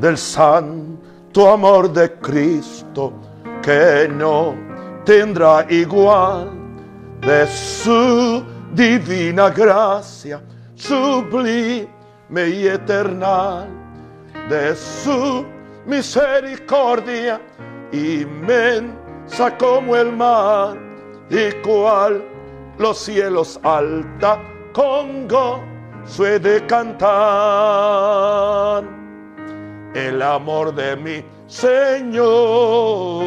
del 0.00 0.16
santo 0.16 1.50
amor 1.50 1.92
de 1.92 2.10
Cristo 2.14 3.12
que 3.62 4.08
no 4.10 4.54
tendrá 5.04 5.66
igual 5.68 6.50
de 7.20 7.46
su 7.46 8.42
divina 8.72 9.50
gracia 9.50 10.40
sublime 10.74 11.88
y 12.34 12.66
eterna, 12.66 13.66
de 14.48 14.74
su 14.74 15.44
misericordia 15.84 17.38
inmensa 17.92 19.56
como 19.58 19.94
el 19.96 20.16
mar 20.16 20.78
y 21.28 21.52
cual 21.62 22.24
los 22.78 22.98
cielos 22.98 23.60
alta 23.62 24.40
con 24.72 25.28
gozo 25.28 26.24
de 26.24 26.64
cantar 26.66 27.00
el 29.94 30.22
amor 30.22 30.74
de 30.74 30.96
mi 30.96 31.24
Señor, 31.46 33.24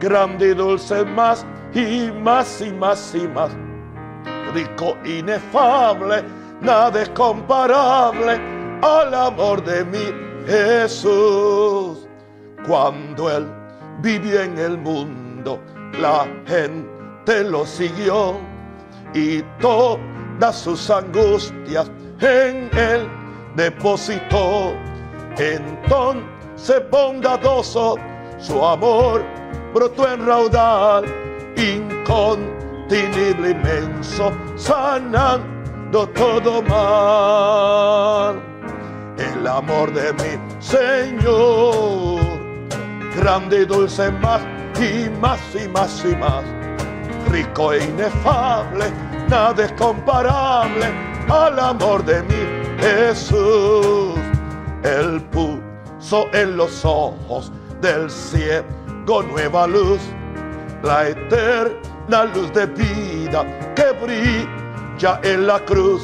grande 0.00 0.50
y 0.50 0.54
dulce 0.54 1.04
más 1.04 1.44
y 1.74 2.10
más 2.12 2.60
y 2.60 2.72
más 2.72 3.14
y 3.14 3.26
más, 3.28 3.50
rico, 4.54 4.96
inefable, 5.04 6.22
nada 6.60 7.02
es 7.02 7.08
comparable 7.10 8.40
al 8.82 9.12
amor 9.12 9.64
de 9.64 9.84
mi 9.84 10.26
Jesús. 10.46 12.06
Cuando 12.66 13.30
Él 13.30 13.46
vivió 14.00 14.42
en 14.42 14.58
el 14.58 14.78
mundo, 14.78 15.60
la 16.00 16.26
gente 16.46 17.44
lo 17.44 17.66
siguió 17.66 18.38
y 19.14 19.42
todas 19.60 20.56
sus 20.56 20.90
angustias 20.90 21.90
en 22.20 22.70
Él 22.76 23.08
depositó. 23.56 24.74
Entonces 25.38 26.82
bondadoso, 26.90 27.96
su 28.38 28.64
amor 28.64 29.22
brotó 29.74 30.10
en 30.10 30.26
raudal, 30.26 31.04
incontenible 31.56 33.50
inmenso, 33.50 34.32
sanando 34.56 36.08
todo 36.08 36.62
mal. 36.62 38.40
El 39.18 39.46
amor 39.46 39.92
de 39.92 40.12
mi 40.14 40.38
Señor, 40.58 42.20
grande 43.16 43.62
y 43.62 43.64
dulce 43.66 44.10
más 44.10 44.40
y 44.80 45.10
más 45.20 45.40
y 45.54 45.68
más 45.68 46.04
y 46.04 46.16
más, 46.16 46.44
rico 47.30 47.74
e 47.74 47.84
inefable, 47.84 48.90
nada 49.28 49.64
es 49.64 49.72
comparable 49.72 50.86
al 51.28 51.58
amor 51.58 52.02
de 52.04 52.22
mi 52.22 52.82
Jesús. 52.82 54.35
El 54.86 55.20
puro 55.32 55.66
en 56.32 56.56
los 56.56 56.84
ojos 56.84 57.50
del 57.80 58.08
ciego 58.08 59.22
nueva 59.24 59.66
luz, 59.66 60.00
la 60.84 61.08
eterna 61.08 62.24
luz 62.32 62.52
de 62.52 62.66
vida 62.66 63.44
que 63.74 63.90
brilla 64.00 65.20
en 65.24 65.48
la 65.48 65.58
cruz 65.64 66.02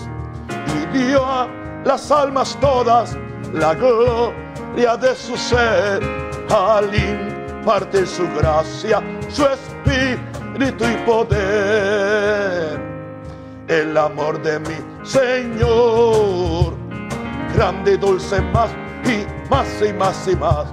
y 0.66 0.98
dio 0.98 1.25
a 1.25 1.47
las 1.84 2.10
almas 2.10 2.58
todas 2.60 3.16
la 3.53 3.75
gloria 3.75 4.97
de 4.97 5.14
su 5.14 5.36
ser 5.36 6.03
al 6.50 6.91
impartir 6.92 8.06
su 8.06 8.27
gracia, 8.34 9.00
su 9.28 9.44
espíritu 9.47 10.84
y 10.84 10.97
poder. 11.06 12.80
El 13.69 13.97
amor 13.97 14.42
de 14.42 14.58
mi 14.58 14.77
Señor, 15.05 16.62
grande 17.55 17.95
y 17.95 17.97
dulce 17.97 18.41
más 18.41 18.70
y 19.05 19.27
más 19.50 19.67
y 19.86 19.92
más 19.92 20.28
y 20.28 20.36
más. 20.36 20.67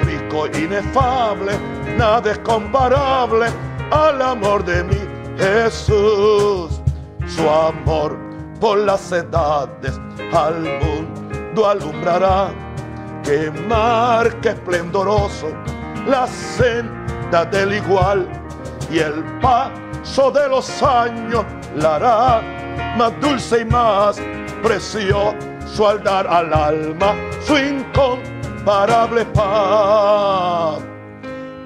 Rico, 0.00 0.46
inefable, 0.46 1.52
nada 1.96 2.32
es 2.32 2.38
comparable 2.40 3.46
al 3.90 4.22
amor 4.22 4.64
de 4.64 4.84
mi 4.84 4.98
Jesús. 5.38 6.80
Su 7.26 7.48
amor 7.48 8.16
por 8.60 8.78
las 8.78 9.12
edades 9.12 10.00
al 10.32 10.62
mundo 10.62 11.68
alumbrará. 11.68 12.50
Que 13.22 13.50
marque 13.68 14.50
esplendoroso 14.50 15.48
la 16.06 16.28
senda 16.28 17.44
del 17.46 17.74
igual 17.74 18.28
y 18.88 18.98
el 19.00 19.24
paso 19.40 20.30
de 20.30 20.48
los 20.48 20.80
años 20.80 21.44
la 21.74 21.96
hará 21.96 22.42
más 22.96 23.12
dulce 23.20 23.62
y 23.62 23.64
más 23.64 24.20
precioso 25.66 25.88
al 25.88 26.02
dar 26.02 26.26
al 26.26 26.52
alma 26.52 27.14
su 27.44 27.56
incomparable 27.56 29.24
paz. 29.26 30.80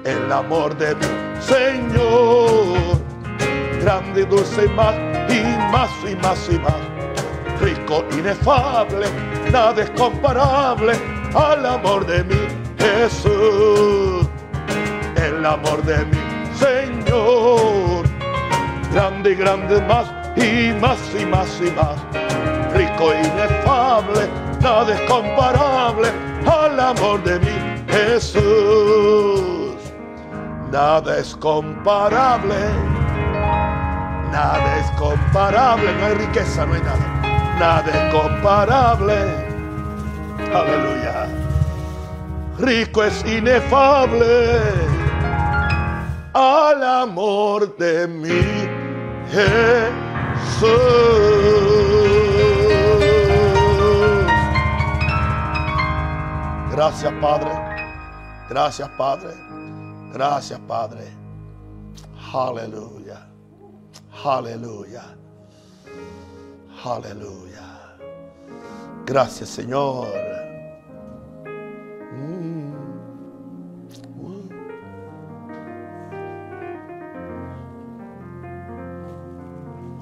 El 0.03 0.31
amor 0.31 0.75
de 0.77 0.95
mi 0.95 1.41
Señor, 1.41 2.97
grande 3.81 4.21
y 4.21 4.25
dulce 4.25 4.65
y 4.65 4.69
más, 4.69 4.95
y 5.29 5.41
más 5.71 5.89
y 6.09 6.15
más 6.15 6.49
y 6.49 6.59
más, 6.59 7.61
rico, 7.61 8.03
inefable, 8.11 9.07
nada 9.51 9.83
es 9.83 9.89
comparable 9.91 10.93
al 11.35 11.65
amor 11.65 12.05
de 12.05 12.23
mi 12.23 12.47
Jesús. 12.77 14.27
El 15.15 15.45
amor 15.45 15.83
de 15.83 16.05
mi 16.05 16.55
Señor, 16.55 18.03
grande 18.91 19.31
y 19.31 19.35
grande 19.35 19.81
más, 19.81 20.11
y 20.35 20.73
más 20.79 20.99
y 21.19 21.25
más 21.25 21.61
y 21.61 21.71
más, 21.71 22.50
inefable, 23.13 24.29
nada 24.61 24.93
es 24.93 25.01
comparable 25.09 26.09
al 26.45 26.79
amor 26.79 27.23
de 27.23 27.39
mi 27.39 27.91
Jesús. 27.91 29.41
Nada 30.71 31.17
es 31.17 31.35
comparable, 31.35 32.55
nada 34.31 34.77
es 34.79 34.91
comparable, 34.91 35.91
no 35.99 36.05
hay 36.05 36.13
riqueza, 36.13 36.65
no 36.65 36.73
hay 36.73 36.81
nada, 36.81 37.05
nada 37.59 37.91
es 37.91 38.13
comparable. 38.13 39.15
Aleluya. 40.53 41.27
Rico 42.57 43.03
es 43.03 43.25
inefable 43.25 44.59
al 46.33 46.83
amor 46.83 47.75
de 47.77 48.07
mi 48.07 48.41
Jesús. 50.59 50.71
Gracias, 56.71 57.11
Padre. 57.19 57.51
Gracias, 58.49 58.89
Padre. 58.97 59.33
Gracias, 60.13 60.59
Padre. 60.61 61.03
Aleluya. 62.33 63.27
Aleluya. 64.23 65.03
Aleluya. 66.83 67.97
Gracias, 69.05 69.49
Señor. 69.49 70.07
Mm. 72.13 72.73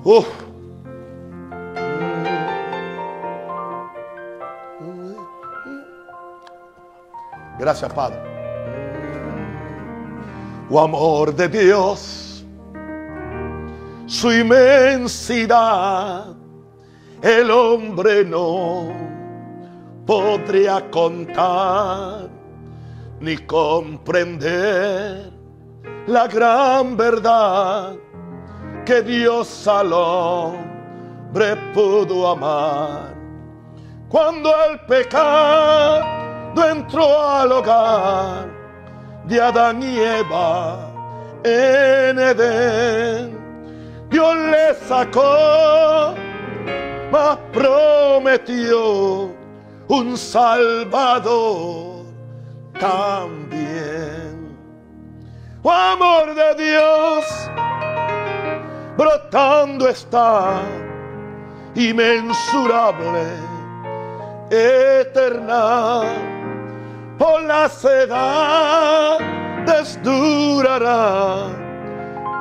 Uh. 0.05 0.48
Gracias, 7.69 7.93
Padre. 7.93 8.17
Oh 10.71 10.79
amor 10.79 11.35
de 11.35 11.47
Dios, 11.47 12.43
su 14.07 14.31
inmensidad, 14.31 16.35
el 17.21 17.51
hombre 17.51 18.25
no 18.25 18.91
podría 20.07 20.89
contar 20.89 22.27
ni 23.19 23.37
comprender 23.37 25.31
la 26.07 26.27
gran 26.27 26.97
verdad 26.97 27.95
que 28.83 29.03
Dios 29.03 29.67
al 29.67 29.93
hombre 29.93 31.55
pudo 31.75 32.29
amar. 32.29 33.13
Cuando 34.09 34.49
el 34.71 34.79
pecado 34.87 36.18
entró 36.55 37.21
al 37.21 37.51
hogar 37.51 38.47
de 39.25 39.41
Adán 39.41 39.81
y 39.83 39.99
Eva 39.99 40.89
en 41.43 42.19
Edén. 42.19 43.37
Dios 44.09 44.35
le 44.35 44.73
sacó, 44.87 46.15
mas 47.11 47.37
prometió 47.53 49.31
un 49.87 50.17
Salvador 50.17 52.05
también. 52.79 54.57
Oh, 55.61 55.71
amor 55.71 56.33
de 56.33 56.55
Dios, 56.55 57.25
brotando 58.97 59.87
está, 59.87 60.61
inmensurable, 61.75 63.23
eterna 64.49 66.38
por 67.19 67.43
las 67.43 67.85
edades 67.85 69.19
durará, 70.01 71.49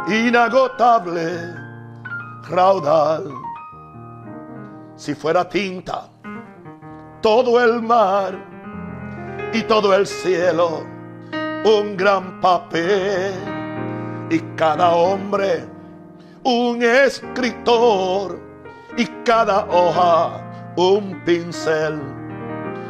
inagotable 0.08 1.54
raudal. 2.48 3.30
Si 4.96 5.14
fuera 5.14 5.46
tinta 5.46 6.08
todo 7.20 7.62
el 7.62 7.82
mar 7.82 8.38
y 9.52 9.60
todo 9.62 9.94
el 9.94 10.06
cielo, 10.06 10.86
un 11.64 11.96
gran 11.96 12.40
papel 12.40 13.34
y 14.30 14.38
cada 14.56 14.92
hombre 14.94 15.66
un 16.44 16.82
escritor 16.82 18.40
y 18.96 19.04
cada 19.24 19.66
hoja 19.66 20.72
un 20.76 21.22
pincel. 21.24 22.00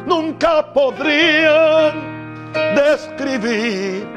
Nunca 0.05 0.73
podrían 0.73 2.51
describir 2.75 4.07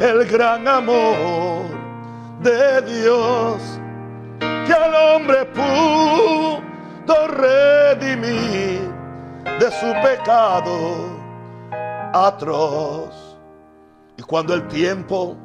el 0.00 0.24
gran 0.26 0.66
amor 0.66 1.66
de 2.42 2.82
Dios 2.82 3.80
que 4.38 4.72
al 4.72 4.94
hombre 4.94 5.44
pudo 5.46 7.26
redimir 7.28 8.90
de 9.58 9.70
su 9.70 9.92
pecado 10.02 11.20
atroz. 12.12 13.36
Y 14.16 14.22
cuando 14.22 14.54
el 14.54 14.66
tiempo 14.68 15.36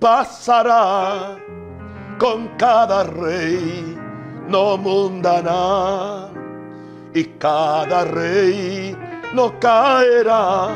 pasará 0.00 1.36
con 2.18 2.48
cada 2.56 3.04
rey 3.04 3.96
no 4.48 4.76
mundana 4.76 6.17
y 7.18 7.24
cada 7.36 8.04
rey 8.04 8.96
no 9.34 9.58
caerá 9.58 10.68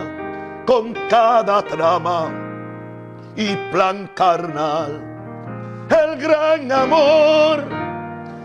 con 0.66 0.92
cada 1.08 1.62
trama 1.62 2.32
y 3.36 3.54
plan 3.70 4.10
carnal. 4.16 5.00
El 5.88 6.16
gran 6.20 6.72
amor 6.72 7.62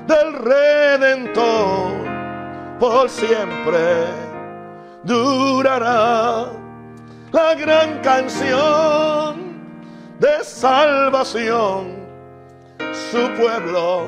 del 0.06 0.34
Redentor 0.34 1.92
por 2.80 3.10
siempre 3.10 4.06
durará. 5.04 6.52
La 7.32 7.56
gran 7.56 8.00
canción 8.02 9.58
de 10.20 10.44
salvación, 10.44 11.96
su 13.12 13.28
pueblo 13.40 14.08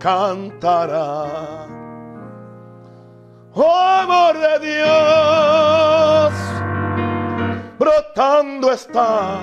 cantará. 0.00 1.73
Amor 3.56 4.36
de 4.36 4.58
Dios, 4.66 6.32
brotando 7.78 8.72
está, 8.72 9.38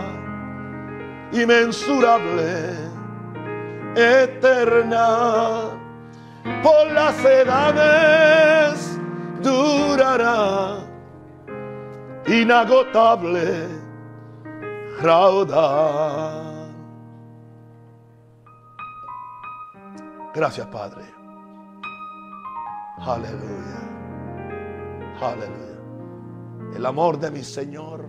inmensurable, 1.32 2.76
eterna, 3.96 5.70
por 6.62 6.92
las 6.92 7.24
edades 7.24 9.00
durará, 9.42 10.80
inagotable, 12.28 13.70
raudal. 15.02 16.52
Gracias, 20.34 20.68
Padre. 20.68 21.06
Aleluya. 23.00 24.01
Aleluya. 25.22 25.80
El 26.76 26.86
amor 26.86 27.20
de 27.20 27.30
mi 27.32 27.44
Señor, 27.44 28.06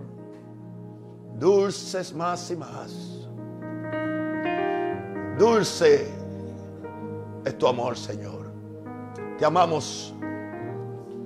dulces 1.35 2.15
más 2.15 2.51
y 2.51 2.57
más. 2.57 3.29
Dulce 5.39 6.09
es 7.45 7.59
tu 7.59 7.67
amor, 7.67 7.97
Señor. 7.97 8.53
Te 9.39 9.45
amamos. 9.45 10.15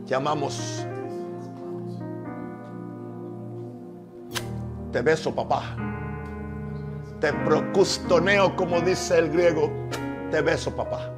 Te 0.07 0.15
amamos. 0.15 0.87
Te 4.93 5.03
beso, 5.03 5.35
papá. 5.35 5.77
Te 7.21 7.33
procustoneo, 7.33 8.55
como 8.57 8.81
dice 8.81 9.19
el 9.19 9.31
griego 9.31 9.71
te 10.31 10.41
beso, 10.41 10.75
papá. 10.75 11.13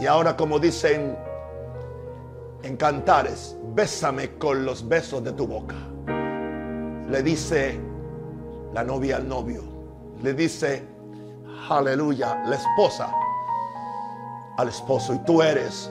Y 0.00 0.06
ahora, 0.06 0.36
como 0.36 0.58
dicen 0.58 1.16
en 2.62 2.76
cantares, 2.76 3.56
bésame 3.74 4.36
con 4.38 4.64
los 4.64 4.86
besos 4.86 5.24
de 5.24 5.32
tu 5.32 5.46
boca. 5.46 5.76
Le 7.08 7.22
dice 7.22 7.80
la 8.72 8.84
novia 8.84 9.16
al 9.16 9.28
novio. 9.28 9.62
Le 10.22 10.34
dice, 10.34 10.84
aleluya, 11.68 12.42
la 12.46 12.56
esposa 12.56 13.12
al 14.56 14.68
esposo. 14.68 15.14
Y 15.14 15.18
tú 15.20 15.42
eres 15.42 15.90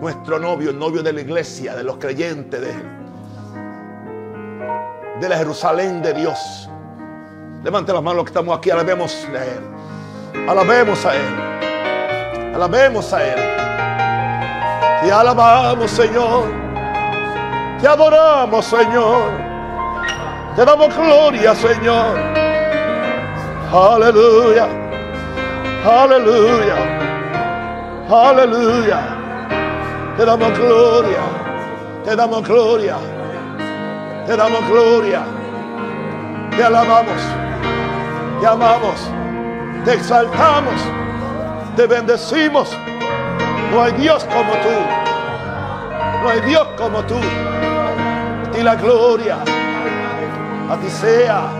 nuestro 0.00 0.38
novio, 0.38 0.70
el 0.70 0.78
novio 0.78 1.02
de 1.02 1.12
la 1.12 1.20
iglesia, 1.20 1.74
de 1.74 1.84
los 1.84 1.98
creyentes, 1.98 2.60
de, 2.60 2.72
de 5.20 5.28
la 5.28 5.36
Jerusalén 5.36 6.00
de 6.02 6.14
Dios. 6.14 6.68
Levante 7.62 7.92
las 7.92 8.02
manos 8.02 8.16
los 8.16 8.24
que 8.24 8.30
estamos 8.30 8.56
aquí, 8.56 8.70
alabemos 8.70 9.26
a 9.26 9.44
Él. 9.44 10.48
Alabemos 10.48 11.04
a 11.04 11.14
Él. 11.14 12.54
Alabemos 12.54 13.12
a 13.12 13.22
Él. 13.22 13.49
Te 15.02 15.12
alabamos, 15.12 15.90
Señor. 15.90 16.44
Te 17.80 17.88
adoramos, 17.88 18.64
Señor. 18.64 19.30
Te 20.56 20.64
damos 20.64 20.94
gloria, 20.96 21.54
Señor. 21.54 22.18
Aleluya. 23.72 24.68
Aleluya. 25.84 26.76
Aleluya. 28.10 29.00
Te 30.16 30.24
damos 30.24 30.58
gloria. 30.58 31.22
Te 32.04 32.16
damos 32.16 32.42
gloria. 32.46 32.96
Te 34.26 34.36
damos 34.36 34.68
gloria. 34.68 35.22
Te 36.50 36.64
alabamos 36.64 37.40
te 38.40 38.46
amamos, 38.46 39.10
te 39.84 39.94
exaltamos, 39.94 40.80
te 41.76 41.86
bendecimos. 41.86 42.74
No 43.70 43.82
hay 43.82 43.92
Dios 43.92 44.24
como 44.24 44.52
tú, 44.52 44.76
no 46.22 46.28
hay 46.28 46.40
Dios 46.40 46.66
como 46.76 47.02
tú. 47.04 47.20
Y 48.58 48.62
la 48.62 48.74
gloria 48.74 49.38
a 50.70 50.76
ti 50.76 50.88
sea, 50.88 51.50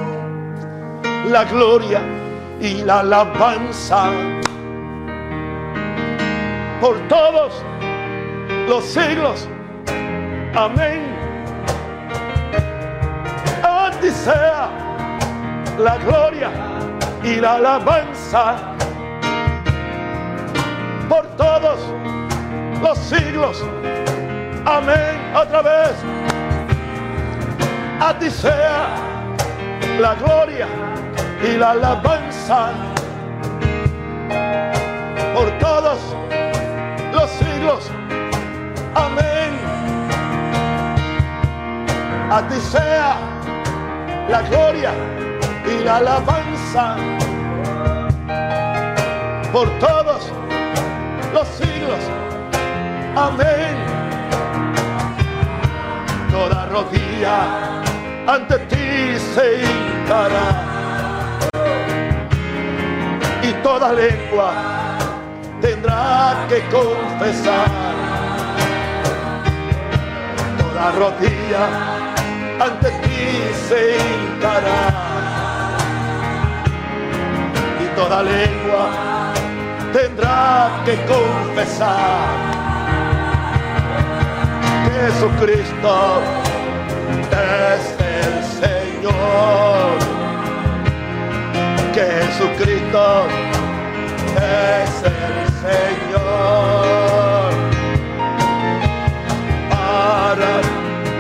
la 1.29 1.45
gloria 1.45 2.01
y 2.61 2.83
la 2.83 3.01
alabanza 3.01 4.11
por 6.81 6.97
todos 7.09 7.65
los 8.69 8.85
siglos. 8.85 9.49
Amén. 10.55 11.01
A 13.63 13.91
ti 14.01 14.11
sea 14.11 14.69
la 15.79 15.97
gloria 15.99 16.51
y 17.23 17.37
la 17.37 17.55
alabanza 17.55 18.70
por 21.11 21.27
todos 21.37 21.81
los 22.81 22.97
siglos. 22.99 23.63
Amén. 24.65 25.19
Otra 25.35 25.61
vez. 25.61 25.93
A 28.01 28.17
ti 28.19 28.31
sea 28.31 28.95
la 29.99 30.15
gloria 30.15 30.69
y 31.43 31.57
la 31.57 31.73
alabanza 31.73 32.71
por 35.35 35.51
todos 35.59 35.99
los 37.13 37.31
siglos. 37.31 37.91
Amén. 38.95 39.51
A 42.31 42.41
ti 42.49 42.61
sea 42.61 43.17
la 44.29 44.43
gloria 44.43 44.93
y 45.67 45.85
la 45.85 45.97
alabanza 45.97 46.97
por 49.53 49.69
todos 49.81 50.40
los 51.33 51.49
siglos. 51.49 52.01
Amén. 53.17 53.77
Toda 56.31 56.67
rodilla 56.67 57.39
ante 58.27 58.59
ti 58.71 59.19
se 59.35 59.63
hincará 59.63 60.49
y 63.43 63.53
toda 63.63 63.93
lengua 63.93 64.53
tendrá 65.61 66.47
que 66.49 66.61
confesar. 66.69 67.71
Toda 70.59 70.93
rodilla 70.93 71.65
ante 72.61 72.91
ti 72.91 73.21
se 73.69 73.97
hincará 73.97 75.11
toda 77.97 78.23
lengua 78.23 79.10
tendrá 79.93 80.83
que 80.85 80.97
confesar 81.07 82.51
que 84.85 84.91
Jesucristo 85.07 86.23
es 87.33 87.83
el 87.99 88.33
Señor. 88.63 89.99
Que 91.93 92.03
Jesucristo 92.03 93.05
es 94.37 94.93
el 95.05 95.37
Señor. 95.67 97.51
Para 99.71 100.53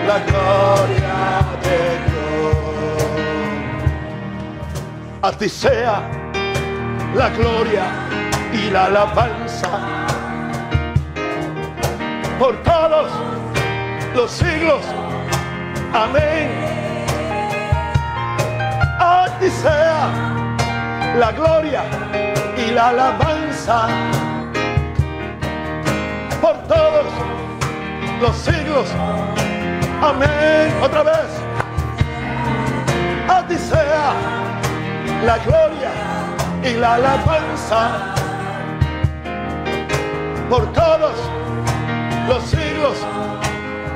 la 0.06 0.18
gloria 0.28 1.18
de 1.64 1.78
Dios. 2.06 3.08
A 5.22 5.32
ti 5.32 5.48
sea 5.48 5.96
la 7.14 7.28
gloria 7.30 8.09
y 8.52 8.71
la 8.71 8.87
alabanza 8.87 9.69
por 12.38 12.57
todos 12.62 13.11
los 14.14 14.30
siglos. 14.30 14.83
Amén. 15.92 16.50
A 18.99 19.26
ti 19.38 19.50
sea 19.50 20.09
la 21.19 21.33
gloria 21.33 21.83
y 22.57 22.71
la 22.71 22.88
alabanza 22.88 23.88
por 26.40 26.57
todos 26.69 27.07
los 28.21 28.37
siglos. 28.37 28.88
Amén. 30.02 30.73
Otra 30.83 31.02
vez. 31.02 31.30
A 33.28 33.47
ti 33.47 33.57
sea 33.57 34.12
la 35.25 35.38
gloria 35.38 35.90
y 36.64 36.75
la 36.75 36.95
alabanza 36.95 38.19
por 40.50 40.73
todos 40.73 41.14
los 42.26 42.42
siglos. 42.45 42.97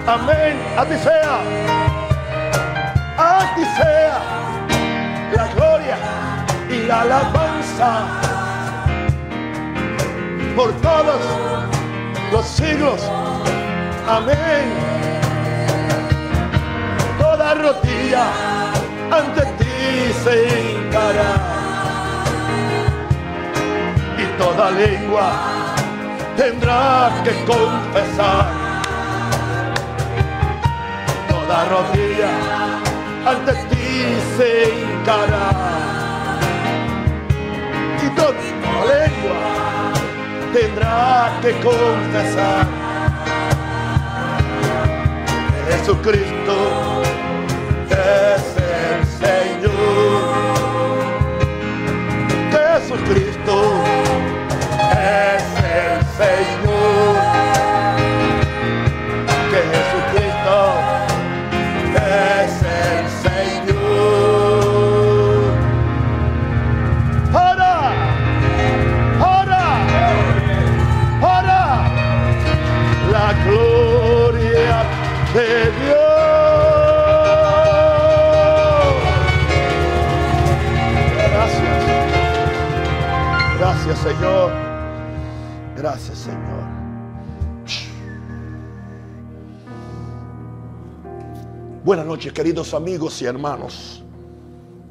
Amén. 0.07 0.57
A 0.79 0.85
ti 0.85 0.97
sea. 0.97 1.41
A 3.19 3.55
ti 3.57 3.65
sea 3.77 4.19
la 5.35 5.47
gloria 5.55 5.97
y 6.71 6.87
la 6.87 7.01
alabanza 7.01 8.07
por 10.55 10.73
todos 10.75 11.21
los 12.33 12.47
siglos. 12.47 13.01
Amén. 14.09 14.65
Toda 17.19 17.55
rodilla 17.55 18.27
ante 19.11 19.43
ti 19.59 20.13
se 20.23 20.35
hincará 20.71 21.33
y 24.19 24.39
toda 24.39 24.71
lengua 24.71 25.54
tendrá 26.37 27.11
que 27.25 27.33
confesar. 27.45 28.47
Toda 31.29 31.65
rodilla 31.67 32.33
ante 33.27 33.53
ti 33.71 34.17
se 34.37 34.49
hincará. 34.75 35.51
Y 38.03 38.09
toda 38.11 38.33
lengua 38.93 39.41
tendrá 40.53 41.33
que 41.43 41.53
confesar. 41.61 42.67
Jesucristo 45.69 46.57
es 47.91 48.45
el 48.57 49.07
Señor 49.21 50.24
Señor. 56.17 57.17
Que 59.51 59.61
Jesucristo 59.73 60.59
es 61.97 62.53
el 62.63 63.05
Señor. 63.25 63.83
¡Para! 67.33 67.75
¡Para! 69.19 69.65
¡Para! 71.21 71.63
La 73.11 73.29
gloria 73.45 74.77
de 75.35 75.49
Dios. 75.81 76.15
Gracias. 81.33 81.79
Gracias, 83.59 83.99
Señor. 83.99 84.54
Noches, 92.15 92.33
queridos 92.33 92.73
amigos 92.75 93.21
y 93.23 93.25
hermanos, 93.25 94.01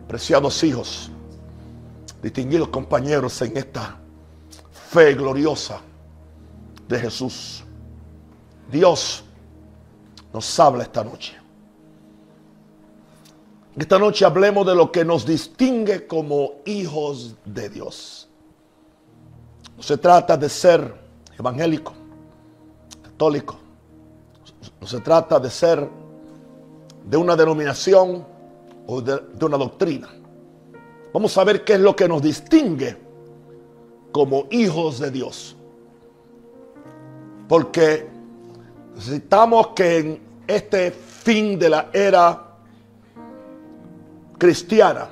preciados 0.10 0.62
hijos, 0.62 1.10
distinguidos 2.22 2.68
compañeros 2.68 3.42
en 3.42 3.56
esta 3.56 3.98
fe 4.90 5.14
gloriosa 5.14 5.80
de 6.86 7.00
Jesús. 7.00 7.64
Dios 8.70 9.24
nos 10.34 10.60
habla 10.60 10.84
esta 10.84 11.02
noche. 11.02 11.34
Esta 13.78 13.98
noche 13.98 14.26
hablemos 14.26 14.68
de 14.68 14.76
lo 14.76 14.92
que 14.92 15.06
nos 15.06 15.26
distingue 15.26 16.06
como 16.06 16.56
hijos 16.66 17.36
de 17.46 17.70
Dios. 17.70 18.28
No 19.78 19.82
se 19.82 19.98
trata 19.98 20.36
de 20.36 20.50
ser 20.50 20.94
evangélico, 21.40 21.94
católico. 23.02 23.58
No 24.82 24.88
se 24.88 25.00
trata 25.00 25.40
de 25.40 25.50
ser 25.50 26.03
de 27.06 27.18
una 27.18 27.36
denominación 27.36 28.26
o 28.88 29.02
de, 29.02 29.46
una 29.46 29.58
doctrina. 29.58 30.10
Vamos 31.14 31.38
a 31.38 31.44
ver 31.44 31.64
qué 31.64 31.74
es 31.74 31.80
lo 31.80 31.96
que 31.96 32.08
nos 32.08 32.22
distingue 32.22 32.98
como 34.12 34.48
hijos 34.52 35.00
de 35.00 35.12
Dios. 35.12 35.56
Porque 37.48 38.08
necesitamos 38.96 39.68
que 39.70 39.98
en 39.98 40.22
este 40.48 40.92
fin 40.92 41.60
de 41.60 41.70
la 41.70 41.90
era 41.94 42.58
cristiana, 44.38 45.10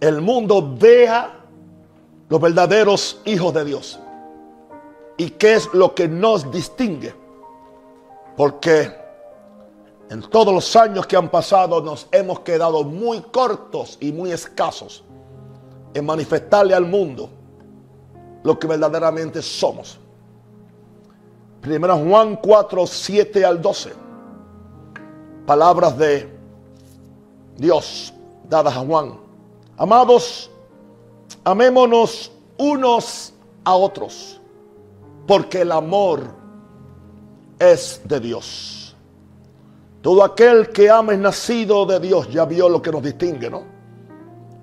el 0.00 0.20
mundo 0.20 0.76
vea 0.78 1.34
los 2.28 2.40
verdaderos 2.40 3.20
hijos 3.24 3.52
de 3.52 3.64
Dios. 3.64 4.00
¿Y 5.16 5.30
qué 5.30 5.54
es 5.54 5.68
lo 5.74 5.94
que 5.94 6.06
nos 6.08 6.50
distingue? 6.50 7.12
Porque 8.36 8.97
en 10.10 10.22
todos 10.22 10.54
los 10.54 10.74
años 10.76 11.06
que 11.06 11.16
han 11.16 11.28
pasado 11.28 11.80
nos 11.80 12.06
hemos 12.12 12.40
quedado 12.40 12.82
muy 12.82 13.20
cortos 13.20 13.98
y 14.00 14.12
muy 14.12 14.32
escasos 14.32 15.04
en 15.94 16.06
manifestarle 16.06 16.74
al 16.74 16.86
mundo 16.86 17.28
lo 18.42 18.58
que 18.58 18.66
verdaderamente 18.66 19.42
somos. 19.42 19.98
Primera 21.60 21.94
Juan 21.94 22.36
4, 22.36 22.86
7 22.86 23.44
al 23.44 23.60
12. 23.60 23.92
Palabras 25.44 25.98
de 25.98 26.30
Dios 27.56 28.14
dadas 28.48 28.76
a 28.76 28.80
Juan. 28.80 29.18
Amados, 29.76 30.50
amémonos 31.44 32.32
unos 32.56 33.34
a 33.64 33.74
otros, 33.74 34.40
porque 35.26 35.62
el 35.62 35.72
amor 35.72 36.22
es 37.58 38.00
de 38.04 38.20
Dios. 38.20 38.77
Todo 40.08 40.24
aquel 40.24 40.70
que 40.70 40.88
ama 40.88 41.12
es 41.12 41.18
nacido 41.18 41.84
de 41.84 42.00
Dios, 42.00 42.30
ya 42.30 42.46
vio 42.46 42.66
lo 42.66 42.80
que 42.80 42.90
nos 42.90 43.02
distingue, 43.02 43.50
¿no? 43.50 43.62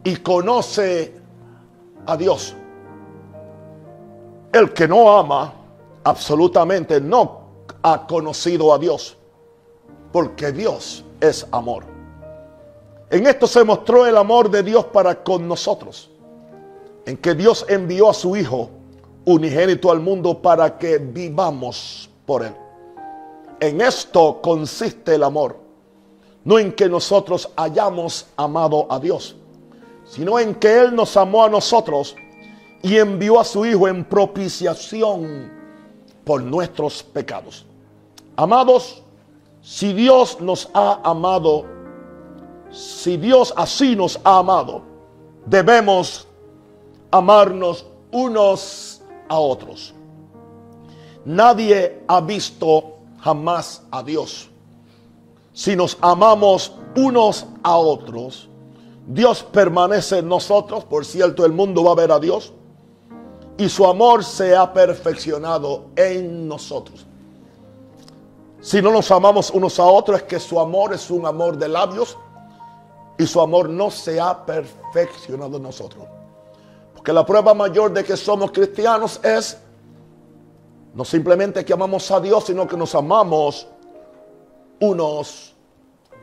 Y 0.04 0.16
conoce 0.16 1.14
a 2.08 2.18
Dios. 2.18 2.56
El 4.52 4.74
que 4.74 4.88
no 4.88 5.16
ama, 5.16 5.54
absolutamente 6.04 7.00
no 7.00 7.42
ha 7.84 8.08
conocido 8.08 8.74
a 8.74 8.80
Dios, 8.80 9.18
porque 10.12 10.52
Dios 10.52 11.06
es 11.22 11.46
amor. 11.52 11.84
En 13.12 13.28
esto 13.28 13.46
se 13.46 13.64
mostró 13.64 14.08
el 14.08 14.18
amor 14.18 14.50
de 14.50 14.64
Dios 14.64 14.86
para 14.86 15.24
con 15.24 15.48
nosotros 15.48 16.10
en 17.06 17.18
que 17.18 17.36
Dios 17.36 17.68
envió 17.70 18.10
a 18.10 18.16
su 18.16 18.36
Hijo 18.36 18.72
unigénito 19.25 19.92
al 19.92 20.00
mundo 20.00 20.42
para 20.42 20.75
que 20.80 20.98
vivamos 20.98 22.10
por 22.25 22.44
Él. 22.44 22.64
En 23.65 23.81
esto 23.81 24.41
consiste 24.43 25.15
el 25.15 25.24
amor, 25.24 25.57
no 26.43 26.60
en 26.60 26.72
que 26.72 26.88
nosotros 26.88 27.50
hayamos 27.55 28.27
amado 28.38 28.86
a 28.91 29.00
Dios, 29.00 29.36
sino 30.05 30.38
en 30.38 30.53
que 30.53 30.81
Él 30.81 30.95
nos 30.95 31.17
amó 31.17 31.43
a 31.43 31.50
nosotros 31.50 32.15
y 32.84 32.98
envió 32.98 33.39
a 33.39 33.43
su 33.43 33.65
Hijo 33.65 33.88
en 33.88 34.05
propiciación 34.05 35.51
por 36.24 36.43
nuestros 36.43 37.01
pecados. 37.01 37.65
Amados, 38.36 39.01
si 39.63 39.93
Dios 39.93 40.39
nos 40.39 40.69
ha 40.75 41.01
amado, 41.03 41.65
si 42.69 43.17
Dios 43.17 43.51
así 43.57 43.95
nos 43.95 44.19
ha 44.24 44.38
amado, 44.38 44.84
debemos 45.48 46.27
amarnos 47.10 47.84
unos 48.12 49.01
a 49.27 49.39
otros. 49.39 49.95
Nadie 51.25 52.03
ha 52.07 52.22
visto 52.22 52.95
jamás 53.25 53.82
a 53.89 54.03
Dios. 54.03 54.51
Si 55.51 55.75
nos 55.75 55.98
amamos 56.00 56.74
unos 56.96 57.48
a 57.63 57.75
otros, 57.75 58.48
Dios 59.08 59.41
permanece 59.41 60.20
en 60.20 60.29
nosotros. 60.29 60.84
Por 60.86 61.03
cierto, 61.05 61.44
el 61.44 61.51
mundo 61.51 61.84
va 61.84 61.94
a 61.94 61.96
ver 61.96 62.12
a 62.12 62.20
Dios. 62.20 62.53
Y 63.58 63.67
su 63.67 63.84
amor 63.88 64.24
se 64.24 64.55
ha 64.55 64.72
perfeccionado 64.72 65.86
en 65.96 66.48
nosotros. 66.48 67.08
Si 68.62 68.79
no 68.79 68.91
nos 68.91 69.10
amamos 69.10 69.50
unos 69.50 69.79
a 69.79 69.86
otros, 69.86 70.20
es 70.20 70.24
que 70.27 70.39
su 70.39 70.60
amor 70.60 70.94
es 70.94 71.10
un 71.10 71.25
amor 71.25 71.58
de 71.58 71.67
labios 71.67 72.15
y 73.17 73.25
su 73.25 73.41
amor 73.41 73.70
no 73.70 73.89
se 73.89 74.20
ha 74.20 74.46
perfeccionado 74.46 75.58
en 75.58 75.63
nosotros. 75.63 76.05
Porque 76.94 77.12
la 77.12 77.25
prueba 77.25 77.55
mayor 77.55 77.91
de 77.91 78.03
que 78.03 78.17
somos 78.17 78.51
cristianos 78.51 79.20
es 79.24 79.58
no 80.96 81.04
simplemente 81.04 81.66
que 81.66 81.74
amamos 81.74 82.10
a 82.10 82.22
Dios, 82.22 82.46
sino 82.46 82.66
que 82.66 82.78
nos 82.78 82.96
amamos 82.96 83.68
unos 84.80 85.54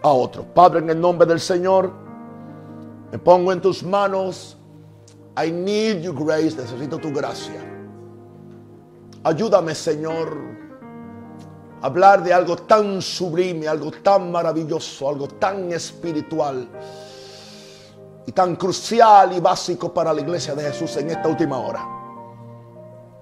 a 0.02 0.08
otros. 0.08 0.46
Padre, 0.54 0.80
en 0.80 0.90
el 0.90 1.00
nombre 1.00 1.26
del 1.26 1.40
Señor, 1.40 1.92
me 3.10 3.18
pongo 3.18 3.52
en 3.52 3.60
tus 3.60 3.82
manos. 3.82 4.56
I 5.36 5.50
need 5.50 6.00
your 6.00 6.14
grace, 6.14 6.56
necesito 6.56 6.98
tu 6.98 7.12
gracia. 7.12 7.60
Ayúdame, 9.24 9.74
Señor, 9.74 10.38
hablar 11.82 12.24
de 12.24 12.32
algo 12.32 12.56
tan 12.56 13.02
sublime, 13.02 13.68
algo 13.68 13.90
tan 13.90 14.32
maravilloso, 14.32 15.06
algo 15.06 15.28
tan 15.28 15.70
espiritual 15.70 16.66
y 18.26 18.32
tan 18.32 18.56
crucial 18.56 19.34
y 19.36 19.40
básico 19.40 19.92
para 19.92 20.14
la 20.14 20.22
iglesia 20.22 20.54
de 20.54 20.62
Jesús 20.62 20.96
en 20.96 21.10
esta 21.10 21.28
última 21.28 21.58
hora. 21.58 22.01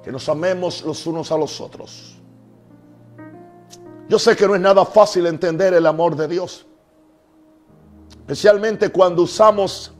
Que 0.02 0.10
nos 0.10 0.28
amemos 0.28 0.82
los 0.82 1.06
unos 1.06 1.30
a 1.32 1.36
los 1.36 1.60
otros. 1.60 2.16
Yo 4.08 4.18
sé 4.18 4.34
que 4.34 4.46
no 4.46 4.54
es 4.54 4.60
nada 4.60 4.84
fácil 4.84 5.26
entender 5.26 5.72
el 5.74 5.86
amor 5.86 6.16
de 6.16 6.26
Dios, 6.26 6.66
especialmente 8.10 8.90
cuando 8.90 9.22
usamos 9.22 9.92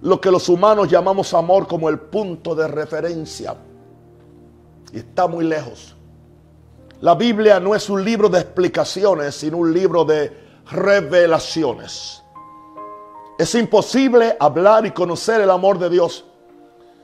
lo 0.00 0.20
que 0.20 0.30
los 0.30 0.48
humanos 0.48 0.88
llamamos 0.88 1.34
amor 1.34 1.66
como 1.66 1.88
el 1.88 1.98
punto 1.98 2.54
de 2.54 2.68
referencia. 2.68 3.54
Y 4.92 4.98
está 4.98 5.26
muy 5.26 5.44
lejos 5.44 5.94
la 7.04 7.14
Biblia 7.14 7.60
no 7.60 7.74
es 7.74 7.90
un 7.90 8.02
libro 8.02 8.30
de 8.30 8.40
explicaciones, 8.40 9.34
sino 9.34 9.58
un 9.58 9.74
libro 9.74 10.06
de 10.06 10.32
revelaciones. 10.70 12.22
Es 13.38 13.54
imposible 13.54 14.38
hablar 14.40 14.86
y 14.86 14.92
conocer 14.92 15.42
el 15.42 15.50
amor 15.50 15.78
de 15.78 15.90
Dios 15.90 16.24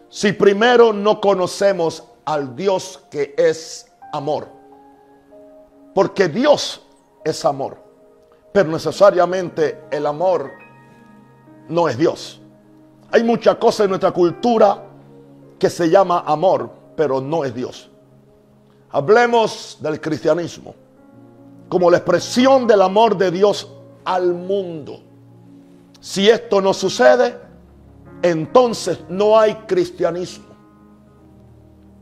si 0.08 0.32
primero 0.32 0.94
no 0.94 1.20
conocemos 1.20 2.04
al 2.30 2.54
Dios 2.54 3.02
que 3.10 3.34
es 3.36 3.90
amor. 4.12 4.46
Porque 5.92 6.28
Dios 6.28 6.80
es 7.24 7.44
amor, 7.44 7.76
pero 8.52 8.70
necesariamente 8.70 9.82
el 9.90 10.06
amor 10.06 10.48
no 11.68 11.88
es 11.88 11.98
Dios. 11.98 12.40
Hay 13.10 13.24
mucha 13.24 13.58
cosa 13.58 13.82
en 13.82 13.90
nuestra 13.90 14.12
cultura 14.12 14.84
que 15.58 15.68
se 15.68 15.90
llama 15.90 16.22
amor, 16.24 16.70
pero 16.94 17.20
no 17.20 17.44
es 17.44 17.52
Dios. 17.52 17.90
Hablemos 18.90 19.78
del 19.80 20.00
cristianismo 20.00 20.74
como 21.68 21.90
la 21.90 21.98
expresión 21.98 22.66
del 22.66 22.82
amor 22.82 23.16
de 23.16 23.32
Dios 23.32 23.68
al 24.04 24.34
mundo. 24.34 25.00
Si 26.00 26.30
esto 26.30 26.60
no 26.60 26.72
sucede, 26.74 27.36
entonces 28.22 29.00
no 29.08 29.36
hay 29.36 29.54
cristianismo. 29.66 30.49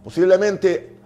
Posiblemente 0.09 0.97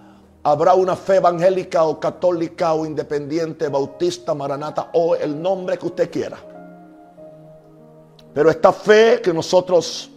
habrá 0.45 0.75
una 0.75 0.95
fe 0.95 1.17
evangélica 1.17 1.83
o 1.83 1.99
católica 1.99 2.73
o 2.75 2.87
independiente, 2.87 3.67
bautista, 3.67 4.33
maranata 4.33 4.91
o 4.93 5.17
el 5.17 5.43
nombre 5.43 5.77
que 5.77 5.87
usted 5.87 6.09
quiera. 6.09 6.39
Pero 8.33 8.49
esta 8.49 8.73
fe 8.73 9.21
que 9.21 9.35
nosotros 9.35 10.09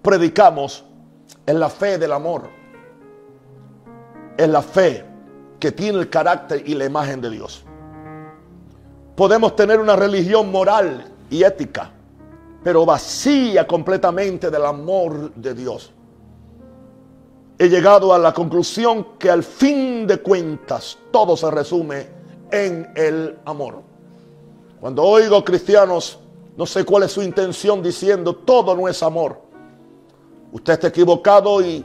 predicamos 0.00 0.82
es 1.44 1.54
la 1.54 1.68
fe 1.68 1.98
del 1.98 2.12
amor. 2.12 2.48
Es 4.38 4.48
la 4.48 4.62
fe 4.62 5.04
que 5.58 5.72
tiene 5.72 5.98
el 5.98 6.08
carácter 6.08 6.66
y 6.66 6.72
la 6.72 6.86
imagen 6.86 7.20
de 7.20 7.28
Dios. 7.28 7.62
Podemos 9.16 9.54
tener 9.54 9.78
una 9.78 9.96
religión 9.96 10.50
moral 10.50 11.12
y 11.28 11.42
ética, 11.42 11.90
pero 12.64 12.86
vacía 12.86 13.66
completamente 13.66 14.50
del 14.50 14.64
amor 14.64 15.30
de 15.34 15.52
Dios. 15.52 15.92
He 17.60 17.68
llegado 17.68 18.14
a 18.14 18.18
la 18.18 18.32
conclusión 18.32 19.18
que 19.18 19.28
al 19.30 19.42
fin 19.42 20.06
de 20.06 20.22
cuentas 20.22 20.96
todo 21.10 21.36
se 21.36 21.50
resume 21.50 22.06
en 22.50 22.90
el 22.96 23.38
amor. 23.44 23.82
Cuando 24.80 25.02
oigo 25.02 25.44
cristianos, 25.44 26.20
no 26.56 26.64
sé 26.64 26.86
cuál 26.86 27.02
es 27.02 27.12
su 27.12 27.22
intención 27.22 27.82
diciendo 27.82 28.34
todo 28.34 28.74
no 28.74 28.88
es 28.88 29.02
amor. 29.02 29.42
Usted 30.52 30.72
está 30.72 30.86
equivocado 30.86 31.60
y 31.60 31.84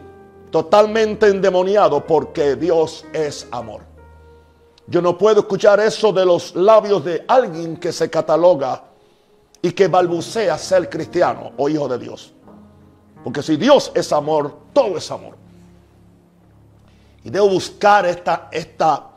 totalmente 0.50 1.28
endemoniado 1.28 2.06
porque 2.06 2.56
Dios 2.56 3.04
es 3.12 3.46
amor. 3.52 3.82
Yo 4.88 5.02
no 5.02 5.18
puedo 5.18 5.42
escuchar 5.42 5.82
eso 5.82 6.14
de 6.14 6.26
los 6.26 6.56
labios 6.56 7.04
de 7.04 7.26
alguien 7.28 7.76
que 7.76 7.92
se 7.92 8.10
cataloga 8.10 8.82
y 9.62 9.74
que 9.74 9.90
balbucea 9.90 10.58
ser 10.58 10.90
cristiano 10.90 11.52
o 11.58 11.68
hijo 11.68 11.90
de 11.90 11.98
Dios. 11.98 12.32
Porque 13.26 13.44
si 13.44 13.58
Dios 13.58 13.92
es 13.94 14.14
amor, 14.14 14.56
todo 14.72 14.96
es 14.96 15.12
amor. 15.12 15.44
Y 17.26 17.32
debo 17.32 17.50
buscar 17.50 18.06
esta, 18.06 18.50
esta, 18.52 19.10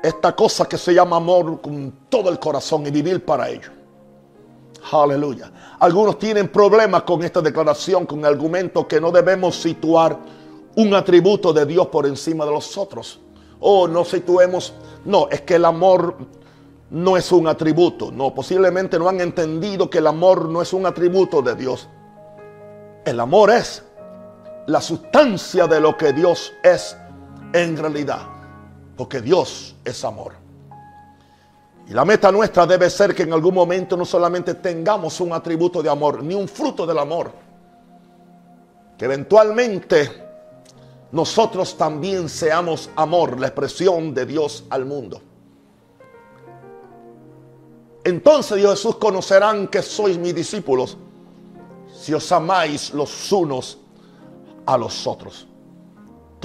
esta 0.00 0.36
cosa 0.36 0.64
que 0.66 0.78
se 0.78 0.94
llama 0.94 1.16
amor 1.16 1.60
con 1.60 2.06
todo 2.08 2.30
el 2.30 2.38
corazón 2.38 2.86
y 2.86 2.92
vivir 2.92 3.24
para 3.24 3.50
ello. 3.50 3.68
Aleluya. 4.92 5.50
Algunos 5.80 6.20
tienen 6.20 6.46
problemas 6.46 7.02
con 7.02 7.24
esta 7.24 7.40
declaración, 7.40 8.06
con 8.06 8.20
el 8.20 8.26
argumento 8.26 8.86
que 8.86 9.00
no 9.00 9.10
debemos 9.10 9.56
situar 9.56 10.16
un 10.76 10.94
atributo 10.94 11.52
de 11.52 11.66
Dios 11.66 11.88
por 11.88 12.06
encima 12.06 12.44
de 12.44 12.52
los 12.52 12.78
otros. 12.78 13.18
Oh, 13.58 13.88
no 13.88 14.04
situemos. 14.04 14.72
No, 15.04 15.28
es 15.28 15.40
que 15.40 15.56
el 15.56 15.64
amor 15.64 16.16
no 16.90 17.16
es 17.16 17.32
un 17.32 17.48
atributo. 17.48 18.12
No, 18.12 18.32
posiblemente 18.32 19.00
no 19.00 19.08
han 19.08 19.20
entendido 19.20 19.90
que 19.90 19.98
el 19.98 20.06
amor 20.06 20.48
no 20.48 20.62
es 20.62 20.72
un 20.72 20.86
atributo 20.86 21.42
de 21.42 21.56
Dios. 21.56 21.88
El 23.04 23.18
amor 23.18 23.50
es 23.50 23.82
la 24.68 24.80
sustancia 24.80 25.66
de 25.66 25.80
lo 25.80 25.96
que 25.96 26.12
Dios 26.12 26.52
es 26.62 26.96
en 27.62 27.76
realidad. 27.76 28.22
Porque 28.96 29.20
Dios 29.20 29.74
es 29.84 30.04
amor. 30.04 30.32
Y 31.88 31.92
la 31.92 32.04
meta 32.04 32.32
nuestra 32.32 32.66
debe 32.66 32.90
ser 32.90 33.14
que 33.14 33.22
en 33.22 33.32
algún 33.32 33.54
momento 33.54 33.96
no 33.96 34.04
solamente 34.04 34.54
tengamos 34.54 35.20
un 35.20 35.32
atributo 35.32 35.82
de 35.82 35.88
amor, 35.88 36.22
ni 36.22 36.34
un 36.34 36.48
fruto 36.48 36.86
del 36.86 36.98
amor. 36.98 37.30
Que 38.98 39.04
eventualmente 39.04 40.24
nosotros 41.12 41.76
también 41.76 42.28
seamos 42.28 42.90
amor, 42.96 43.38
la 43.38 43.48
expresión 43.48 44.12
de 44.12 44.26
Dios 44.26 44.64
al 44.70 44.84
mundo. 44.84 45.20
Entonces 48.02 48.58
Dios 48.58 48.78
Jesús 48.78 48.96
conocerán 48.96 49.68
que 49.68 49.82
sois 49.82 50.16
mis 50.18 50.34
discípulos 50.34 50.96
si 51.92 52.14
os 52.14 52.30
amáis 52.30 52.92
los 52.94 53.32
unos 53.32 53.78
a 54.64 54.76
los 54.76 55.06
otros. 55.06 55.46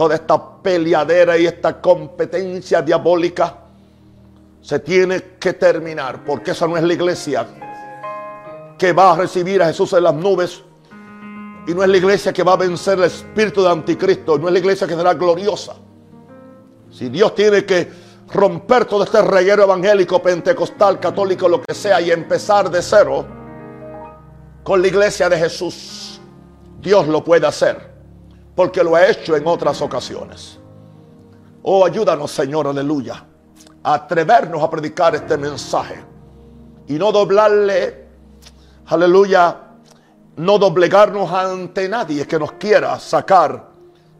Toda 0.02 0.16
esta 0.16 0.64
peleadera 0.64 1.38
y 1.38 1.46
esta 1.46 1.80
competencia 1.80 2.82
diabólica 2.82 3.56
se 4.60 4.80
tiene 4.80 5.38
que 5.40 5.54
terminar 5.54 6.26
porque 6.26 6.50
esa 6.50 6.66
no 6.66 6.76
es 6.76 6.82
la 6.82 6.94
iglesia 6.94 7.46
que 8.80 8.94
va 8.94 9.12
a 9.12 9.16
recibir 9.16 9.62
a 9.62 9.68
Jesús 9.68 9.94
en 9.94 10.06
las 10.06 10.16
nubes 10.16 10.64
y 11.68 11.76
no 11.76 11.84
es 11.84 11.90
la 11.90 11.98
iglesia 11.98 12.34
que 12.34 12.42
va 12.42 12.54
a 12.54 12.56
vencer 12.56 12.98
el 12.98 13.04
espíritu 13.04 13.62
de 13.62 13.70
anticristo. 13.70 14.40
No 14.40 14.48
es 14.48 14.54
la 14.54 14.60
iglesia 14.60 14.88
que 14.88 14.96
será 14.96 15.14
gloriosa. 15.14 15.76
Si 16.90 17.08
Dios 17.10 17.36
tiene 17.36 17.64
que 17.64 17.88
romper 18.34 18.86
todo 18.86 19.04
este 19.04 19.22
reguero 19.22 19.66
evangélico, 19.66 20.20
pentecostal, 20.20 21.00
católico, 21.00 21.48
lo 21.48 21.62
que 21.62 21.76
sea, 21.76 22.02
y 22.02 22.10
empezar 22.10 22.72
de 22.72 22.82
cero 22.82 23.24
con 24.64 24.82
la 24.82 24.88
iglesia 24.88 25.30
de 25.30 25.38
Jesús, 25.38 26.20
Dios 26.82 27.08
lo 27.08 27.24
puede 27.24 27.46
hacer. 27.46 27.91
Porque 28.56 28.84
lo 28.84 28.96
ha 28.96 29.08
hecho 29.08 29.36
en 29.36 29.48
otras 29.48 29.82
ocasiones. 29.82 30.60
Oh, 31.64 31.86
ayúdanos, 31.86 32.32
Señor, 32.32 32.68
aleluya, 32.68 33.24
atrevernos 33.84 34.64
a 34.64 34.70
predicar 34.70 35.16
este 35.16 35.38
mensaje 35.38 36.04
y 36.88 36.94
no 36.94 37.12
doblarle, 37.12 38.08
aleluya, 38.88 39.58
no 40.38 40.58
doblegarnos 40.58 41.32
ante 41.32 41.88
nadie 41.88 42.26
que 42.28 42.40
nos 42.40 42.54
quiera 42.54 43.00
sacar 43.00 43.70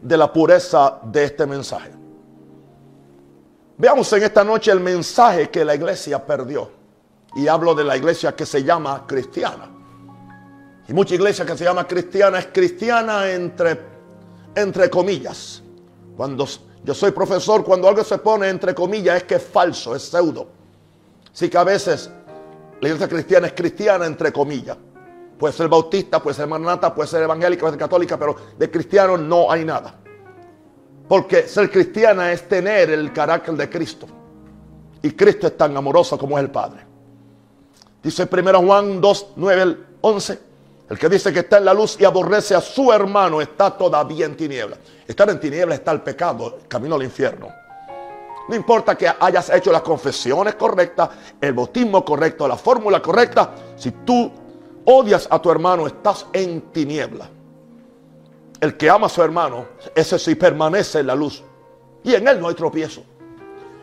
de 0.00 0.16
la 0.16 0.32
pureza 0.32 1.00
de 1.02 1.24
este 1.24 1.46
mensaje. 1.46 1.90
Veamos 3.78 4.12
en 4.12 4.22
esta 4.22 4.44
noche 4.44 4.70
el 4.70 4.80
mensaje 4.80 5.50
que 5.50 5.64
la 5.64 5.74
iglesia 5.74 6.24
perdió. 6.24 6.70
Y 7.34 7.48
hablo 7.48 7.74
de 7.74 7.82
la 7.82 7.96
iglesia 7.96 8.36
que 8.36 8.46
se 8.46 8.62
llama 8.62 9.04
cristiana. 9.06 9.68
Y 10.86 10.92
mucha 10.92 11.14
iglesia 11.14 11.46
que 11.46 11.56
se 11.56 11.64
llama 11.64 11.86
cristiana 11.86 12.38
es 12.38 12.46
cristiana 12.46 13.30
entre, 13.30 13.91
entre 14.54 14.90
comillas. 14.90 15.62
Cuando 16.16 16.46
yo 16.84 16.94
soy 16.94 17.12
profesor, 17.12 17.64
cuando 17.64 17.88
algo 17.88 18.04
se 18.04 18.18
pone 18.18 18.48
entre 18.48 18.74
comillas 18.74 19.18
es 19.18 19.22
que 19.24 19.36
es 19.36 19.42
falso, 19.42 19.94
es 19.94 20.02
pseudo. 20.02 20.48
Así 21.32 21.48
que 21.48 21.58
a 21.58 21.64
veces 21.64 22.10
la 22.80 22.88
iglesia 22.88 23.08
cristiana 23.08 23.46
es 23.46 23.52
cristiana 23.54 24.06
entre 24.06 24.32
comillas. 24.32 24.76
Puede 25.38 25.54
ser 25.54 25.68
bautista, 25.68 26.22
puede 26.22 26.36
ser 26.36 26.46
manata, 26.46 26.94
puede 26.94 27.08
ser 27.08 27.22
evangélica, 27.22 27.60
puede 27.60 27.72
ser 27.72 27.80
católica, 27.80 28.18
pero 28.18 28.36
de 28.58 28.70
cristiano 28.70 29.16
no 29.16 29.50
hay 29.50 29.64
nada. 29.64 29.94
Porque 31.08 31.48
ser 31.48 31.70
cristiana 31.70 32.32
es 32.32 32.48
tener 32.48 32.90
el 32.90 33.12
carácter 33.12 33.54
de 33.54 33.68
Cristo. 33.68 34.06
Y 35.02 35.10
Cristo 35.12 35.48
es 35.48 35.56
tan 35.56 35.76
amoroso 35.76 36.16
como 36.16 36.38
es 36.38 36.44
el 36.44 36.50
Padre. 36.50 36.86
Dice 38.02 38.28
1 38.30 38.62
Juan 38.62 39.00
2, 39.00 39.26
9, 39.36 39.78
11. 40.00 40.51
El 40.92 40.98
que 40.98 41.08
dice 41.08 41.32
que 41.32 41.38
está 41.38 41.56
en 41.56 41.64
la 41.64 41.72
luz 41.72 41.96
y 41.98 42.04
aborrece 42.04 42.54
a 42.54 42.60
su 42.60 42.92
hermano 42.92 43.40
está 43.40 43.70
todavía 43.70 44.26
en 44.26 44.36
tinieblas. 44.36 44.78
Estar 45.08 45.30
en 45.30 45.40
tinieblas 45.40 45.78
está 45.78 45.90
el 45.90 46.02
pecado, 46.02 46.58
el 46.60 46.68
camino 46.68 46.96
al 46.96 47.02
infierno. 47.02 47.48
No 48.46 48.54
importa 48.54 48.94
que 48.94 49.10
hayas 49.18 49.48
hecho 49.48 49.72
las 49.72 49.80
confesiones 49.80 50.54
correctas, 50.56 51.08
el 51.40 51.54
bautismo 51.54 52.04
correcto, 52.04 52.46
la 52.46 52.58
fórmula 52.58 53.00
correcta. 53.00 53.54
Si 53.74 53.90
tú 54.04 54.30
odias 54.84 55.26
a 55.30 55.40
tu 55.40 55.50
hermano, 55.50 55.86
estás 55.86 56.26
en 56.30 56.60
tinieblas. 56.72 57.30
El 58.60 58.76
que 58.76 58.90
ama 58.90 59.06
a 59.06 59.08
su 59.08 59.22
hermano, 59.22 59.68
ese 59.94 60.18
sí 60.18 60.34
permanece 60.34 61.00
en 61.00 61.06
la 61.06 61.14
luz. 61.14 61.42
Y 62.04 62.14
en 62.14 62.28
él 62.28 62.38
no 62.38 62.48
hay 62.48 62.54
tropiezo. 62.54 63.02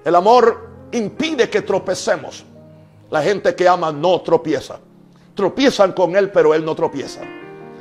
El 0.06 0.14
amor 0.14 0.70
impide 0.92 1.50
que 1.50 1.64
tropecemos. 1.64 2.46
La 3.10 3.24
gente 3.24 3.56
que 3.56 3.68
ama 3.68 3.92
no 3.92 4.22
tropieza. 4.22 4.80
Tropiezan 5.40 5.94
con 5.94 6.18
él, 6.18 6.32
pero 6.32 6.54
él 6.54 6.66
no 6.66 6.76
tropieza. 6.76 7.22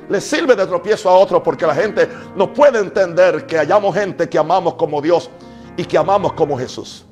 Le 0.09 0.21
sirve 0.21 0.55
de 0.55 0.65
tropiezo 0.65 1.11
a 1.11 1.15
otro 1.19 1.43
porque 1.43 1.67
la 1.67 1.75
gente 1.75 2.09
no 2.37 2.53
puede 2.55 2.79
entender 2.79 3.47
que 3.47 3.59
hayamos 3.59 3.97
gente 3.97 4.29
que 4.29 4.39
amamos 4.39 4.75
como 4.75 5.03
Dios 5.03 5.29
y 5.77 5.85
que 5.85 5.99
amamos 5.99 6.35
como 6.35 6.57
Jesús. 6.57 7.05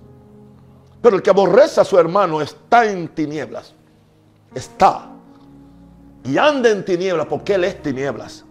Pero 1.03 1.17
el 1.17 1.23
que 1.23 1.31
aborrece 1.31 1.81
a 1.81 1.85
su 1.85 1.99
hermano 1.99 2.41
está 2.41 2.89
en 2.89 3.09
tinieblas. 3.09 3.75
Está. 4.55 5.09
Y 6.23 6.39
anda 6.39 6.71
en 6.71 6.85
tinieblas 6.85 7.27
porque 7.27 7.55
él 7.55 7.65
es 7.65 7.83
tinieblas. 7.83 8.45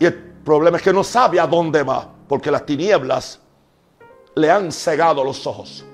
Y 0.00 0.06
el 0.06 0.14
problema 0.44 0.78
es 0.78 0.82
que 0.82 0.92
no 0.92 1.04
sabe 1.04 1.38
a 1.38 1.46
dónde 1.46 1.84
va 1.84 2.08
porque 2.26 2.50
las 2.50 2.66
tinieblas 2.66 3.38
le 4.34 4.50
han 4.50 4.72
cegado 4.72 5.22
los 5.22 5.46
ojos 5.46 5.84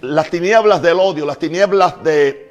las 0.00 0.30
tinieblas 0.30 0.80
del 0.80 0.98
odio, 0.98 1.26
las 1.26 1.38
tinieblas 1.38 2.02
de, 2.02 2.49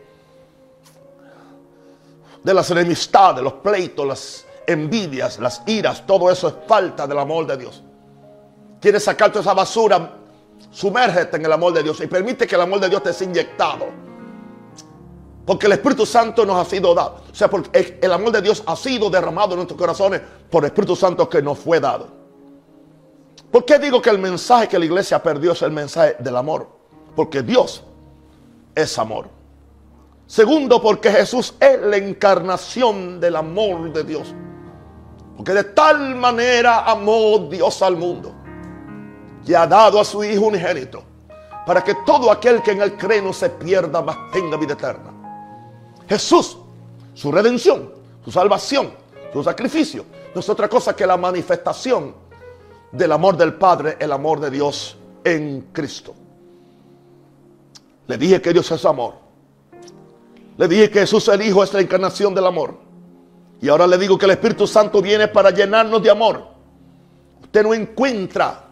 de 2.50 2.56
las 2.56 2.72
enemistades, 2.72 3.44
los 3.44 3.54
pleitos, 3.54 4.08
las 4.08 4.46
envidias, 4.66 5.40
las 5.40 5.62
iras, 5.68 6.06
todo 6.06 6.32
eso 6.32 6.48
es 6.48 6.56
falta 6.68 7.06
del 7.06 7.20
amor 7.20 7.46
de 7.46 7.58
Dios. 7.58 7.84
Quieres 8.82 9.04
sacar 9.04 9.30
toda 9.30 9.42
esa 9.42 9.54
basura, 9.54 10.18
sumérgete 10.72 11.38
en 11.38 11.46
el 11.46 11.52
amor 11.52 11.74
de 11.74 11.84
Dios 11.84 12.02
y 12.02 12.08
permite 12.08 12.48
que 12.48 12.56
el 12.56 12.62
amor 12.62 12.80
de 12.80 12.90
Dios 12.90 13.04
te 13.04 13.14
sea 13.14 13.28
inyectado. 13.28 13.88
Porque 15.46 15.68
el 15.68 15.74
Espíritu 15.74 16.06
Santo 16.06 16.46
nos 16.46 16.58
ha 16.58 16.70
sido 16.70 16.94
dado. 16.94 17.22
O 17.32 17.36
sea, 17.36 17.50
porque 17.50 18.00
el 18.02 18.12
amor 18.12 18.32
de 18.32 18.42
Dios 18.42 18.64
ha 18.66 18.76
sido 18.76 19.10
derramado 19.10 19.52
en 19.52 19.58
nuestros 19.58 19.80
corazones 19.80 20.22
por 20.50 20.64
el 20.64 20.68
Espíritu 20.68 20.96
Santo 20.96 21.28
que 21.30 21.42
nos 21.42 21.58
fue 21.60 21.80
dado. 21.80 22.08
¿Por 23.52 23.66
qué 23.66 23.80
digo 23.80 24.02
que 24.02 24.10
el 24.12 24.20
mensaje 24.20 24.68
que 24.68 24.78
la 24.78 24.86
iglesia 24.86 25.22
perdió 25.22 25.54
es 25.54 25.62
el 25.64 25.72
mensaje 25.72 26.16
del 26.20 26.36
amor? 26.36 26.80
porque 27.16 27.42
Dios 27.42 27.84
es 28.76 28.98
amor. 28.98 29.30
Segundo, 30.30 30.80
porque 30.80 31.12
Jesús 31.12 31.56
es 31.60 31.82
la 31.82 31.98
encarnación 31.98 33.20
del 33.20 33.36
amor 33.36 33.92
de 33.92 34.04
Dios. 34.04 34.36
Porque 35.36 35.54
de 35.54 35.64
tal 35.64 36.14
manera 36.14 36.82
amó 36.86 37.48
Dios 37.50 37.82
al 37.82 37.96
mundo, 37.96 38.32
que 39.44 39.58
ha 39.58 39.66
dado 39.66 40.00
a 40.00 40.06
su 40.06 40.24
Hijo 40.24 40.46
unigénito, 40.46 41.02
para 41.66 41.84
que 41.84 41.96
todo 42.06 42.32
aquel 42.32 42.62
que 42.62 42.74
en 42.74 42.82
él 42.84 42.96
cree 42.96 43.24
no 43.24 43.34
se 43.34 43.50
pierda, 43.50 44.04
mas 44.04 44.32
tenga 44.32 44.56
vida 44.56 44.74
eterna. 44.74 45.12
Jesús, 46.08 46.60
su 47.16 47.32
redención, 47.32 47.92
su 48.24 48.30
salvación, 48.30 48.92
su 49.34 49.44
sacrificio, 49.44 50.06
no 50.36 50.42
es 50.42 50.48
otra 50.48 50.70
cosa 50.70 50.96
que 50.96 51.08
la 51.08 51.18
manifestación 51.18 52.14
del 52.92 53.12
amor 53.12 53.36
del 53.36 53.56
Padre, 53.56 53.98
el 54.00 54.12
amor 54.12 54.40
de 54.40 54.52
Dios 54.52 54.96
en 55.24 55.70
Cristo. 55.72 56.14
Le 58.06 58.16
dije 58.16 58.40
que 58.40 58.54
Dios 58.54 58.70
es 58.70 58.86
amor. 58.86 59.29
Le 60.60 60.68
dije 60.68 60.90
que 60.90 61.00
Jesús 61.00 61.26
el 61.30 61.42
Hijo 61.42 61.64
es 61.64 61.74
la 61.74 61.80
encarnación 61.80 62.36
del 62.36 62.46
amor. 62.46 62.78
Y 63.62 63.70
ahora 63.70 63.88
le 63.88 63.98
digo 63.98 64.18
que 64.18 64.26
el 64.26 64.32
Espíritu 64.32 64.68
Santo 64.68 65.02
viene 65.02 65.30
para 65.30 65.52
llenarnos 65.52 66.04
de 66.04 66.12
amor. 66.12 66.46
Usted 67.42 67.64
no 67.64 67.74
encuentra 67.74 68.66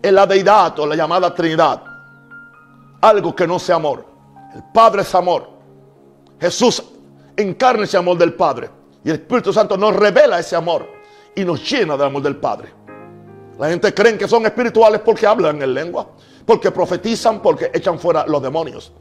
en 0.00 0.14
la 0.14 0.24
deidad 0.24 0.78
o 0.78 0.86
la 0.86 0.94
llamada 0.94 1.34
Trinidad 1.34 1.82
algo 3.00 3.34
que 3.34 3.44
no 3.44 3.58
sea 3.58 3.74
amor. 3.74 4.06
El 4.54 4.62
Padre 4.72 5.02
es 5.02 5.12
amor. 5.16 5.50
Jesús 6.40 6.80
encarna 7.36 7.82
ese 7.82 7.96
amor 7.96 8.16
del 8.16 8.34
Padre. 8.34 8.70
Y 9.02 9.10
el 9.10 9.16
Espíritu 9.16 9.52
Santo 9.52 9.76
nos 9.76 9.96
revela 9.96 10.38
ese 10.38 10.54
amor 10.54 10.86
y 11.34 11.44
nos 11.44 11.68
llena 11.68 11.96
del 11.96 12.06
amor 12.06 12.22
del 12.22 12.36
Padre. 12.36 12.72
La 13.58 13.68
gente 13.68 13.92
cree 13.92 14.16
que 14.16 14.28
son 14.28 14.46
espirituales 14.46 15.00
porque 15.04 15.26
hablan 15.26 15.60
en 15.60 15.74
lengua 15.74 16.06
porque 16.46 16.70
profetizan, 16.70 17.40
porque 17.40 17.70
echan 17.72 17.98
fuera 17.98 18.26
los 18.26 18.42
demonios. 18.42 18.92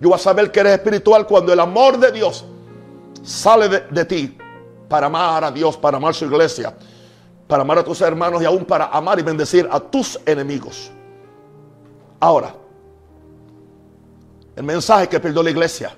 Yo 0.00 0.08
voy 0.08 0.16
a 0.16 0.18
saber 0.18 0.52
que 0.52 0.60
eres 0.60 0.74
espiritual 0.74 1.26
cuando 1.26 1.52
el 1.52 1.58
amor 1.58 1.98
de 1.98 2.12
Dios 2.12 2.44
sale 3.22 3.68
de, 3.68 4.04
ti 4.04 4.38
para 4.88 5.06
amar 5.06 5.44
a 5.44 5.50
Dios, 5.50 5.76
para 5.76 5.96
amar 5.96 6.14
su 6.14 6.24
iglesia, 6.24 6.74
para 7.48 7.62
amar 7.62 7.78
a 7.78 7.84
tus 7.84 8.00
hermanos 8.00 8.40
y 8.40 8.44
aún 8.44 8.64
para 8.64 8.86
amar 8.86 9.18
y 9.18 9.22
bendecir 9.22 9.68
a 9.70 9.80
tus 9.80 10.20
enemigos. 10.24 10.90
Ahora, 12.20 12.54
el 14.54 14.62
mensaje 14.62 15.08
que 15.08 15.18
perdió 15.18 15.42
la 15.42 15.50
iglesia 15.50 15.96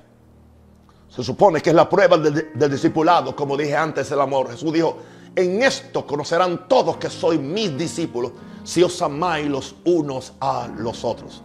se 1.09 1.23
supone 1.23 1.61
que 1.61 1.71
es 1.71 1.77
la 1.77 1.89
prueba 1.89 2.17
del, 2.17 2.53
del 2.55 2.71
discipulado, 2.71 3.37
como 3.37 3.57
dije 3.57 3.77
antes, 3.77 4.11
el 4.13 4.21
amor. 4.21 4.51
Jesús 4.51 4.73
dijo, 4.73 4.97
en 5.37 5.63
esto 5.63 6.07
conocerán 6.07 6.69
todos 6.69 6.97
que 6.97 7.11
soy 7.11 7.39
mis 7.39 7.77
discípulos 7.77 8.33
si 8.65 8.83
os 8.83 9.01
amáis 9.03 9.47
los 9.47 9.75
unos 9.85 10.33
a 10.41 10.69
los 10.77 11.05
otros. 11.05 11.43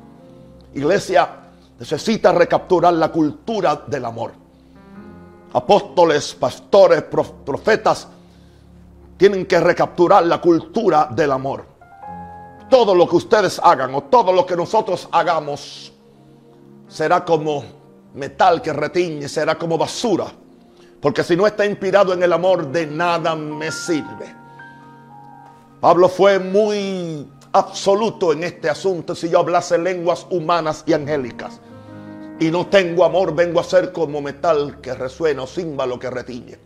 Iglesia 0.74 1.45
necesita 1.80 2.32
recapturar 2.32 2.94
la 2.94 3.10
cultura 3.10 3.84
del 3.88 4.06
amor. 4.06 4.32
Apóstoles, 5.54 6.34
pastores, 6.34 7.04
profetas 7.04 8.08
tienen 9.18 9.46
que 9.46 9.60
recapturar 9.60 10.26
la 10.26 10.42
cultura 10.42 11.10
del 11.12 11.32
amor. 11.32 11.66
Todo 12.70 12.96
lo 12.96 13.08
que 13.08 13.16
ustedes 13.16 13.60
hagan 13.64 13.94
o 13.96 14.04
todo 14.04 14.34
lo 14.34 14.46
que 14.46 14.56
nosotros 14.56 15.08
hagamos 15.12 15.94
será 16.88 17.24
como 17.24 17.64
metal 18.14 18.62
que 18.62 18.74
retiñe, 18.74 19.30
será 19.30 19.56
como 19.56 19.78
basura. 19.78 20.26
Porque 21.00 21.24
si 21.24 21.36
no 21.36 21.46
está 21.46 21.66
inspirado 21.66 22.14
en 22.14 22.24
el 22.24 22.34
amor, 22.34 22.68
de 22.72 22.88
nada 22.88 23.36
me 23.36 23.72
sirve. 23.72 24.36
Pablo 25.80 26.10
fue 26.10 26.40
muy 26.40 27.30
absoluto 27.54 28.34
en 28.34 28.44
este 28.44 28.70
asunto. 28.70 29.14
Si 29.14 29.30
yo 29.30 29.40
hablase 29.40 29.78
lenguas 29.78 30.26
humanas 30.30 30.84
y 30.88 30.94
angélicas 30.94 31.62
y 32.40 32.52
no 32.52 32.68
tengo 32.68 33.06
amor, 33.06 33.34
vengo 33.34 33.60
a 33.60 33.64
ser 33.64 33.92
como 33.92 34.22
metal 34.22 34.80
que 34.82 34.94
resuena 34.94 35.44
o 35.44 35.48
címbalo 35.48 35.98
que 35.98 36.10
retiñe. 36.10 36.58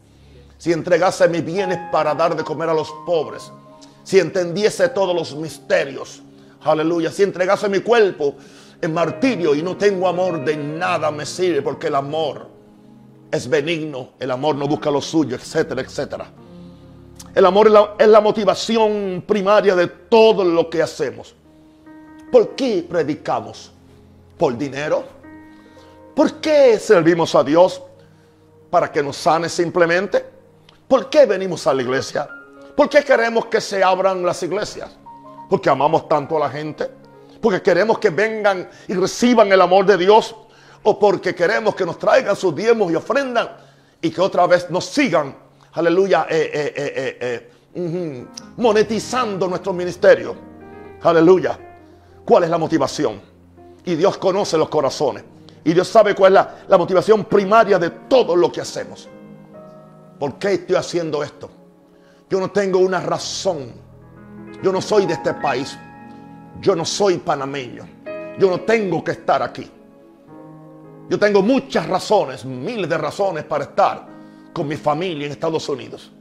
Si 0.57 0.71
entregase 0.73 1.27
mis 1.29 1.45
bienes 1.45 1.79
para 1.91 2.13
dar 2.15 2.35
de 2.35 2.43
comer 2.43 2.69
a 2.69 2.73
los 2.73 2.91
pobres, 3.05 3.51
si 4.03 4.19
entendiese 4.19 4.89
todos 4.89 5.15
los 5.15 5.35
misterios, 5.35 6.21
aleluya, 6.61 7.11
si 7.11 7.23
entregase 7.23 7.69
mi 7.69 7.79
cuerpo 7.79 8.35
en 8.81 8.93
martirio 8.93 9.53
y 9.53 9.61
no 9.61 9.77
tengo 9.77 10.07
amor, 10.07 10.43
de 10.43 10.57
nada 10.57 11.11
me 11.11 11.25
sirve, 11.25 11.61
porque 11.61 11.87
el 11.87 11.95
amor 11.95 12.47
es 13.31 13.47
benigno, 13.47 14.09
el 14.19 14.31
amor 14.31 14.55
no 14.55 14.67
busca 14.67 14.89
lo 14.89 15.01
suyo, 15.01 15.35
etcétera, 15.35 15.81
etcétera. 15.81 16.31
El 17.35 17.45
amor 17.45 17.67
es 17.99 18.07
la, 18.07 18.21
motivación 18.21 19.23
primaria 19.25 19.75
de 19.75 19.87
todo 19.87 20.43
lo 20.43 20.69
que 20.69 20.81
hacemos. 20.81 21.35
¿Por 22.31 22.55
qué 22.55 22.85
predicamos? 22.89 23.71
¿Por 24.37 24.57
dinero? 24.57 25.18
¿Por 26.15 26.35
qué 26.41 26.79
servimos 26.79 27.35
a 27.35 27.43
Dios? 27.43 27.81
¿Para 28.69 28.91
que 28.91 29.01
nos 29.01 29.17
sane 29.17 29.49
simplemente? 29.49 30.25
¿Por 30.87 31.09
qué 31.09 31.25
venimos 31.25 31.65
a 31.67 31.73
la 31.73 31.81
iglesia? 31.81 32.27
¿Por 32.75 32.89
qué 32.89 33.03
queremos 33.03 33.45
que 33.45 33.61
se 33.61 33.83
abran 33.83 34.23
las 34.23 34.41
iglesias? 34.43 34.89
Porque 35.49 35.69
amamos 35.69 36.07
tanto 36.07 36.37
a 36.37 36.39
la 36.39 36.49
gente. 36.49 36.89
Porque 37.41 37.61
queremos 37.61 37.99
que 37.99 38.09
vengan 38.09 38.69
y 38.87 38.93
reciban 38.93 39.51
el 39.51 39.61
amor 39.61 39.85
de 39.85 39.97
Dios. 39.97 40.35
O 40.83 40.97
porque 40.97 41.35
queremos 41.35 41.75
que 41.75 41.85
nos 41.85 41.97
traigan 41.97 42.35
sus 42.35 42.55
diezmos 42.55 42.91
y 42.91 42.95
ofrendan 42.95 43.49
y 44.01 44.09
que 44.11 44.21
otra 44.21 44.47
vez 44.47 44.69
nos 44.69 44.85
sigan 44.85 45.35
aleluya, 45.73 46.25
eh, 46.29 46.73
eh, 46.75 47.49
eh, 47.75 48.27
monetizando 48.57 49.47
nuestro 49.47 49.73
ministerio. 49.73 50.35
Aleluya. 51.01 51.57
¿Cuál 52.25 52.43
es 52.43 52.49
la 52.49 52.57
motivación? 52.57 53.21
Y 53.85 53.95
Dios 53.95 54.17
conoce 54.17 54.57
los 54.57 54.69
corazones. 54.69 55.23
Y 55.69 55.73
Dios 55.75 55.87
sabe 55.87 56.15
cuál 56.15 56.35
es 56.35 56.45
la, 56.67 56.77
motivación 56.79 57.25
primaria 57.25 57.77
de 57.77 57.91
todo 57.91 58.35
lo 58.35 58.51
que 58.51 58.59
hacemos. 58.59 59.07
¿Por 60.17 60.39
qué 60.39 60.53
estoy 60.53 60.75
haciendo 60.75 61.21
esto? 61.21 61.47
Yo 62.27 62.39
no 62.39 62.49
tengo 62.49 62.79
una 62.79 62.99
razón. 62.99 63.71
Yo 64.63 64.71
no 64.71 64.81
soy 64.81 65.05
de 65.05 65.13
este 65.13 65.31
país. 65.35 65.77
Yo 66.59 66.75
no 66.75 66.83
soy 66.83 67.19
panameño. 67.19 67.87
Yo 68.39 68.49
no 68.49 68.61
tengo 68.61 69.03
que 69.03 69.11
estar 69.11 69.43
aquí. 69.43 69.69
Yo 71.07 71.19
tengo 71.19 71.43
muchas 71.43 71.87
razones, 71.87 72.43
miles 72.45 72.89
de 72.89 72.97
razones 72.97 73.43
para 73.43 73.65
estar 73.65 74.07
con 74.51 74.67
mi 74.67 74.75
familia 74.75 75.27
en 75.27 75.33
Estados 75.33 75.69
Unidos. 75.69 76.11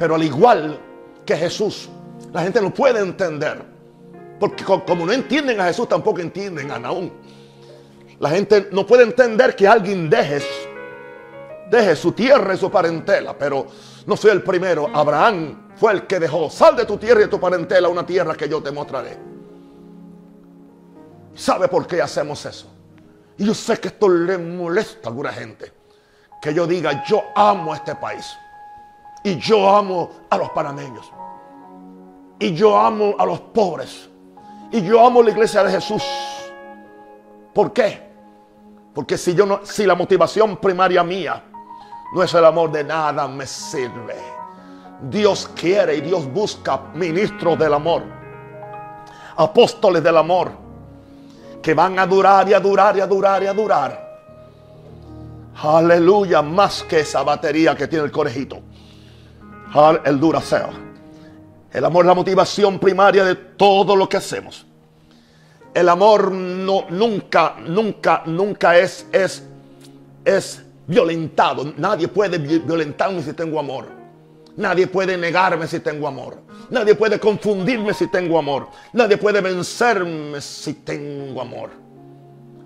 Pero 0.00 0.16
al 0.16 0.22
igual 0.24 0.80
que 1.24 1.36
Jesús, 1.36 1.88
la 2.32 2.42
gente 2.42 2.60
no 2.60 2.74
puede 2.74 2.98
entender. 2.98 3.64
Porque 4.40 4.64
como 4.64 5.06
no 5.06 5.12
entienden 5.12 5.60
a 5.60 5.66
Jesús, 5.66 5.88
tampoco 5.88 6.18
entienden 6.18 6.72
a 6.72 6.80
Naúm. 6.80 7.08
La 8.24 8.30
gente 8.30 8.70
no 8.72 8.86
puede 8.86 9.02
entender 9.02 9.54
que 9.54 9.68
alguien 9.68 10.08
deje, 10.08 10.40
deje 11.70 11.94
su 11.94 12.12
tierra 12.12 12.54
y 12.54 12.56
su 12.56 12.70
parentela. 12.70 13.36
Pero 13.36 13.66
no 14.06 14.16
soy 14.16 14.30
el 14.30 14.42
primero. 14.42 14.88
Abraham 14.94 15.68
fue 15.76 15.92
el 15.92 16.06
que 16.06 16.18
dejó. 16.18 16.48
Sal 16.48 16.74
de 16.74 16.86
tu 16.86 16.96
tierra 16.96 17.20
y 17.20 17.24
de 17.24 17.28
tu 17.28 17.38
parentela 17.38 17.86
una 17.86 18.06
tierra 18.06 18.34
que 18.34 18.48
yo 18.48 18.62
te 18.62 18.70
mostraré. 18.70 19.18
¿Sabe 21.34 21.68
por 21.68 21.86
qué 21.86 22.00
hacemos 22.00 22.42
eso? 22.46 22.66
Y 23.36 23.44
yo 23.44 23.52
sé 23.52 23.78
que 23.78 23.88
esto 23.88 24.08
le 24.08 24.38
molesta 24.38 25.06
a 25.06 25.10
alguna 25.10 25.30
gente. 25.30 25.70
Que 26.40 26.54
yo 26.54 26.66
diga, 26.66 27.04
yo 27.04 27.24
amo 27.36 27.74
a 27.74 27.76
este 27.76 27.94
país. 27.94 28.24
Y 29.22 29.36
yo 29.36 29.68
amo 29.68 30.10
a 30.30 30.38
los 30.38 30.48
panameños. 30.48 31.12
Y 32.38 32.54
yo 32.54 32.74
amo 32.74 33.16
a 33.18 33.26
los 33.26 33.38
pobres. 33.38 34.08
Y 34.72 34.80
yo 34.80 35.06
amo 35.06 35.22
la 35.22 35.28
iglesia 35.28 35.62
de 35.62 35.72
Jesús. 35.72 36.02
¿Por 37.52 37.70
qué? 37.74 38.03
Porque 38.94 39.18
si 39.18 39.34
yo 39.34 39.44
no, 39.44 39.60
si 39.64 39.84
la 39.84 39.94
motivación 39.94 40.56
primaria 40.58 41.02
mía 41.02 41.42
no 42.14 42.22
es 42.22 42.32
el 42.32 42.44
amor 42.44 42.70
de 42.70 42.84
nada 42.84 43.26
me 43.26 43.46
sirve. 43.46 44.14
Dios 45.02 45.50
quiere 45.54 45.96
y 45.96 46.00
Dios 46.00 46.32
busca 46.32 46.80
ministros 46.94 47.58
del 47.58 47.74
amor. 47.74 48.02
Apóstoles 49.36 50.02
del 50.02 50.16
amor 50.16 50.52
que 51.60 51.74
van 51.74 51.98
a 51.98 52.06
durar 52.06 52.48
y 52.48 52.54
a 52.54 52.60
durar 52.60 52.96
y 52.96 53.00
a 53.00 53.06
durar 53.06 53.42
y 53.42 53.46
a 53.46 53.52
durar. 53.52 54.04
Aleluya, 55.56 56.42
más 56.42 56.82
que 56.84 57.00
esa 57.00 57.22
batería 57.22 57.74
que 57.74 57.88
tiene 57.88 58.04
el 58.04 58.12
conejito. 58.12 58.60
El 60.04 60.20
Duracell. 60.20 60.70
El 61.72 61.84
amor 61.84 62.04
es 62.04 62.08
la 62.08 62.14
motivación 62.14 62.78
primaria 62.78 63.24
de 63.24 63.34
todo 63.34 63.96
lo 63.96 64.08
que 64.08 64.18
hacemos. 64.18 64.64
El 65.74 65.88
amor 65.88 66.30
no, 66.30 66.86
nunca, 66.88 67.56
nunca, 67.66 68.22
nunca 68.26 68.78
es, 68.78 69.06
es, 69.10 69.42
es 70.24 70.62
violentado. 70.86 71.74
Nadie 71.76 72.06
puede 72.06 72.38
violentarme 72.38 73.20
si 73.22 73.32
tengo 73.32 73.58
amor. 73.58 73.86
Nadie 74.56 74.86
puede 74.86 75.16
negarme 75.16 75.66
si 75.66 75.80
tengo 75.80 76.06
amor. 76.06 76.38
Nadie 76.70 76.94
puede 76.94 77.18
confundirme 77.18 77.92
si 77.92 78.06
tengo 78.06 78.38
amor. 78.38 78.68
Nadie 78.92 79.16
puede 79.16 79.40
vencerme 79.40 80.40
si 80.40 80.74
tengo 80.74 81.40
amor. 81.40 81.70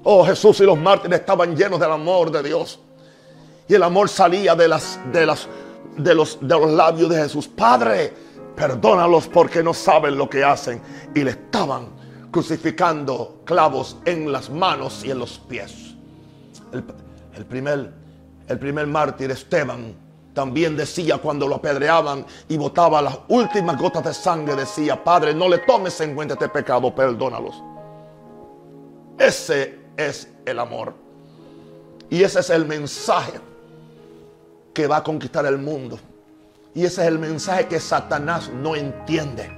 Oh, 0.04 0.24
Jesús 0.24 0.60
y 0.60 0.64
los 0.64 0.78
mártires 0.78 1.20
estaban 1.20 1.56
llenos 1.56 1.80
del 1.80 1.90
amor 1.90 2.30
de 2.30 2.42
Dios. 2.42 2.78
Y 3.66 3.74
el 3.74 3.82
amor 3.82 4.10
salía 4.10 4.54
de, 4.54 4.68
las, 4.68 4.98
de, 5.10 5.24
las, 5.24 5.48
de, 5.96 6.14
los, 6.14 6.38
de 6.40 6.58
los 6.58 6.70
labios 6.70 7.08
de 7.08 7.22
Jesús. 7.22 7.48
Padre, 7.48 8.12
perdónalos 8.54 9.28
porque 9.28 9.62
no 9.62 9.72
saben 9.72 10.16
lo 10.16 10.28
que 10.28 10.44
hacen. 10.44 10.82
Y 11.14 11.24
le 11.24 11.30
estaban 11.30 11.97
crucificando 12.30 13.40
clavos 13.44 13.96
en 14.04 14.30
las 14.30 14.50
manos 14.50 15.04
y 15.04 15.10
en 15.10 15.18
los 15.18 15.38
pies. 15.38 15.94
El, 16.72 17.44
primer, 17.46 17.92
el 18.46 18.58
primer 18.58 18.86
mártir, 18.86 19.30
Esteban, 19.30 19.94
también 20.34 20.76
decía 20.76 21.18
cuando 21.18 21.48
lo 21.48 21.56
apedreaban 21.56 22.24
y 22.48 22.56
botaba 22.56 23.02
las 23.02 23.18
últimas 23.28 23.76
gotas 23.78 24.04
de 24.04 24.14
sangre, 24.14 24.54
decía, 24.54 25.02
Padre, 25.02 25.34
no 25.34 25.48
le 25.48 25.58
tomes 25.58 26.00
en 26.00 26.14
cuenta 26.14 26.34
este 26.34 26.48
pecado, 26.48 26.94
perdónalos. 26.94 27.62
Ese 29.18 29.80
es 29.96 30.28
el 30.44 30.58
amor. 30.58 30.94
Y 32.10 32.22
ese 32.22 32.40
es 32.40 32.50
el 32.50 32.66
mensaje 32.66 33.40
que 34.72 34.86
va 34.86 34.98
a 34.98 35.02
conquistar 35.02 35.44
el 35.46 35.58
mundo. 35.58 35.98
Y 36.74 36.84
ese 36.84 37.02
es 37.02 37.08
el 37.08 37.18
mensaje 37.18 37.66
que 37.66 37.80
Satanás 37.80 38.48
no 38.50 38.76
entiende. 38.76 39.50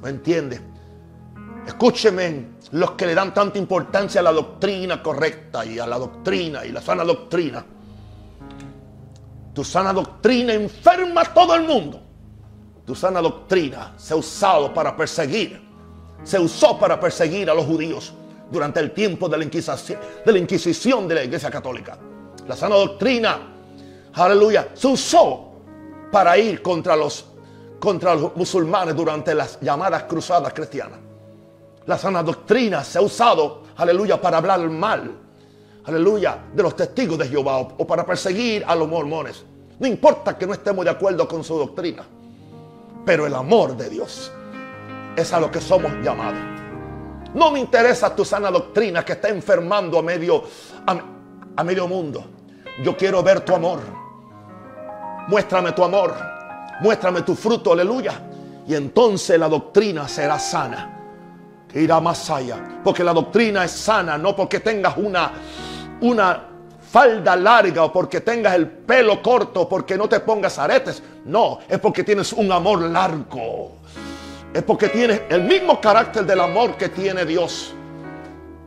No 0.00 0.06
entiende. 0.06 0.71
Escúcheme, 1.66 2.46
los 2.72 2.92
que 2.92 3.06
le 3.06 3.14
dan 3.14 3.32
tanta 3.32 3.58
importancia 3.58 4.20
a 4.20 4.24
la 4.24 4.32
doctrina 4.32 5.02
correcta 5.02 5.64
y 5.64 5.78
a 5.78 5.86
la 5.86 5.98
doctrina 5.98 6.64
y 6.64 6.72
la 6.72 6.80
sana 6.80 7.04
doctrina 7.04 7.64
tu 9.52 9.62
sana 9.64 9.92
doctrina 9.92 10.54
enferma 10.54 11.20
a 11.22 11.34
todo 11.34 11.54
el 11.54 11.64
mundo. 11.64 12.00
Tu 12.86 12.94
sana 12.94 13.20
doctrina 13.20 13.94
se 13.96 14.14
ha 14.14 14.16
usado 14.16 14.72
para 14.72 14.96
perseguir, 14.96 15.60
se 16.22 16.38
usó 16.38 16.78
para 16.78 16.98
perseguir 16.98 17.50
a 17.50 17.54
los 17.54 17.66
judíos 17.66 18.14
durante 18.50 18.80
el 18.80 18.92
tiempo 18.92 19.28
de 19.28 19.38
la 19.38 19.44
Inquisición 19.44 19.98
de 20.24 20.32
la, 20.32 20.38
Inquisición 20.38 21.06
de 21.06 21.14
la 21.14 21.24
Iglesia 21.24 21.50
Católica. 21.50 21.98
La 22.48 22.56
sana 22.56 22.76
doctrina, 22.76 23.38
aleluya, 24.14 24.68
se 24.74 24.86
usó 24.88 25.52
para 26.10 26.36
ir 26.38 26.62
contra 26.62 26.96
los, 26.96 27.26
contra 27.78 28.14
los 28.14 28.34
musulmanes 28.34 28.96
durante 28.96 29.34
las 29.34 29.60
llamadas 29.60 30.04
cruzadas 30.04 30.52
cristianas. 30.54 30.98
La 31.86 31.98
sana 31.98 32.22
doctrina 32.22 32.84
se 32.84 32.98
ha 32.98 33.02
usado, 33.02 33.62
aleluya, 33.76 34.20
para 34.20 34.38
hablar 34.38 34.60
mal 34.70 35.22
aleluya, 35.84 36.38
de 36.52 36.62
los 36.62 36.76
testigos 36.76 37.18
de 37.18 37.28
Jehová 37.28 37.58
o, 37.58 37.86
para 37.86 38.04
perseguir 38.06 38.64
a 38.66 38.74
los 38.74 38.88
mormones. 38.88 39.44
No 39.78 39.86
importa 39.86 40.36
que 40.38 40.46
no 40.46 40.52
estemos 40.52 40.84
de 40.84 40.90
acuerdo 40.90 41.26
con 41.26 41.42
su 41.42 41.58
doctrina, 41.58 42.04
pero 43.04 43.26
el 43.26 43.34
amor 43.34 43.76
de 43.76 43.90
Dios 43.90 44.30
es 45.16 45.32
a 45.32 45.40
lo 45.40 45.50
que 45.50 45.60
somos 45.60 45.92
llamados. 46.02 46.38
No 47.34 47.50
me 47.50 47.58
interesa 47.58 48.14
tu 48.14 48.24
sana 48.24 48.50
doctrina 48.50 49.04
que 49.04 49.12
está 49.12 49.28
enfermando 49.28 49.98
a 49.98 50.02
medio, 50.02 50.44
a 51.56 51.64
medio 51.64 51.88
mundo. 51.88 52.24
Yo 52.84 52.96
quiero 52.96 53.22
ver 53.22 53.40
tu 53.40 53.54
amor. 53.54 53.80
Muéstrame 55.28 55.72
tu 55.72 55.82
amor. 55.82 56.14
Muéstrame 56.80 57.22
tu 57.22 57.34
fruto, 57.34 57.72
aleluya. 57.72 58.20
Y 58.68 58.74
entonces 58.74 59.38
la 59.38 59.48
doctrina 59.48 60.06
será 60.08 60.38
sana. 60.38 61.01
Que 61.72 61.82
irá 61.82 62.00
más 62.00 62.28
allá. 62.30 62.80
Porque 62.84 63.02
la 63.02 63.12
doctrina 63.12 63.64
es 63.64 63.70
sana, 63.70 64.18
no 64.18 64.36
porque 64.36 64.60
tengas 64.60 64.96
una 64.96 65.32
una 66.02 66.48
falda 66.82 67.34
larga 67.36 67.84
o 67.84 67.92
porque 67.92 68.20
tengas 68.20 68.54
el 68.54 68.68
pelo 68.68 69.22
corto, 69.22 69.68
porque 69.68 69.96
no 69.96 70.08
te 70.08 70.20
pongas 70.20 70.58
aretes. 70.58 71.02
No, 71.24 71.60
es 71.68 71.78
porque 71.78 72.04
tienes 72.04 72.32
un 72.32 72.52
amor 72.52 72.82
largo. 72.82 73.78
Es 74.52 74.62
porque 74.62 74.88
tienes 74.88 75.22
el 75.30 75.44
mismo 75.44 75.80
carácter 75.80 76.26
del 76.26 76.40
amor 76.40 76.76
que 76.76 76.90
tiene 76.90 77.24
Dios. 77.24 77.72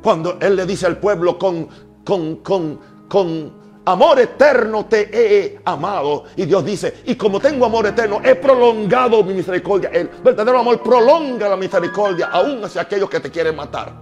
Cuando 0.02 0.38
Él 0.40 0.56
le 0.56 0.66
dice 0.66 0.88
al 0.88 0.98
pueblo 0.98 1.38
con, 1.38 1.68
con, 2.04 2.38
con, 2.38 2.80
con 3.08 3.65
amor 3.86 4.20
eterno 4.20 4.86
te 4.86 5.10
he 5.12 5.60
amado. 5.64 6.26
Y 6.36 6.46
Dios 6.46 6.66
dice, 6.66 7.02
y 7.06 7.16
como 7.16 7.40
tengo 7.40 7.66
amor 7.66 7.86
eterno, 7.86 8.22
he 8.24 8.36
prolongado 8.36 9.24
mi 9.24 9.34
misericordia. 9.34 9.90
El 9.94 10.08
verdadero 10.24 10.60
amor 10.60 10.82
prolonga 10.82 11.48
la 11.48 11.56
misericordia 11.56 12.28
aún 12.28 12.64
hacia 12.64 12.82
aquellos 12.82 13.10
que 13.10 13.20
te 13.20 13.32
quieren 13.32 13.56
matar. 13.56 13.94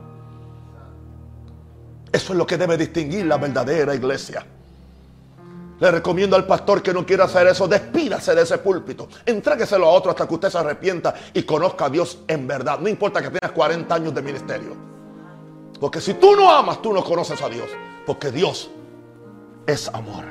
Eso 2.11 2.33
es 2.33 2.37
lo 2.37 2.45
que 2.45 2.57
debe 2.57 2.77
distinguir 2.77 3.25
la 3.25 3.37
verdadera 3.37 3.93
iglesia. 3.93 4.45
Le 5.79 5.91
recomiendo 5.91 6.35
al 6.35 6.45
pastor 6.45 6.81
que 6.81 6.93
no 6.93 7.05
quiera 7.05 7.25
hacer 7.25 7.47
eso, 7.47 7.67
despídase 7.67 8.35
de 8.35 8.43
ese 8.43 8.59
púlpito. 8.59 9.09
Entrégueselo 9.25 9.87
a 9.87 9.89
otro 9.89 10.11
hasta 10.11 10.27
que 10.27 10.33
usted 10.35 10.49
se 10.49 10.57
arrepienta 10.57 11.13
y 11.33 11.43
conozca 11.43 11.85
a 11.85 11.89
Dios 11.89 12.19
en 12.27 12.47
verdad. 12.47 12.79
No 12.79 12.87
importa 12.87 13.21
que 13.21 13.29
tengas 13.29 13.51
40 13.51 13.93
años 13.93 14.13
de 14.13 14.21
ministerio. 14.21 14.75
Porque 15.79 15.99
si 15.99 16.13
tú 16.13 16.35
no 16.35 16.49
amas, 16.49 16.81
tú 16.81 16.93
no 16.93 17.03
conoces 17.03 17.41
a 17.41 17.49
Dios. 17.49 17.67
Porque 18.05 18.31
Dios 18.31 18.69
es 19.65 19.87
amor. 19.89 20.23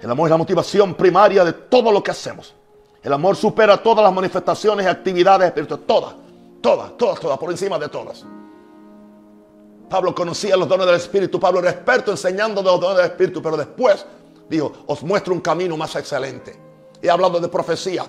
El 0.00 0.10
amor 0.10 0.28
es 0.28 0.30
la 0.30 0.36
motivación 0.36 0.94
primaria 0.94 1.44
de 1.44 1.52
todo 1.52 1.90
lo 1.90 2.02
que 2.02 2.10
hacemos. 2.10 2.54
El 3.02 3.12
amor 3.12 3.36
supera 3.36 3.82
todas 3.82 4.04
las 4.04 4.12
manifestaciones 4.12 4.86
y 4.86 4.88
actividades 4.88 5.48
espirituales. 5.48 5.86
Todas, 5.86 6.14
todas, 6.60 6.96
todas, 6.96 7.20
todas, 7.20 7.38
por 7.38 7.50
encima 7.50 7.78
de 7.78 7.88
todas. 7.88 8.24
Pablo 9.88 10.14
conocía 10.14 10.56
los 10.56 10.68
dones 10.68 10.86
del 10.86 10.96
Espíritu. 10.96 11.40
Pablo 11.40 11.60
era 11.60 11.70
experto 11.70 12.10
enseñando 12.10 12.62
de 12.62 12.70
los 12.70 12.80
dones 12.80 12.98
del 12.98 13.06
Espíritu. 13.06 13.42
Pero 13.42 13.56
después 13.56 14.04
dijo, 14.48 14.72
os 14.86 15.02
muestro 15.02 15.32
un 15.32 15.40
camino 15.40 15.76
más 15.76 15.96
excelente. 15.96 16.56
He 17.00 17.08
hablado 17.10 17.40
de 17.40 17.48
profecía. 17.48 18.04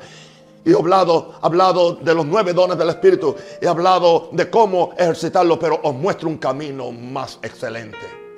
He 0.65 0.73
hablado, 0.75 1.35
hablado 1.41 1.95
de 1.95 2.13
los 2.13 2.25
nueve 2.25 2.53
dones 2.53 2.77
del 2.77 2.89
Espíritu. 2.89 3.35
He 3.61 3.67
hablado 3.67 4.29
de 4.31 4.49
cómo 4.49 4.91
ejercitarlo. 4.97 5.57
Pero 5.57 5.79
os 5.81 5.95
muestro 5.95 6.27
un 6.27 6.37
camino 6.37 6.91
más 6.91 7.39
excelente. 7.41 8.28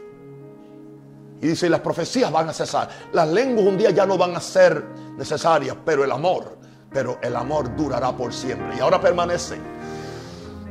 Y 1.42 1.48
dice, 1.48 1.70
las 1.70 1.82
profecías 1.82 2.32
van 2.32 2.50
a 2.50 2.54
cesar. 2.54 2.88
Las 3.14 3.28
lenguas 3.28 3.66
un 3.66 3.78
día 3.78 3.90
ya 3.90 4.06
no 4.06 4.18
van 4.18 4.36
a 4.36 4.40
ser 4.40 4.86
necesarias. 5.18 5.76
Pero 5.84 6.04
el 6.04 6.12
amor, 6.12 6.58
pero 6.92 7.18
el 7.22 7.36
amor 7.36 7.76
durará 7.76 8.12
por 8.16 8.32
siempre. 8.32 8.78
Y 8.78 8.80
ahora 8.80 9.02
permanecen 9.02 9.62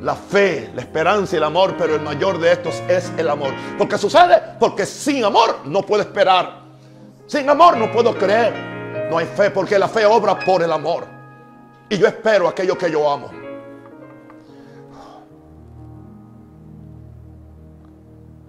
la 0.01 0.15
fe, 0.15 0.71
la 0.75 0.83
esperanza 0.83 1.37
y 1.37 1.39
el 1.39 1.45
amor, 1.45 1.75
pero 1.77 1.97
el 1.97 2.01
mayor 2.01 2.39
de 2.39 2.53
estos 2.53 2.83
es 2.89 3.13
el 3.19 3.29
amor. 3.29 3.53
Porque 3.77 3.99
sucede, 3.99 4.41
porque 4.59 4.87
sin 4.87 5.25
amor 5.25 5.59
no 5.65 5.83
puedo 5.83 6.03
esperar. 6.03 6.61
Sin 7.27 7.49
amor 7.49 7.77
no 7.77 7.91
puedo 7.93 8.17
creer. 8.17 9.09
No 9.11 9.19
hay 9.19 9.27
fe 9.27 9.51
porque 9.51 9.79
la 9.79 9.89
fe 9.89 10.07
obra 10.07 10.39
por 10.39 10.63
el 10.63 10.73
amor. 10.73 11.05
Y 11.89 11.99
yo 11.99 12.07
espero 12.07 12.49
aquello 12.49 12.79
que 12.79 12.91
yo 12.91 13.11
amo. 13.11 13.31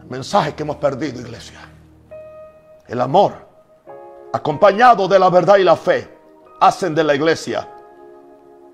Mensaje 0.08 0.54
que 0.54 0.64
hemos 0.64 0.76
perdido, 0.76 1.22
iglesia. 1.22 1.71
El 2.92 3.00
amor, 3.00 3.32
acompañado 4.34 5.08
de 5.08 5.18
la 5.18 5.30
verdad 5.30 5.56
y 5.56 5.64
la 5.64 5.78
fe, 5.78 6.14
hacen 6.60 6.94
de 6.94 7.06
la 7.06 7.16
iglesia 7.16 7.66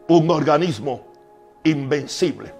un 0.07 0.27
organismo 0.31 1.01
invencible. 1.63 2.51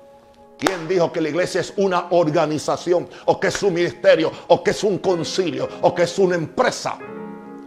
¿Quién 0.60 0.88
dijo 0.88 1.12
que 1.12 1.20
la 1.20 1.30
iglesia 1.30 1.62
es 1.62 1.74
una 1.78 2.10
organización 2.12 3.10
o 3.26 3.40
que 3.40 3.48
es 3.48 3.64
un 3.64 3.74
ministerio 3.74 4.32
o 4.50 4.64
que 4.64 4.70
es 4.70 4.84
un 4.84 5.00
concilio 5.00 5.68
o 5.82 5.96
que 5.96 6.04
es 6.04 6.20
una 6.20 6.36
empresa 6.36 7.00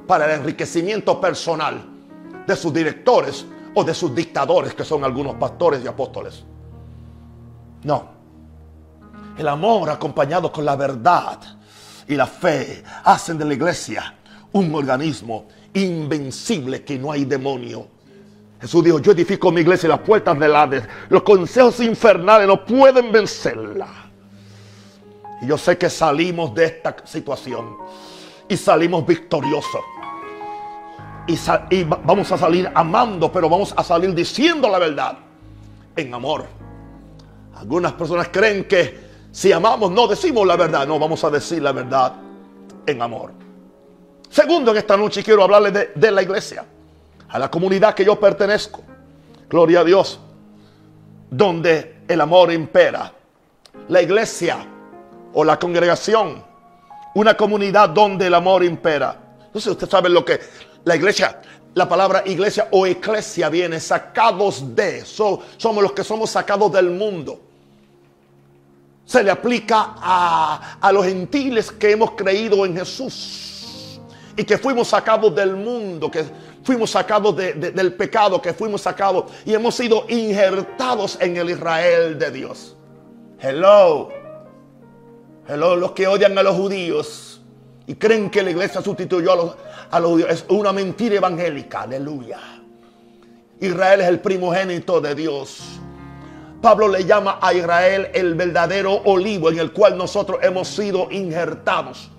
para 0.07 0.27
el 0.27 0.39
enriquecimiento 0.39 1.21
personal 1.21 1.85
de 2.47 2.55
sus 2.55 2.73
directores 2.73 3.45
o 3.75 3.83
de 3.83 3.93
sus 3.93 4.15
dictadores 4.15 4.73
que 4.73 4.85
son 4.85 5.03
algunos 5.03 5.35
pastores 5.35 5.83
y 5.85 5.89
apóstoles? 5.89 6.45
No. 7.83 8.05
El 9.37 9.49
amor 9.49 9.91
acompañado 9.91 10.53
con 10.53 10.65
la 10.65 10.77
verdad 10.77 11.60
y 12.11 12.17
la 12.17 12.27
fe 12.27 12.83
hacen 13.05 13.39
de 13.39 13.45
la 13.45 13.55
iglesia 13.55 14.15
un 14.53 14.75
organismo 14.75 15.47
invencible 15.73 16.83
que 16.83 16.99
no 16.99 17.13
hay 17.13 17.25
demonio 17.25 17.89
Jesús 18.61 18.85
dijo, 18.85 18.99
yo 18.99 19.13
edifico 19.13 19.51
mi 19.51 19.63
iglesia 19.63 19.87
y 19.87 19.91
las 19.91 20.01
puertas 20.01 20.39
del 20.39 20.55
Hades, 20.55 20.85
los 21.09 21.23
consejos 21.23 21.81
infernales 21.81 22.47
no 22.47 22.63
pueden 22.65 23.11
vencerla. 23.11 23.89
Y 25.41 25.47
yo 25.47 25.57
sé 25.57 25.79
que 25.79 25.89
salimos 25.89 26.55
de 26.55 26.67
esta 26.67 26.95
situación 27.05 27.79
y 28.47 28.57
salimos 28.59 29.07
victoriosos. 29.07 29.81
Y, 31.27 31.39
y 31.75 31.85
vamos 31.85 32.31
a 32.33 32.37
salir 32.37 32.71
amando, 32.75 33.33
pero 33.33 33.49
vamos 33.49 33.73
a 33.75 33.83
salir 33.83 34.15
diciendo 34.15 34.69
la 34.69 34.79
verdad 34.79 35.19
en 35.97 36.13
amor. 36.13 36.45
Algunas 37.57 37.95
personas 37.95 38.29
creen 38.29 38.65
que 38.65 39.10
si 39.33 39.53
amamos 39.53 39.91
no 39.91 40.07
decimos 40.07 40.47
la 40.47 40.57
verdad, 40.57 40.87
no, 40.87 40.99
vamos 40.99 41.23
a 41.25 41.31
decir 41.31 41.63
la 41.63 41.73
verdad 41.73 42.15
en 42.87 43.03
amor. 43.03 43.33
Segundo, 44.29 44.71
en 44.71 44.77
esta 44.77 44.97
noche 44.97 45.23
quiero 45.23 45.43
hablarles 45.43 45.89
de, 45.95 46.11
la 46.11 46.23
iglesia 46.23 46.65
a 47.29 47.39
la 47.39 47.51
comunidad 47.51 47.95
que 47.95 48.05
yo 48.05 48.19
pertenezco. 48.19 48.83
Gloria 49.49 49.81
a 49.81 49.85
Dios. 49.85 50.21
Donde 51.31 52.03
el 52.07 52.21
amor 52.21 52.53
impera. 52.53 53.13
La 53.89 54.03
iglesia 54.03 54.65
o 55.33 55.45
la 55.45 55.59
congregación. 55.59 56.45
Una 57.15 57.37
comunidad 57.37 57.89
donde 57.89 58.29
el 58.29 58.35
amor 58.35 58.65
impera. 58.65 59.17
Entonces 59.47 59.73
usted 59.73 59.89
sabe 59.89 60.09
lo 60.09 60.25
que 60.25 60.39
la 60.85 60.95
iglesia, 60.95 61.41
la 61.75 61.89
palabra 61.89 62.23
iglesia 62.27 62.69
o 62.71 62.87
eclesia 62.87 63.49
viene 63.49 63.81
sacados 63.81 64.77
de. 64.77 65.05
somos 65.05 65.83
los 65.83 65.93
que 65.93 66.05
somos 66.05 66.31
sacados 66.31 66.71
del 66.73 66.91
mundo. 66.91 67.50
Se 69.11 69.25
le 69.25 69.33
aplica 69.33 69.95
a, 69.97 70.79
a 70.81 70.93
los 70.93 71.05
gentiles 71.05 71.73
que 71.73 71.91
hemos 71.91 72.13
creído 72.13 72.65
en 72.65 72.77
Jesús 72.77 74.01
y 74.37 74.45
que 74.45 74.57
fuimos 74.57 74.87
sacados 74.87 75.35
del 75.35 75.57
mundo, 75.57 76.09
que 76.09 76.25
fuimos 76.63 76.93
sacados 76.93 77.35
del 77.37 77.93
pecado, 77.95 78.41
que 78.41 78.53
fuimos 78.55 78.83
sacados 78.83 79.25
y 79.45 79.53
hemos 79.53 79.75
sido 79.75 80.05
injertados 80.09 81.19
en 81.21 81.37
el 81.39 81.51
Israel 81.51 82.21
de 82.21 82.31
Dios. 82.31 82.77
Hello. 83.41 84.11
Hello, 85.49 85.75
los 85.75 85.91
que 85.91 86.07
odian 86.07 86.39
a 86.39 86.45
los 86.45 86.55
judíos 86.55 87.41
y 87.89 87.97
creen 87.97 88.31
que 88.31 88.45
la 88.45 88.53
iglesia 88.53 88.81
sustituyó 88.81 89.33
a 89.33 89.37
los, 89.37 89.57
a 89.91 89.99
los 89.99 90.11
judíos. 90.13 90.31
Es 90.31 90.45
una 90.51 90.73
mentira 90.73 91.17
evangélica. 91.17 91.81
Aleluya. 91.83 92.39
Israel 93.59 94.03
es 94.03 94.07
el 94.07 94.21
primogénito 94.21 95.01
de 95.01 95.17
Dios. 95.17 95.80
Pablo 96.61 96.89
le 96.89 97.05
llama 97.05 97.39
a 97.41 97.55
Israel 97.55 98.11
el 98.13 98.35
verdadero 98.35 99.03
olivo 99.05 99.51
en 99.51 99.59
el 99.59 99.73
cual 99.73 99.97
nosotros 99.97 100.39
hemos 100.43 100.69
sido 100.69 101.11
injertados. 101.11 102.11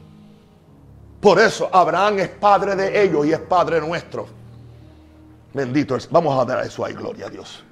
Por 1.19 1.39
eso 1.39 1.69
Abraham 1.71 2.19
es 2.19 2.29
padre 2.29 2.75
de 2.75 3.03
ellos 3.03 3.25
y 3.27 3.33
es 3.33 3.39
padre 3.39 3.79
nuestro. 3.79 4.27
Bendito 5.53 5.95
es. 5.95 6.09
Vamos 6.09 6.39
a 6.39 6.45
dar 6.45 6.65
eso 6.65 6.83
ahí, 6.83 6.93
gloria 6.93 7.27
a 7.27 7.29
Dios. 7.29 7.63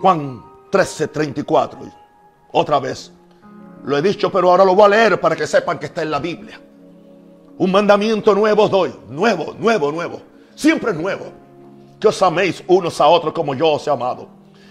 Juan 0.00 0.44
13, 0.70 1.08
34. 1.08 1.80
Otra 2.52 2.78
vez. 2.78 3.10
Lo 3.84 3.96
he 3.96 4.02
dicho, 4.02 4.30
pero 4.30 4.50
ahora 4.50 4.64
lo 4.64 4.74
voy 4.74 4.84
a 4.84 4.88
leer 4.88 5.20
para 5.20 5.34
que 5.34 5.46
sepan 5.46 5.78
que 5.78 5.86
está 5.86 6.02
en 6.02 6.10
la 6.10 6.18
Biblia. 6.20 6.60
Un 7.58 7.72
mandamiento 7.72 8.34
nuevo 8.34 8.68
doy. 8.68 8.94
Nuevo, 9.08 9.54
nuevo, 9.58 9.90
nuevo. 9.90 10.20
Siempre 10.54 10.92
nuevo. 10.92 11.45
Os 12.06 12.22
améis 12.22 12.62
unos 12.66 13.00
a 13.00 13.08
otros 13.08 13.32
como 13.32 13.54
yo 13.54 13.72
os 13.72 13.86
he 13.86 13.90
amado. 13.90 14.28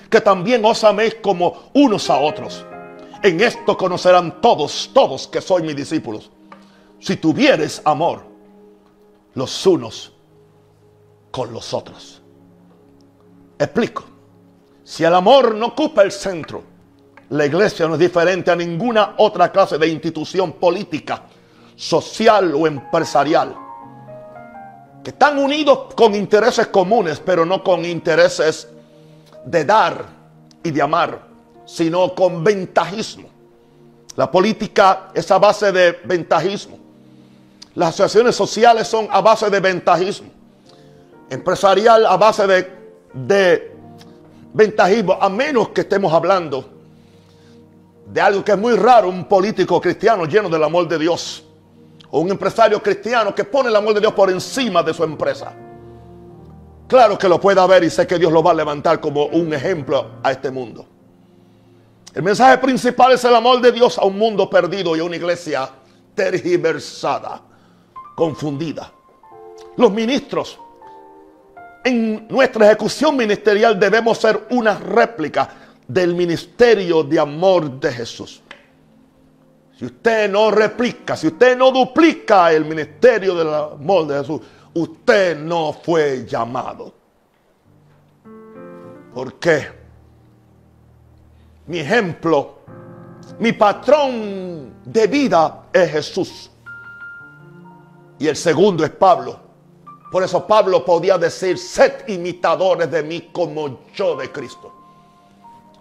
Que 0.10 0.22
también 0.22 0.64
os 0.66 0.84
améis 0.84 1.16
como 1.16 1.70
unos 1.74 2.10
a 2.10 2.18
otros. 2.18 2.66
En 3.22 3.42
esto 3.42 3.76
conocerán 3.78 4.40
todos, 4.42 4.90
todos 4.94 5.28
que 5.28 5.42
soy 5.42 5.64
mis 5.64 5.76
discípulos. 5.76 6.32
Si 7.00 7.18
tuvieres 7.18 7.82
amor 7.86 8.24
los 9.34 9.66
unos 9.66 10.14
con 11.32 11.52
los 11.52 11.74
otros. 11.74 12.22
Explico. 13.60 14.04
Si 14.84 15.04
el 15.04 15.14
amor 15.14 15.56
no 15.56 15.68
ocupa 15.68 16.04
el 16.04 16.12
centro, 16.12 16.64
la 17.30 17.46
iglesia 17.46 17.88
no 17.88 17.96
es 17.96 18.00
diferente 18.00 18.52
a 18.52 18.56
ninguna 18.56 19.16
otra 19.18 19.52
clase 19.52 19.78
de 19.78 19.88
institución 19.88 20.54
política, 20.54 21.24
social 21.76 22.54
o 22.54 22.68
empresarial. 22.68 23.65
Que 25.06 25.12
están 25.12 25.38
unidos 25.38 25.94
con 25.96 26.16
intereses 26.16 26.68
comunes, 26.68 27.22
pero 27.24 27.46
no 27.46 27.64
con 27.64 27.86
intereses 27.86 28.68
de 29.46 29.64
dar 29.64 30.04
y 30.64 30.72
de 30.72 30.82
amar 30.82 31.36
sino 31.66 32.14
con 32.14 32.44
ventajismo. 32.44 33.28
La 34.16 34.32
política 34.32 35.10
es 35.14 35.30
a 35.32 35.38
base 35.38 35.72
de 35.72 36.00
ventajismo. 36.06 36.78
Las 37.74 37.90
asociaciones 37.90 38.36
sociales 38.36 38.88
son 38.88 39.08
a 39.12 39.20
base 39.20 39.50
de 39.50 39.60
ventajismo. 39.60 40.30
Empresarial 41.30 42.06
a 42.06 42.16
base 42.16 42.48
de, 42.48 42.72
de 43.14 43.76
ventajismo, 44.54 45.14
a 45.20 45.28
menos 45.28 45.70
que 45.70 45.82
estemos 45.82 46.14
hablando 46.14 46.70
de 48.08 48.22
algo 48.22 48.46
que 48.46 48.54
es 48.54 48.58
muy 48.58 48.76
raro, 48.76 49.10
un 49.10 49.26
político 49.26 49.82
cristiano 49.82 50.26
lleno 50.26 50.50
del 50.50 50.64
amor 50.64 50.88
de 50.88 51.00
Dios. 51.00 51.44
Un 52.20 52.32
empresario 52.32 52.82
cristiano 52.82 53.36
que 53.36 53.44
pone 53.44 53.70
el 53.70 53.76
amor 53.76 53.94
de 53.94 54.00
Dios 54.00 54.14
por 54.14 54.30
encima 54.30 54.82
de 54.82 54.94
su 54.94 55.04
empresa. 55.04 55.54
Claro 56.88 57.18
que 57.18 57.28
lo 57.28 57.42
puede 57.42 57.60
haber 57.60 57.84
y 57.84 57.90
sé 57.90 58.08
que 58.08 58.18
Dios 58.18 58.32
lo 58.32 58.42
va 58.42 58.52
a 58.52 58.54
levantar 58.54 59.02
como 59.02 59.26
un 59.26 59.54
ejemplo 59.54 60.12
a 60.24 60.32
este 60.32 60.50
mundo. 60.50 60.86
El 62.14 62.24
mensaje 62.24 62.58
principal 62.60 63.12
es 63.12 63.24
el 63.26 63.36
amor 63.36 63.60
de 63.60 63.72
Dios 63.74 63.98
a 63.98 64.06
un 64.06 64.18
mundo 64.18 64.50
perdido 64.50 64.96
y 64.96 65.02
a 65.02 65.04
una 65.04 65.18
iglesia 65.18 65.70
tergiversada, 66.14 67.42
confundida. 68.16 68.90
Los 69.76 69.92
ministros 69.92 70.58
en 71.84 72.28
nuestra 72.30 72.68
ejecución 72.68 73.18
ministerial 73.18 73.78
debemos 73.78 74.18
ser 74.20 74.48
una 74.52 74.78
réplica 74.78 75.50
del 75.86 76.16
ministerio 76.16 77.04
de 77.04 77.20
amor 77.20 77.80
de 77.80 77.92
Jesús. 77.92 78.42
Si 79.78 79.86
usted 79.86 80.30
no 80.32 80.52
replica, 80.52 81.18
si 81.18 81.28
usted 81.28 81.58
no 81.58 81.72
duplica 81.72 82.52
el 82.52 82.66
ministerio 82.66 83.36
del 83.36 83.54
amor 83.54 84.08
de 84.08 84.20
Jesús, 84.20 84.42
usted 84.74 85.38
no 85.38 85.74
fue 85.74 86.26
llamado. 86.26 86.94
¿Por 89.14 89.34
qué? 89.40 89.86
mi 91.68 91.80
ejemplo, 91.80 92.60
mi 93.40 93.52
patrón 93.54 94.76
de 94.86 95.08
vida 95.08 95.66
es 95.74 95.92
Jesús. 95.92 96.52
Y 98.20 98.28
el 98.28 98.36
segundo 98.36 98.86
es 98.86 98.92
Pablo. 98.92 99.40
Por 100.12 100.24
eso 100.24 100.46
Pablo 100.46 100.86
podía 100.86 101.18
decir, 101.18 101.58
sed 101.58 102.08
imitadores 102.08 102.90
de 102.90 103.04
mí 103.04 103.30
como 103.32 103.86
yo 103.94 104.16
de 104.16 104.32
Cristo. 104.32 104.74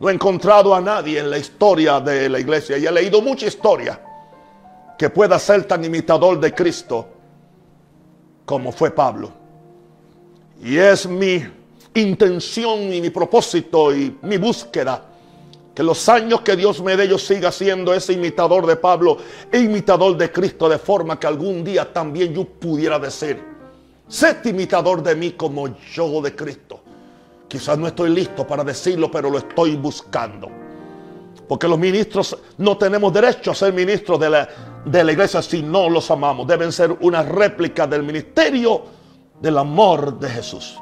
No 0.05 0.11
he 0.11 0.13
encontrado 0.13 0.75
a 0.75 0.83
nadie 0.83 1.19
en 1.19 1.31
la 1.31 1.39
historia 1.39 1.99
de 1.99 2.29
la 2.29 2.39
iglesia 2.39 2.77
y 2.77 2.85
he 2.85 2.93
leído 2.93 3.23
mucha 3.23 3.47
historia 3.47 3.99
que 4.99 5.09
pueda 5.09 5.39
ser 5.39 5.65
tan 5.65 5.83
imitador 5.83 6.39
de 6.39 6.53
Cristo 6.53 7.09
como 8.45 8.71
fue 8.71 8.91
Pablo. 8.91 9.33
Y 10.63 10.77
es 10.77 11.07
mi 11.07 11.43
intención 11.95 12.93
y 12.93 13.01
mi 13.01 13.09
propósito 13.09 13.97
y 13.97 14.19
mi 14.21 14.37
búsqueda 14.37 15.07
que 15.75 15.83
los 15.83 16.07
años 16.11 16.43
que 16.43 16.55
Dios 16.55 16.83
me 16.83 16.99
dé 16.99 17.09
yo 17.09 17.17
siga 17.17 17.51
siendo 17.51 17.95
ese 17.95 18.13
imitador 18.13 18.67
de 18.67 18.77
Pablo 18.77 19.17
e 19.51 19.59
imitador 19.59 20.19
de 20.19 20.31
Cristo 20.31 20.69
de 20.69 20.77
forma 20.77 21.19
que 21.19 21.29
algún 21.29 21.65
día 21.65 21.91
también 21.91 22.35
yo 22.35 22.45
pudiera 22.45 22.99
decir, 22.99 23.43
sed 24.07 24.45
imitador 24.45 25.03
de 25.03 25.17
mí 25.17 25.31
como 25.31 25.79
yo 25.95 26.21
de 26.21 26.37
Cristo. 26.37 26.84
Quizás 27.55 27.79
no 27.79 27.87
estoy 27.87 28.11
listo 28.11 28.45
para 28.45 28.65
decirlo, 28.65 29.09
pero 29.09 29.31
lo 29.31 29.39
estoy 29.39 29.77
buscando. 29.77 30.51
Porque 31.47 31.69
los 31.69 31.79
ministros 31.79 32.37
no 32.59 32.77
tenemos 32.77 33.13
derecho 33.13 33.53
a 33.53 33.55
ser 33.55 33.73
ministros 33.73 34.19
de 34.19 34.29
la, 34.29 34.49
de 34.85 35.05
la 35.05 35.13
iglesia 35.13 35.41
si 35.41 35.63
no 35.63 35.89
los 35.89 36.11
amamos. 36.11 36.49
Deben 36.49 36.73
ser 36.73 36.91
una 37.03 37.23
réplica 37.23 37.87
del 37.87 38.03
ministerio 38.03 38.83
del 39.41 39.57
amor 39.57 40.19
de 40.19 40.31
Jesús. 40.31 40.81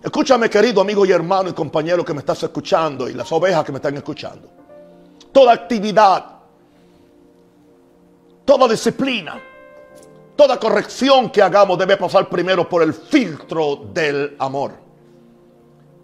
Escúchame 0.00 0.48
querido 0.48 0.80
amigo 0.80 1.04
y 1.04 1.10
hermano 1.10 1.48
y 1.48 1.54
compañero 1.54 2.04
que 2.04 2.14
me 2.14 2.20
estás 2.20 2.40
escuchando 2.44 3.08
y 3.08 3.14
las 3.14 3.32
ovejas 3.32 3.64
que 3.64 3.72
me 3.72 3.78
están 3.78 3.96
escuchando. 3.96 4.48
Toda 5.32 5.54
actividad, 5.54 6.24
toda 8.44 8.68
disciplina, 8.68 9.42
toda 10.36 10.58
corrección 10.58 11.30
que 11.30 11.42
hagamos 11.42 11.78
debe 11.78 11.96
pasar 11.96 12.28
primero 12.28 12.68
por 12.68 12.82
el 12.82 12.94
filtro 12.94 13.88
del 13.92 14.36
amor. 14.38 14.72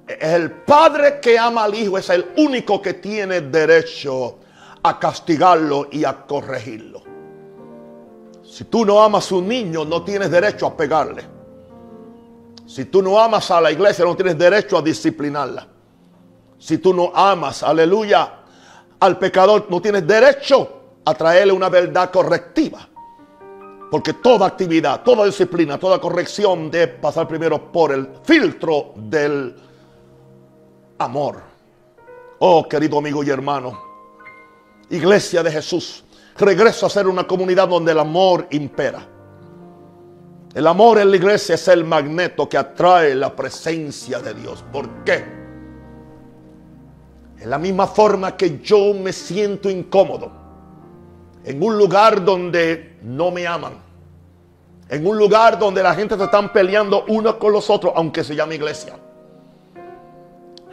El 0.07 0.51
padre 0.51 1.21
que 1.21 1.39
ama 1.39 1.65
al 1.65 1.75
hijo 1.75 1.99
es 1.99 2.09
el 2.11 2.33
único 2.39 2.81
que 2.81 2.95
tiene 2.95 3.43
derecho 3.43 4.39
a 4.83 4.99
castigarlo 4.99 5.89
y 5.91 6.05
a 6.05 6.27
corregirlo. 6.27 7.03
Si 8.43 8.65
tú 8.65 8.85
no 8.85 9.03
amas 9.03 9.31
a 9.31 9.35
un 9.35 9.47
niño, 9.47 9.85
no 9.85 10.03
tienes 10.03 10.31
derecho 10.31 10.67
a 10.67 10.77
pegarle. 10.77 11.25
Si 12.67 12.87
tú 12.87 13.03
no 13.03 13.19
amas 13.21 13.51
a 13.51 13.61
la 13.61 13.71
iglesia, 13.71 14.05
no 14.05 14.17
tienes 14.17 14.39
derecho 14.39 14.79
a 14.79 14.83
disciplinarla. 14.83 15.67
Si 16.59 16.79
tú 16.79 16.93
no 16.93 17.13
amas, 17.15 17.63
aleluya, 17.63 18.41
al 19.01 19.19
pecador, 19.19 19.67
no 19.69 19.81
tienes 19.81 20.07
derecho 20.07 20.81
a 21.05 21.15
traerle 21.15 21.53
una 21.53 21.69
verdad 21.69 22.11
correctiva. 22.11 22.89
Porque 23.91 24.15
toda 24.15 24.47
actividad, 24.47 25.03
toda 25.03 25.25
disciplina, 25.25 25.79
toda 25.79 25.99
corrección 25.99 26.71
debe 26.71 26.89
pasar 26.89 27.27
primero 27.27 27.73
por 27.73 27.93
el 27.93 28.09
filtro 28.23 28.93
del 28.97 29.57
amor. 30.99 31.41
Oh, 32.41 32.69
querido 32.69 32.99
amigo 32.99 33.25
y 33.25 33.31
hermano, 33.31 33.83
iglesia 34.91 35.43
de 35.43 35.51
Jesús, 35.51 36.05
regreso 36.37 36.87
a 36.87 36.91
ser 36.91 37.09
una 37.09 37.27
comunidad 37.27 37.69
donde 37.69 37.93
el 37.93 37.99
amor 37.99 38.47
impera. 38.51 39.07
El 40.55 40.67
amor 40.67 40.99
en 40.99 41.11
la 41.11 41.17
iglesia 41.17 41.55
es 41.55 41.69
el 41.69 41.85
magneto 41.85 42.49
que 42.49 42.59
atrae 42.59 43.15
la 43.15 43.35
presencia 43.35 44.19
de 44.21 44.35
Dios. 44.35 44.65
¿Por 44.71 45.05
qué? 45.05 45.25
En 47.41 47.51
la 47.51 47.59
misma 47.59 47.87
forma 47.87 48.37
que 48.37 48.61
yo 48.61 48.93
me 48.95 49.13
siento 49.13 49.71
incómodo 49.71 50.38
en 51.49 51.63
un 51.63 51.79
lugar 51.79 52.23
donde 52.23 52.99
no 53.01 53.31
me 53.31 53.47
aman, 53.47 53.73
en 54.87 55.07
un 55.07 55.17
lugar 55.17 55.59
donde 55.59 55.83
la 55.83 55.95
gente 55.95 56.15
se 56.15 56.25
están 56.25 56.53
peleando 56.53 57.07
unos 57.09 57.37
con 57.37 57.53
los 57.53 57.71
otros, 57.71 57.95
aunque 57.97 58.23
se 58.23 58.37
llame 58.37 58.57
iglesia. 58.57 58.99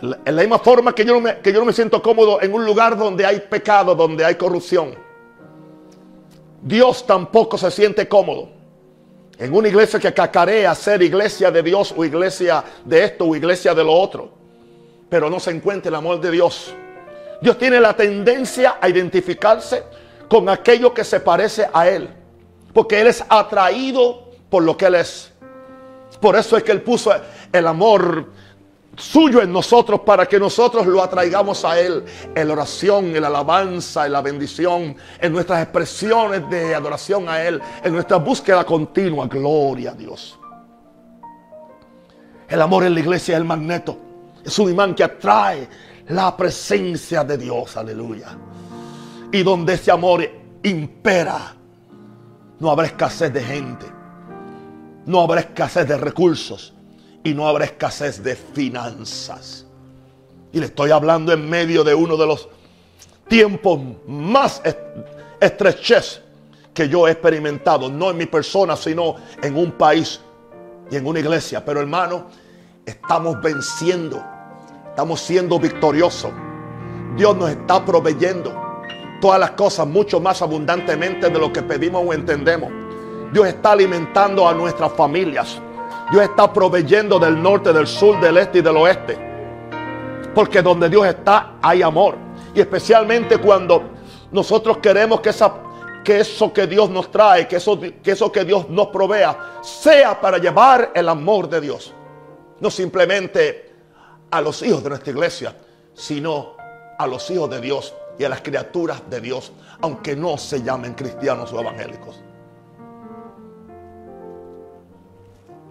En 0.01 0.36
la 0.36 0.41
misma 0.41 0.59
forma 0.59 0.93
que 0.93 1.05
yo, 1.05 1.13
no 1.13 1.21
me, 1.21 1.39
que 1.39 1.53
yo 1.53 1.59
no 1.61 1.65
me 1.65 1.71
siento 1.71 2.01
cómodo 2.01 2.41
en 2.41 2.53
un 2.53 2.65
lugar 2.65 2.97
donde 2.97 3.26
hay 3.26 3.39
pecado, 3.39 3.95
donde 3.95 4.26
hay 4.26 4.36
corrupción. 4.36 4.95
Dios 6.61 7.07
tampoco 7.07 7.57
se 7.57 7.71
siente 7.71 8.05
cómodo 8.09 8.49
en 9.39 9.55
una 9.55 9.69
iglesia 9.69 9.97
que 9.97 10.13
cacarea 10.13 10.76
ser 10.76 11.01
iglesia 11.01 11.51
de 11.51 11.63
Dios 11.63 11.93
o 11.95 12.03
iglesia 12.03 12.61
de 12.84 13.05
esto 13.05 13.23
o 13.23 13.34
iglesia 13.34 13.73
de 13.73 13.84
lo 13.86 13.93
otro. 13.93 14.30
Pero 15.07 15.30
no 15.30 15.39
se 15.39 15.51
encuentra 15.51 15.88
el 15.88 15.95
amor 15.95 16.19
de 16.19 16.32
Dios. 16.32 16.73
Dios 17.41 17.57
tiene 17.57 17.80
la 17.80 17.95
tendencia 17.95 18.78
a 18.82 18.89
identificarse 18.89 20.05
con 20.30 20.49
aquello 20.49 20.93
que 20.93 21.03
se 21.03 21.19
parece 21.19 21.67
a 21.73 21.88
Él. 21.88 22.09
Porque 22.73 23.01
Él 23.01 23.07
es 23.07 23.23
atraído 23.30 24.32
por 24.49 24.63
lo 24.63 24.76
que 24.76 24.86
Él 24.86 24.95
es. 24.95 25.32
Por 26.19 26.36
eso 26.36 26.57
es 26.57 26.63
que 26.63 26.71
Él 26.71 26.82
puso 26.82 27.11
el 27.51 27.67
amor 27.67 28.32
suyo 28.97 29.41
en 29.41 29.51
nosotros 29.51 30.01
para 30.01 30.26
que 30.26 30.39
nosotros 30.39 30.86
lo 30.86 31.03
atraigamos 31.03 31.65
a 31.65 31.80
Él 31.80 32.03
en 32.34 32.47
la 32.47 32.53
oración, 32.53 33.15
en 33.15 33.21
la 33.21 33.28
alabanza, 33.28 34.05
en 34.05 34.13
la 34.13 34.21
bendición, 34.21 34.95
en 35.19 35.34
nuestras 35.34 35.61
expresiones 35.63 36.49
de 36.49 36.76
adoración 36.76 37.28
a 37.28 37.43
Él, 37.43 37.61
en 37.84 37.93
nuestra 37.93 38.17
búsqueda 38.17 38.63
continua. 38.63 39.28
Gloria 39.28 39.91
a 39.91 39.93
Dios. 39.93 40.39
El 42.47 42.61
amor 42.61 42.84
en 42.84 42.93
la 42.93 42.99
iglesia 42.99 43.36
es 43.36 43.41
el 43.41 43.45
magneto. 43.45 43.97
Es 44.43 44.57
un 44.59 44.69
imán 44.69 44.93
que 44.93 45.03
atrae 45.03 45.67
la 46.09 46.36
presencia 46.38 47.23
de 47.23 47.38
Dios. 47.38 47.76
Aleluya. 47.76 48.38
Y 49.36 49.43
donde 49.43 49.73
ese 49.73 49.91
amor 49.91 50.25
impera, 50.63 51.57
no 52.57 52.71
habrá 52.71 52.86
escasez 52.86 53.33
de 53.33 53.43
gente. 53.43 53.86
No 55.05 55.19
habrá 55.19 55.41
escasez 55.41 55.86
de 55.86 55.97
recursos 55.97 56.73
y 57.21 57.33
no 57.33 57.45
habrá 57.45 57.65
escasez 57.65 58.23
de 58.23 58.38
finanzas. 58.38 59.65
Y 60.53 60.59
le 60.61 60.67
estoy 60.67 60.91
hablando 60.91 61.33
en 61.33 61.49
medio 61.49 61.83
de 61.83 61.93
uno 61.93 62.15
de 62.15 62.25
los 62.25 62.47
tiempos 63.27 63.81
más 64.07 64.61
estrechez 65.41 66.21
que 66.73 66.88
yo 66.88 67.05
he 67.05 67.11
experimentado, 67.11 67.89
no 67.89 68.11
en 68.11 68.15
mi 68.15 68.27
persona, 68.27 68.77
sino 68.77 69.17
en 69.43 69.57
un 69.57 69.73
país 69.73 70.21
y 70.89 70.95
en 70.95 71.05
una 71.05 71.19
iglesia. 71.19 71.65
Pero 71.65 71.81
hermano, 71.81 72.27
estamos 72.86 73.41
venciendo, 73.41 74.23
estamos 74.88 75.19
siendo 75.19 75.59
victoriosos. 75.59 76.31
Dios 77.17 77.36
nos 77.36 77.49
está 77.49 77.83
proveyendo 77.83 78.63
todas 79.20 79.39
las 79.39 79.51
cosas 79.51 79.88
mucho 79.88 80.20
más 80.20 80.41
abundantemente 80.41 81.30
de 81.30 81.39
lo 81.39 81.51
que 81.51 81.61
pedimos 81.61 82.03
o 82.05 82.13
entendemos. 82.13 82.72
Dios 83.32 83.47
está 83.47 83.72
alimentando 83.72 84.47
a 84.47 84.53
nuestras 84.53 84.91
familias. 84.93 85.59
Dios 86.11 86.24
está 86.24 86.51
proveyendo 86.51 87.20
del 87.20 87.41
norte, 87.41 87.74
del 87.74 87.88
sur, 87.88 88.20
del 88.20 88.38
este 88.38 88.59
y 88.59 88.61
del 88.61 88.78
oeste. 88.78 89.18
Porque 90.34 90.61
donde 90.61 90.89
Dios 90.89 91.05
está 91.07 91.55
hay 91.61 91.82
amor. 91.82 92.16
Y 92.53 92.59
especialmente 92.59 93.38
cuando 93.38 93.84
nosotros 94.32 94.78
queremos 94.78 95.22
que, 95.22 95.30
esa, 95.30 95.53
que 96.03 96.20
eso 96.20 96.53
que 96.53 96.68
Dios 96.68 96.89
nos 96.89 97.09
trae, 97.09 97.47
que 97.47 97.57
eso, 97.57 97.80
que 97.80 98.11
eso 98.11 98.32
que 98.32 98.45
Dios 98.45 98.70
nos 98.70 98.88
provea, 98.88 99.59
sea 99.61 100.20
para 100.20 100.38
llevar 100.38 100.91
el 100.93 101.09
amor 101.09 101.49
de 101.49 101.61
Dios. 101.61 101.93
No 102.59 102.70
simplemente 102.70 103.74
a 104.32 104.41
los 104.41 104.61
hijos 104.61 104.84
de 104.84 104.89
nuestra 104.89 105.11
iglesia, 105.11 105.55
sino 105.93 106.55
a 106.97 107.07
los 107.07 107.30
hijos 107.32 107.49
de 107.49 107.59
Dios 107.59 107.93
y 108.18 108.24
a 108.24 108.30
las 108.30 108.41
criaturas 108.41 109.01
de 109.09 109.22
Dios, 109.22 109.51
aunque 109.82 110.16
no 110.16 110.38
se 110.38 110.61
llamen 110.61 110.93
cristianos 110.93 111.51
o 111.53 111.59
evangélicos. 111.59 112.22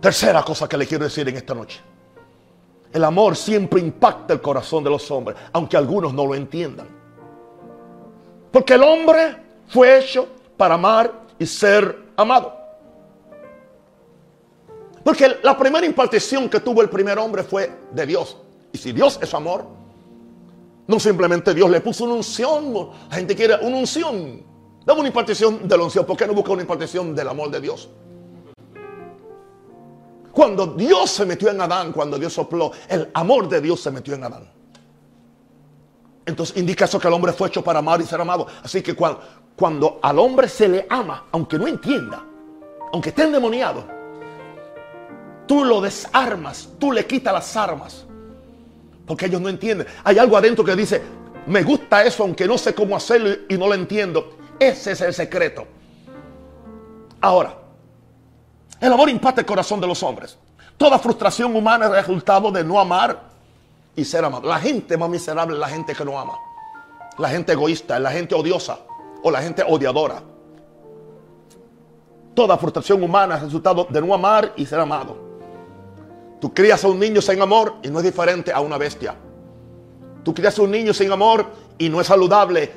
Tercera 0.00 0.42
cosa 0.42 0.68
que 0.68 0.76
le 0.76 0.86
quiero 0.86 1.04
decir 1.04 1.28
en 1.28 1.36
esta 1.36 1.54
noche. 1.54 1.80
El 2.92 3.02
amor 3.04 3.34
siempre 3.36 3.80
impacta 3.80 4.34
el 4.34 4.40
corazón 4.40 4.84
de 4.84 4.90
los 4.90 5.10
hombres, 5.10 5.36
aunque 5.52 5.76
algunos 5.76 6.12
no 6.12 6.26
lo 6.26 6.34
entiendan. 6.34 6.86
Porque 8.52 8.74
el 8.74 8.82
hombre 8.82 9.36
fue 9.66 9.98
hecho 9.98 10.28
para 10.56 10.74
amar 10.74 11.12
y 11.38 11.46
ser 11.46 11.98
amado. 12.16 12.54
Porque 15.02 15.38
la 15.42 15.56
primera 15.56 15.84
impartición 15.84 16.48
que 16.48 16.60
tuvo 16.60 16.82
el 16.82 16.88
primer 16.88 17.18
hombre 17.18 17.42
fue 17.42 17.70
de 17.90 18.06
Dios. 18.06 18.36
Y 18.72 18.78
si 18.78 18.92
Dios 18.92 19.18
es 19.20 19.34
amor, 19.34 19.66
no 20.86 21.00
simplemente 21.00 21.54
Dios 21.54 21.70
le 21.70 21.80
puso 21.80 22.04
una 22.04 22.14
unción. 22.14 22.90
La 23.08 23.16
gente 23.16 23.34
quiere 23.34 23.56
una 23.62 23.76
unción. 23.78 24.42
Dame 24.84 25.00
una 25.00 25.08
impartición 25.08 25.66
de 25.66 25.76
la 25.76 25.84
unción. 25.84 26.04
¿Por 26.04 26.16
qué 26.16 26.26
no 26.26 26.34
busca 26.34 26.52
una 26.52 26.62
impartición 26.62 27.14
del 27.14 27.28
amor 27.28 27.50
de 27.50 27.60
Dios? 27.60 27.88
Cuando 30.32 30.66
Dios 30.66 31.10
se 31.10 31.24
metió 31.24 31.48
en 31.48 31.60
Adán, 31.60 31.92
cuando 31.92 32.18
Dios 32.18 32.32
sopló, 32.32 32.72
el 32.88 33.08
amor 33.14 33.48
de 33.48 33.60
Dios 33.60 33.80
se 33.80 33.90
metió 33.90 34.14
en 34.14 34.24
Adán. 34.24 34.50
Entonces 36.26 36.56
indica 36.56 36.86
eso 36.86 36.98
que 36.98 37.06
el 37.06 37.14
hombre 37.14 37.32
fue 37.32 37.48
hecho 37.48 37.62
para 37.62 37.78
amar 37.78 38.00
y 38.00 38.04
ser 38.04 38.20
amado. 38.20 38.46
Así 38.62 38.82
que 38.82 38.94
cuando, 38.94 39.20
cuando 39.56 40.00
al 40.02 40.18
hombre 40.18 40.48
se 40.48 40.68
le 40.68 40.86
ama, 40.90 41.26
aunque 41.32 41.58
no 41.58 41.66
entienda, 41.66 42.24
aunque 42.92 43.10
esté 43.10 43.22
endemoniado, 43.22 43.84
tú 45.46 45.64
lo 45.64 45.80
desarmas, 45.80 46.68
tú 46.78 46.92
le 46.92 47.06
quitas 47.06 47.32
las 47.32 47.56
armas. 47.56 48.06
Porque 49.06 49.26
ellos 49.26 49.40
no 49.40 49.48
entienden. 49.48 49.86
Hay 50.02 50.18
algo 50.18 50.36
adentro 50.36 50.64
que 50.64 50.74
dice, 50.74 51.02
me 51.46 51.62
gusta 51.62 52.02
eso, 52.04 52.22
aunque 52.22 52.46
no 52.46 52.56
sé 52.56 52.74
cómo 52.74 52.96
hacerlo 52.96 53.30
y 53.48 53.56
no 53.58 53.68
lo 53.68 53.74
entiendo. 53.74 54.36
Ese 54.58 54.92
es 54.92 55.00
el 55.00 55.12
secreto. 55.12 55.66
Ahora, 57.20 57.56
el 58.80 58.92
amor 58.92 59.08
impacta 59.08 59.40
el 59.40 59.46
corazón 59.46 59.80
de 59.80 59.86
los 59.86 60.02
hombres. 60.02 60.38
Toda 60.76 60.98
frustración 60.98 61.54
humana 61.54 61.86
es 61.86 61.92
resultado 61.92 62.50
de 62.50 62.64
no 62.64 62.80
amar 62.80 63.30
y 63.94 64.04
ser 64.04 64.24
amado. 64.24 64.48
La 64.48 64.58
gente 64.58 64.96
más 64.96 65.08
miserable 65.08 65.54
es 65.54 65.60
la 65.60 65.68
gente 65.68 65.94
que 65.94 66.04
no 66.04 66.18
ama. 66.18 66.34
La 67.18 67.28
gente 67.28 67.52
egoísta, 67.52 67.98
la 67.98 68.10
gente 68.10 68.34
odiosa 68.34 68.78
o 69.22 69.30
la 69.30 69.40
gente 69.40 69.64
odiadora. 69.66 70.22
Toda 72.34 72.58
frustración 72.58 73.02
humana 73.02 73.36
es 73.36 73.42
resultado 73.42 73.86
de 73.88 74.00
no 74.00 74.12
amar 74.12 74.52
y 74.56 74.66
ser 74.66 74.80
amado. 74.80 75.23
Tú 76.44 76.52
crías 76.52 76.84
a 76.84 76.88
un 76.88 77.00
niño 77.00 77.22
sin 77.22 77.40
amor 77.40 77.76
y 77.82 77.88
no 77.88 78.00
es 78.00 78.04
diferente 78.04 78.52
a 78.52 78.60
una 78.60 78.76
bestia. 78.76 79.16
Tú 80.22 80.34
crías 80.34 80.58
a 80.58 80.60
un 80.60 80.72
niño 80.72 80.92
sin 80.92 81.10
amor 81.10 81.46
y 81.78 81.88
no 81.88 82.02
es 82.02 82.06
saludable. 82.06 82.70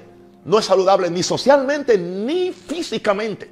No 0.46 0.58
es 0.58 0.64
saludable 0.64 1.10
ni 1.10 1.22
socialmente 1.22 1.98
ni 1.98 2.54
físicamente. 2.54 3.52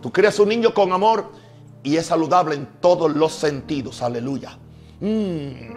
Tú 0.00 0.12
crías 0.12 0.38
a 0.38 0.44
un 0.44 0.50
niño 0.50 0.72
con 0.72 0.92
amor 0.92 1.32
y 1.82 1.96
es 1.96 2.06
saludable 2.06 2.54
en 2.54 2.68
todos 2.80 3.16
los 3.16 3.32
sentidos. 3.32 4.00
Aleluya. 4.00 4.56
Mm. 5.00 5.74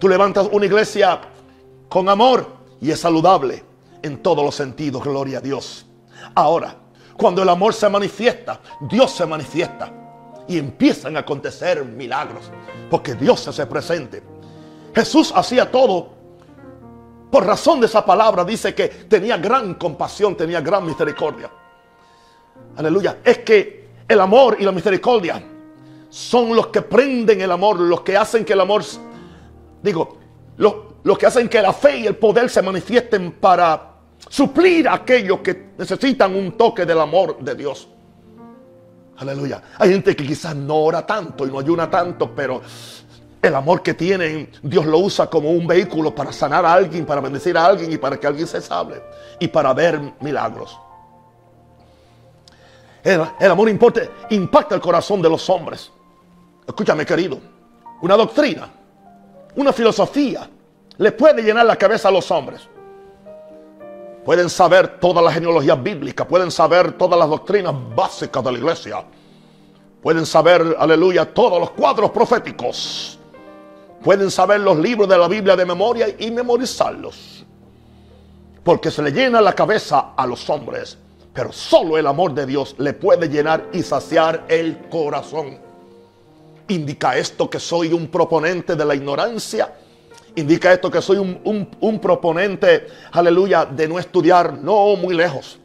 Tú 0.00 0.08
levantas 0.08 0.48
una 0.50 0.66
iglesia 0.66 1.20
con 1.88 2.08
amor 2.08 2.48
y 2.80 2.90
es 2.90 2.98
saludable 2.98 3.62
en 4.02 4.20
todos 4.24 4.44
los 4.44 4.56
sentidos. 4.56 5.04
Gloria 5.04 5.38
a 5.38 5.40
Dios. 5.40 5.86
Ahora, 6.34 6.74
cuando 7.16 7.44
el 7.44 7.48
amor 7.48 7.74
se 7.74 7.88
manifiesta, 7.88 8.60
Dios 8.90 9.12
se 9.12 9.24
manifiesta 9.24 10.07
y 10.48 10.58
empiezan 10.58 11.16
a 11.16 11.20
acontecer 11.20 11.84
milagros, 11.84 12.50
porque 12.90 13.14
Dios 13.14 13.40
se 13.40 13.50
hace 13.50 13.66
presente. 13.66 14.22
Jesús 14.94 15.32
hacía 15.34 15.70
todo 15.70 16.18
por 17.30 17.46
razón 17.46 17.80
de 17.80 17.86
esa 17.86 18.04
palabra, 18.04 18.44
dice 18.44 18.74
que 18.74 18.88
tenía 18.88 19.36
gran 19.36 19.74
compasión, 19.74 20.36
tenía 20.36 20.60
gran 20.60 20.86
misericordia. 20.86 21.50
Aleluya. 22.76 23.18
Es 23.22 23.38
que 23.38 23.88
el 24.08 24.20
amor 24.20 24.56
y 24.58 24.64
la 24.64 24.72
misericordia 24.72 25.42
son 26.08 26.56
los 26.56 26.68
que 26.68 26.80
prenden 26.82 27.40
el 27.40 27.52
amor, 27.52 27.78
los 27.80 28.00
que 28.00 28.16
hacen 28.16 28.44
que 28.44 28.54
el 28.54 28.60
amor, 28.62 28.82
digo, 29.82 30.16
los, 30.56 30.74
los 31.02 31.18
que 31.18 31.26
hacen 31.26 31.48
que 31.48 31.60
la 31.60 31.74
fe 31.74 31.98
y 31.98 32.06
el 32.06 32.16
poder 32.16 32.48
se 32.48 32.62
manifiesten 32.62 33.32
para 33.32 33.96
suplir 34.28 34.88
a 34.88 34.94
aquellos 34.94 35.40
que 35.40 35.72
necesitan 35.76 36.34
un 36.34 36.52
toque 36.52 36.86
del 36.86 36.98
amor 36.98 37.38
de 37.40 37.54
Dios. 37.54 37.88
Aleluya. 39.18 39.62
Hay 39.78 39.90
gente 39.90 40.14
que 40.14 40.24
quizás 40.24 40.54
no 40.54 40.76
ora 40.76 41.04
tanto 41.04 41.46
y 41.46 41.50
no 41.50 41.58
ayuna 41.58 41.90
tanto, 41.90 42.32
pero 42.34 42.62
el 43.42 43.54
amor 43.54 43.82
que 43.82 43.94
tienen, 43.94 44.50
Dios 44.62 44.86
lo 44.86 44.98
usa 44.98 45.28
como 45.28 45.50
un 45.50 45.66
vehículo 45.66 46.14
para 46.14 46.32
sanar 46.32 46.64
a 46.64 46.72
alguien, 46.72 47.04
para 47.04 47.20
bendecir 47.20 47.56
a 47.56 47.66
alguien 47.66 47.90
y 47.92 47.98
para 47.98 48.18
que 48.18 48.26
alguien 48.26 48.46
se 48.46 48.60
salve 48.60 49.02
y 49.40 49.48
para 49.48 49.74
ver 49.74 50.00
milagros. 50.20 50.78
El, 53.02 53.50
amor 53.50 53.68
importa, 53.68 54.02
impacta 54.30 54.74
el 54.74 54.80
corazón 54.80 55.22
de 55.22 55.30
los 55.30 55.48
hombres. 55.48 55.90
Escúchame, 56.66 57.06
querido. 57.06 57.38
Una 58.02 58.16
doctrina, 58.16 58.68
una 59.56 59.72
filosofía, 59.72 60.48
le 60.98 61.12
puede 61.12 61.42
llenar 61.42 61.66
la 61.66 61.76
cabeza 61.76 62.08
a 62.08 62.10
los 62.10 62.30
hombres. 62.30 62.68
Pueden 64.24 64.50
saber 64.50 64.98
todas 65.00 65.24
las 65.24 65.34
genealogías 65.34 65.82
bíblicas, 65.82 66.26
pueden 66.26 66.50
saber 66.50 66.92
todas 66.92 67.18
las 67.18 67.28
doctrinas 67.28 67.74
básicas 67.94 68.44
de 68.44 68.52
la 68.52 68.58
iglesia. 68.58 69.04
Pueden 70.02 70.26
saber, 70.26 70.76
aleluya, 70.78 71.32
todos 71.32 71.58
los 71.58 71.70
cuadros 71.70 72.10
proféticos. 72.10 73.18
Pueden 74.02 74.30
saber 74.30 74.60
los 74.60 74.78
libros 74.78 75.08
de 75.08 75.18
la 75.18 75.26
Biblia 75.26 75.56
de 75.56 75.66
memoria 75.66 76.08
y 76.18 76.30
memorizarlos. 76.30 77.44
Porque 78.62 78.90
se 78.90 79.02
le 79.02 79.10
llena 79.10 79.40
la 79.40 79.54
cabeza 79.54 80.12
a 80.16 80.26
los 80.26 80.48
hombres. 80.50 80.98
Pero 81.32 81.52
solo 81.52 81.98
el 81.98 82.06
amor 82.06 82.34
de 82.34 82.46
Dios 82.46 82.74
le 82.78 82.92
puede 82.92 83.28
llenar 83.28 83.68
y 83.72 83.82
saciar 83.82 84.44
el 84.48 84.88
corazón. 84.88 85.58
¿Indica 86.68 87.16
esto 87.16 87.48
que 87.48 87.58
soy 87.58 87.92
un 87.92 88.08
proponente 88.08 88.76
de 88.76 88.84
la 88.84 88.94
ignorancia? 88.94 89.72
¿Indica 90.38 90.72
esto 90.72 90.88
que 90.88 91.02
soy 91.02 91.18
un, 91.18 91.98
proponente, 92.00 92.86
aleluya, 93.10 93.64
de 93.64 93.88
no 93.88 93.98
estudiar? 93.98 94.52
No, 94.52 94.94
muy 94.94 95.16
lejos. 95.16 95.58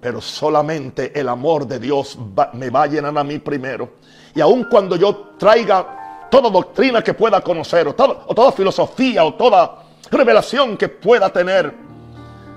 Pero 0.00 0.22
solamente 0.22 1.12
el 1.18 1.28
amor 1.28 1.66
de 1.66 1.78
Dios 1.78 2.18
me 2.54 2.70
va 2.70 2.84
a 2.84 2.86
llenar 2.86 3.16
a 3.18 3.22
mí 3.22 3.38
primero. 3.40 3.96
Y 4.34 4.40
aun 4.40 4.64
cuando 4.64 4.96
yo 4.96 5.34
traiga 5.38 6.28
toda 6.30 6.48
doctrina 6.48 7.02
que 7.02 7.12
pueda 7.12 7.42
conocer, 7.42 7.86
o 7.86 7.94
toda 7.94 8.52
filosofía, 8.52 9.22
o 9.22 9.34
toda 9.34 9.82
revelación 10.10 10.78
que 10.78 10.88
pueda 10.88 11.30
tener, 11.30 11.74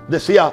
decía 0.08 0.50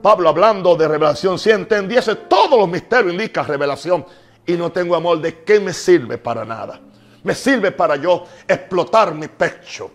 Pablo 0.00 0.30
hablando 0.30 0.76
de 0.76 0.88
revelación, 0.88 1.38
si 1.38 1.50
entendiese 1.50 2.14
todos 2.14 2.58
los 2.58 2.68
misterios, 2.68 3.12
indica 3.12 3.42
revelación, 3.42 4.06
y 4.46 4.54
no 4.54 4.72
tengo 4.72 4.96
amor, 4.96 5.20
¿de 5.20 5.42
qué 5.44 5.60
me 5.60 5.74
sirve 5.74 6.16
para 6.16 6.46
nada? 6.46 6.80
Me 7.24 7.34
sirve 7.34 7.72
para 7.72 7.96
yo 7.96 8.24
explotar 8.46 9.14
mi 9.14 9.28
pecho 9.28 9.90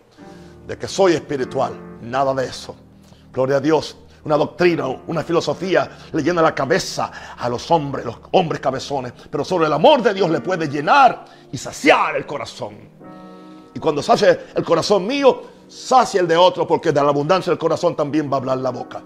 de 0.67 0.77
que 0.77 0.87
soy 0.87 1.13
espiritual. 1.13 1.73
Nada 2.01 2.33
de 2.33 2.45
eso. 2.45 2.75
Gloria 3.31 3.57
a 3.57 3.59
Dios. 3.59 3.97
Una 4.25 4.37
doctrina, 4.37 4.87
una 5.07 5.21
filosofía 5.23 5.89
le 6.13 6.23
llena 6.23 6.41
la 6.41 6.55
cabeza 6.55 7.11
a 7.37 7.49
los 7.49 7.69
hombres, 7.71 8.05
los 8.05 8.17
hombres 8.31 8.61
cabezones. 8.61 9.11
Pero 9.29 9.43
solo 9.43 9.65
el 9.65 9.73
amor 9.73 10.01
de 10.01 10.13
Dios 10.13 10.29
le 10.29 10.39
puede 10.39 10.67
llenar 10.67 11.25
y 11.51 11.57
saciar 11.57 12.15
el 12.15 12.25
corazón. 12.25 12.77
Y 13.73 13.79
cuando 13.79 14.01
sacia 14.01 14.39
el 14.55 14.63
corazón 14.63 15.05
mío, 15.05 15.43
sacia 15.67 16.21
el 16.21 16.27
de 16.27 16.37
otro, 16.37 16.65
porque 16.65 16.91
de 16.91 17.01
la 17.01 17.09
abundancia 17.09 17.49
del 17.49 17.59
corazón 17.59 17.95
también 17.95 18.31
va 18.31 18.35
a 18.35 18.39
hablar 18.39 18.57
la 18.59 18.69
boca 18.69 19.03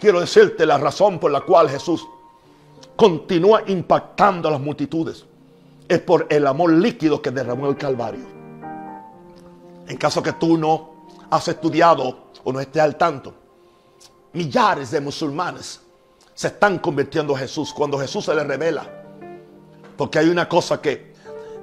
quiero 0.00 0.18
decirte 0.18 0.66
la 0.66 0.78
razón 0.78 1.20
por 1.20 1.30
la 1.30 1.42
cual 1.42 1.68
Jesús 1.68 2.08
continúa 2.96 3.62
impactando 3.66 4.48
a 4.48 4.52
las 4.52 4.60
multitudes. 4.60 5.26
Es 5.90 5.98
por 5.98 6.28
el 6.30 6.46
amor 6.46 6.72
líquido 6.72 7.20
que 7.20 7.32
derramó 7.32 7.68
el 7.68 7.76
Calvario. 7.76 8.24
En 9.88 9.96
caso 9.96 10.22
que 10.22 10.34
tú 10.34 10.56
no 10.56 11.08
has 11.28 11.48
estudiado 11.48 12.28
o 12.44 12.52
no 12.52 12.60
estés 12.60 12.80
al 12.80 12.94
tanto, 12.94 13.34
millares 14.32 14.92
de 14.92 15.00
musulmanes 15.00 15.80
se 16.32 16.46
están 16.46 16.78
convirtiendo 16.78 17.34
a 17.34 17.40
Jesús 17.40 17.74
cuando 17.74 17.98
Jesús 17.98 18.24
se 18.24 18.32
les 18.36 18.46
revela. 18.46 18.86
Porque 19.96 20.20
hay 20.20 20.28
una 20.28 20.48
cosa 20.48 20.80
que 20.80 21.12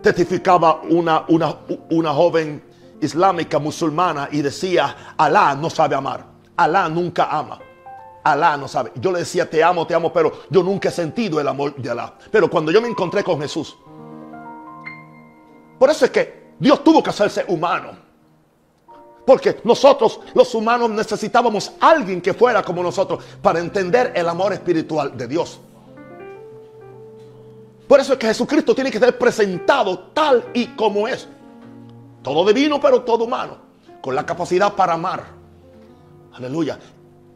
testificaba 0.02 0.82
una, 0.82 1.24
una, 1.30 1.56
una 1.92 2.14
joven 2.14 2.62
islámica 3.00 3.60
musulmana 3.60 4.28
y 4.30 4.42
decía, 4.42 5.16
Alá 5.16 5.56
no 5.56 5.70
sabe 5.70 5.96
amar, 5.96 6.26
Alá 6.58 6.90
nunca 6.90 7.30
ama. 7.32 7.60
Alá 8.26 8.58
no 8.58 8.68
sabe. 8.68 8.92
Yo 8.96 9.14
le 9.14 9.20
decía, 9.20 9.50
te 9.50 9.64
amo, 9.64 9.88
te 9.88 9.94
amo, 9.94 10.12
pero 10.12 10.34
yo 10.50 10.62
nunca 10.62 10.90
he 10.90 10.92
sentido 10.92 11.40
el 11.40 11.48
amor 11.48 11.74
de 11.78 11.90
Alá. 11.90 12.14
Pero 12.30 12.50
cuando 12.50 12.74
yo 12.74 12.82
me 12.82 12.90
encontré 12.90 13.24
con 13.24 13.40
Jesús, 13.40 13.78
por 15.78 15.90
eso 15.90 16.06
es 16.06 16.12
que 16.12 16.48
Dios 16.60 16.84
tuvo 16.84 17.04
que 17.04 17.10
hacerse 17.10 17.46
humano. 17.48 18.08
Porque 19.26 19.60
nosotros, 19.66 20.22
los 20.34 20.56
humanos, 20.56 20.90
necesitábamos 20.90 21.74
alguien 21.82 22.22
que 22.22 22.34
fuera 22.34 22.64
como 22.64 22.82
nosotros 22.82 23.24
para 23.42 23.60
entender 23.60 24.14
el 24.16 24.28
amor 24.30 24.54
espiritual 24.54 25.18
de 25.18 25.28
Dios. 25.28 25.60
Por 27.88 28.00
eso 28.00 28.14
es 28.14 28.20
que 28.20 28.28
Jesucristo 28.28 28.74
tiene 28.74 28.90
que 28.90 29.00
ser 29.00 29.18
presentado 29.18 30.00
tal 30.14 30.46
y 30.54 30.68
como 30.68 31.08
es. 31.08 31.28
Todo 32.24 32.46
divino, 32.46 32.80
pero 32.80 33.02
todo 33.02 33.26
humano. 33.26 33.58
Con 34.02 34.16
la 34.16 34.26
capacidad 34.26 34.74
para 34.74 34.94
amar. 34.94 35.26
Aleluya. 36.34 36.80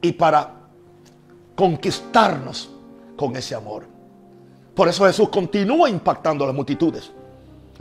Y 0.02 0.14
para 0.14 0.50
conquistarnos 1.56 2.70
con 3.18 3.36
ese 3.36 3.54
amor. 3.54 3.86
Por 4.74 4.88
eso 4.88 5.06
Jesús 5.06 5.30
continúa 5.30 5.90
impactando 5.90 6.46
a 6.46 6.48
las 6.48 6.56
multitudes. 6.56 7.12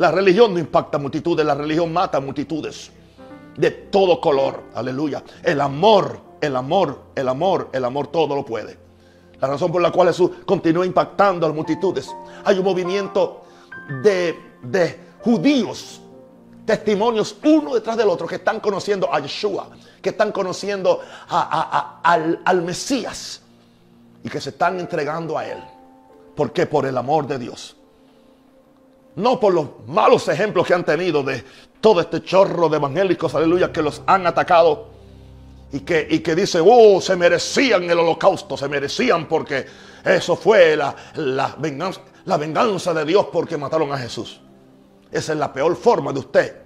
La 0.00 0.10
religión 0.10 0.54
no 0.54 0.58
impacta 0.58 0.96
a 0.96 1.00
multitudes, 1.00 1.44
la 1.44 1.54
religión 1.54 1.92
mata 1.92 2.16
a 2.16 2.20
multitudes 2.22 2.90
de 3.54 3.70
todo 3.70 4.18
color. 4.18 4.62
Aleluya. 4.72 5.22
El 5.42 5.60
amor, 5.60 6.18
el 6.40 6.56
amor, 6.56 7.02
el 7.14 7.28
amor, 7.28 7.68
el 7.70 7.84
amor 7.84 8.06
todo 8.06 8.34
lo 8.34 8.42
puede. 8.42 8.78
La 9.38 9.48
razón 9.48 9.70
por 9.70 9.82
la 9.82 9.92
cual 9.92 10.08
Jesús 10.08 10.30
continúa 10.46 10.86
impactando 10.86 11.46
a 11.46 11.52
multitudes. 11.52 12.10
Hay 12.46 12.56
un 12.58 12.64
movimiento 12.64 13.42
de, 14.02 14.38
de 14.62 14.98
judíos, 15.20 16.00
testimonios 16.64 17.36
uno 17.44 17.74
detrás 17.74 17.98
del 17.98 18.08
otro, 18.08 18.26
que 18.26 18.36
están 18.36 18.58
conociendo 18.58 19.12
a 19.12 19.20
Yeshua, 19.20 19.68
que 20.00 20.08
están 20.08 20.32
conociendo 20.32 21.02
al, 21.28 22.40
al 22.42 22.62
Mesías 22.62 23.42
y 24.24 24.30
que 24.30 24.40
se 24.40 24.48
están 24.48 24.80
entregando 24.80 25.36
a 25.36 25.46
Él. 25.46 25.62
¿Por 26.34 26.54
qué? 26.54 26.64
Por 26.64 26.86
el 26.86 26.96
amor 26.96 27.26
de 27.26 27.38
Dios. 27.38 27.76
No 29.20 29.38
por 29.38 29.52
los 29.52 29.66
malos 29.86 30.26
ejemplos 30.28 30.66
que 30.66 30.74
han 30.74 30.84
tenido 30.84 31.22
de 31.22 31.44
todo 31.80 32.00
este 32.00 32.22
chorro 32.22 32.68
de 32.68 32.76
evangélicos, 32.76 33.34
aleluya, 33.34 33.70
que 33.70 33.82
los 33.82 34.02
han 34.06 34.26
atacado 34.26 34.88
y 35.72 35.80
que, 35.80 36.06
y 36.10 36.20
que 36.20 36.34
dicen, 36.34 36.64
oh, 36.66 37.00
se 37.00 37.16
merecían 37.16 37.84
el 37.84 37.98
holocausto, 37.98 38.56
se 38.56 38.68
merecían 38.68 39.28
porque 39.28 39.66
eso 40.04 40.36
fue 40.36 40.74
la, 40.74 40.94
venganza, 41.58 42.00
la 42.24 42.38
venganza 42.38 42.94
de 42.94 43.04
Dios 43.04 43.26
porque 43.30 43.56
mataron 43.56 43.92
a 43.92 43.98
Jesús. 43.98 44.40
Esa 45.12 45.32
es 45.32 45.38
la 45.38 45.52
peor 45.52 45.76
forma 45.76 46.12
de 46.12 46.20
usted, 46.20 46.56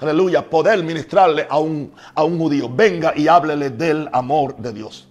aleluya, 0.00 0.48
poder 0.48 0.82
ministrarle 0.82 1.46
a 1.48 1.58
un, 1.58 1.92
a 2.14 2.24
un 2.24 2.38
judío. 2.38 2.68
Venga 2.68 3.12
y 3.14 3.28
háblele 3.28 3.70
del 3.70 4.08
amor 4.12 4.56
de 4.56 4.72
Dios. 4.72 5.06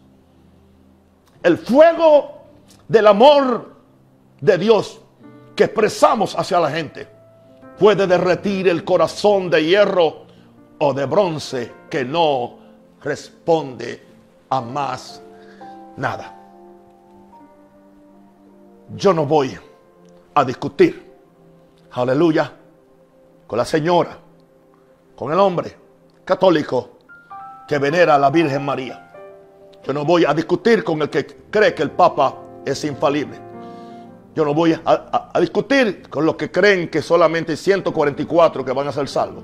El 1.41 1.57
fuego 1.57 2.43
del 2.87 3.07
amor 3.07 3.75
de 4.41 4.57
Dios 4.57 4.98
que 5.59 5.65
expresamos 5.65 6.39
hacia 6.39 6.57
la 6.57 6.71
gente 6.71 7.05
puede 7.77 8.07
derretir 8.07 8.69
el 8.69 8.85
corazón 8.85 9.49
de 9.49 9.65
hierro 9.65 10.23
o 10.77 10.93
de 10.93 11.05
bronce 11.05 11.73
que 11.89 12.05
no 12.05 12.59
responde 13.03 14.01
a 14.49 14.61
más 14.61 15.21
nada. 15.97 16.33
Yo 18.95 19.13
no 19.13 19.25
voy 19.25 19.59
a 20.33 20.45
discutir, 20.45 21.11
aleluya, 21.91 22.53
con 23.45 23.57
la 23.57 23.65
señora, 23.65 24.17
con 25.13 25.33
el 25.33 25.39
hombre 25.39 25.75
católico 26.23 26.99
que 27.67 27.77
venera 27.79 28.15
a 28.15 28.17
la 28.17 28.29
Virgen 28.29 28.63
María. 28.63 29.11
Yo 29.83 29.91
no 29.91 30.05
voy 30.05 30.23
a 30.23 30.33
discutir 30.33 30.85
con 30.85 31.01
el 31.01 31.09
que 31.09 31.27
cree 31.51 31.75
que 31.75 31.83
el 31.83 31.91
Papa 31.91 32.37
es 32.65 32.81
infalible. 32.85 33.48
Yo 34.39 34.45
no 34.45 34.53
voy 34.53 34.73
a, 34.85 35.37
discutir 35.41 36.07
con 36.07 36.25
los 36.25 36.37
que 36.37 36.49
creen 36.49 36.89
que 36.89 37.01
solamente 37.01 37.51
hay 37.51 37.57
144 37.57 38.63
que 38.63 38.71
van 38.71 38.87
a 38.87 38.91
ser 38.93 39.09
salvos. 39.09 39.43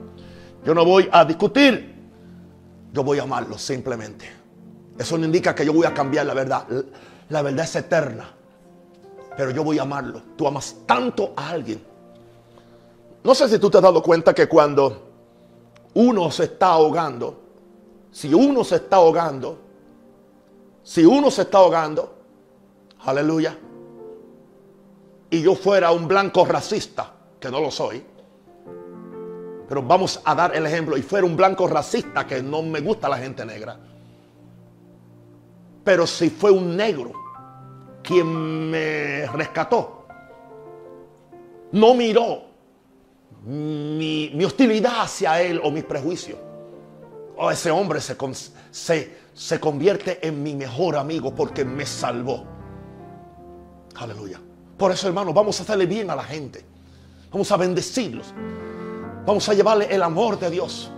Yo 0.63 0.73
no 0.73 0.85
voy 0.85 1.09
a 1.11 1.25
discutir. 1.25 1.93
Yo 2.93 3.03
voy 3.03 3.19
a 3.19 3.23
amarlos 3.23 3.61
simplemente. 3.61 4.25
Eso 4.97 5.17
no 5.17 5.25
indica 5.25 5.53
que 5.53 5.65
yo 5.65 5.73
voy 5.73 5.85
a 5.85 5.93
cambiar 5.93 6.25
la 6.25 6.33
verdad. 6.33 6.65
La 7.27 7.41
verdad 7.41 7.65
es 7.65 7.75
eterna. 7.75 8.33
Pero 9.35 9.51
yo 9.51 9.65
voy 9.65 9.79
a 9.79 9.81
amarlo. 9.81 10.21
Tú 10.37 10.47
amas 10.47 10.73
tanto 10.85 11.33
a 11.35 11.49
alguien. 11.49 11.83
No 13.21 13.35
sé 13.35 13.49
si 13.49 13.59
tú 13.59 13.69
te 13.69 13.75
has 13.75 13.83
dado 13.83 14.01
cuenta 14.01 14.33
que 14.33 14.47
cuando 14.47 15.09
uno 15.95 16.31
se 16.31 16.45
está 16.45 16.67
ahogando, 16.67 17.41
si 18.11 18.33
uno 18.33 18.63
se 18.63 18.75
está 18.75 18.95
ahogando, 18.95 19.59
si 20.83 21.03
uno 21.03 21.29
se 21.29 21.41
está 21.41 21.57
ahogando, 21.57 22.15
aleluya, 23.03 23.57
y 25.35 25.41
yo 25.41 25.53
fuera 25.53 25.91
un 25.91 26.07
blanco 26.07 26.45
racista, 26.45 27.11
que 27.39 27.51
no 27.51 27.59
lo 27.59 27.69
soy, 27.69 28.01
pero 29.67 29.81
vamos 29.81 30.21
a 30.23 30.33
dar 30.33 30.55
el 30.55 30.65
ejemplo, 30.65 30.97
y 30.97 31.01
fuera 31.01 31.25
un 31.25 31.35
blanco 31.35 31.67
racista, 31.67 32.25
que 32.25 32.41
no 32.41 32.61
me 32.61 32.79
gusta 32.79 33.09
la 33.09 33.17
gente 33.17 33.45
negra, 33.45 33.77
pero 35.83 36.07
si 36.07 36.29
fue 36.29 36.51
un 36.51 36.77
negro 36.77 37.11
quien 38.01 38.69
me 38.69 39.27
rescató, 39.27 40.07
no 41.73 41.93
miró 41.95 42.45
mi, 43.45 44.41
hostilidad 44.45 45.01
hacia 45.01 45.41
él 45.41 45.59
o 45.61 45.69
mis 45.69 45.83
prejuicios. 45.83 46.39
O 47.35 47.51
ese 47.51 47.69
hombre 47.69 47.99
se, 47.99 48.15
se, 48.71 49.17
se 49.33 49.59
convierte 49.59 50.25
en 50.25 50.41
mi 50.41 50.55
mejor 50.55 50.95
amigo 50.95 51.35
porque 51.35 51.65
me 51.65 51.85
salvó. 51.85 52.45
Aleluya. 53.95 54.39
Por 54.77 54.91
eso, 54.91 55.07
hermano, 55.07 55.33
vamos 55.33 55.59
a 55.59 55.63
hacerle 55.63 55.85
bien 55.85 56.09
a 56.09 56.15
la 56.15 56.23
gente. 56.23 56.65
Vamos 57.31 57.51
a 57.51 57.57
bendecirlos. 57.57 58.33
Vamos 59.25 59.47
a 59.47 59.53
llevarle 59.53 59.87
el 59.93 60.03
amor 60.03 60.37
de 60.37 60.49
Dios. 60.49 60.91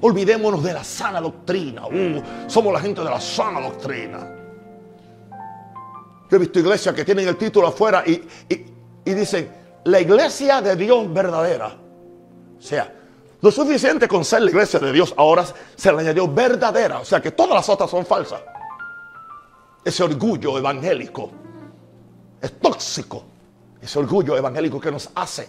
Olvidémonos 0.00 0.62
de 0.62 0.72
la 0.74 0.84
sana 0.84 1.20
doctrina. 1.20 1.86
Uh, 1.86 2.22
somos 2.46 2.72
la 2.72 2.80
gente 2.80 3.00
de 3.02 3.10
la 3.10 3.20
sana 3.20 3.60
doctrina. 3.60 4.32
Yo 6.30 6.36
he 6.36 6.38
visto 6.38 6.58
iglesias 6.58 6.94
que 6.94 7.04
tienen 7.04 7.26
el 7.28 7.36
título 7.36 7.68
afuera 7.68 8.02
y, 8.06 8.22
y, 9.04 9.14
dicen, 9.14 9.50
la 9.84 10.00
iglesia 10.00 10.60
de 10.60 10.76
Dios 10.76 11.12
verdadera. 11.12 11.76
O 12.58 12.62
sea, 12.62 12.92
lo 13.40 13.50
suficiente 13.50 14.06
con 14.08 14.24
ser 14.24 14.42
la 14.42 14.50
iglesia 14.50 14.80
de 14.80 14.92
Dios, 14.92 15.14
ahora 15.16 15.46
se 15.76 15.92
le 15.92 16.00
añadió 16.00 16.28
verdadera. 16.28 17.00
O 17.00 17.04
sea 17.04 17.22
que 17.22 17.30
todas 17.30 17.54
las 17.54 17.68
otras 17.68 17.88
son 17.88 18.04
falsas. 18.04 18.40
Ese 19.84 20.02
orgullo 20.02 20.58
evangélico 20.58 21.45
es 22.40 22.58
tóxico. 22.60 23.24
Ese 23.80 23.98
orgullo 23.98 24.36
evangélico 24.36 24.80
que 24.80 24.90
nos 24.90 25.10
hace 25.14 25.48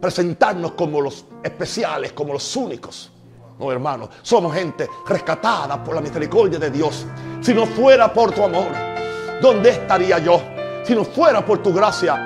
presentarnos 0.00 0.72
como 0.72 1.00
los 1.00 1.26
especiales, 1.42 2.12
como 2.12 2.32
los 2.32 2.56
únicos. 2.56 3.12
No, 3.58 3.70
hermano, 3.70 4.08
somos 4.22 4.54
gente 4.54 4.88
rescatada 5.06 5.82
por 5.82 5.94
la 5.94 6.00
misericordia 6.00 6.58
de 6.58 6.70
Dios. 6.70 7.06
Si 7.40 7.54
no 7.54 7.66
fuera 7.66 8.12
por 8.12 8.32
tu 8.32 8.42
amor, 8.42 8.68
¿dónde 9.40 9.70
estaría 9.70 10.18
yo? 10.18 10.40
Si 10.84 10.94
no 10.94 11.04
fuera 11.04 11.44
por 11.44 11.62
tu 11.62 11.72
gracia, 11.72 12.16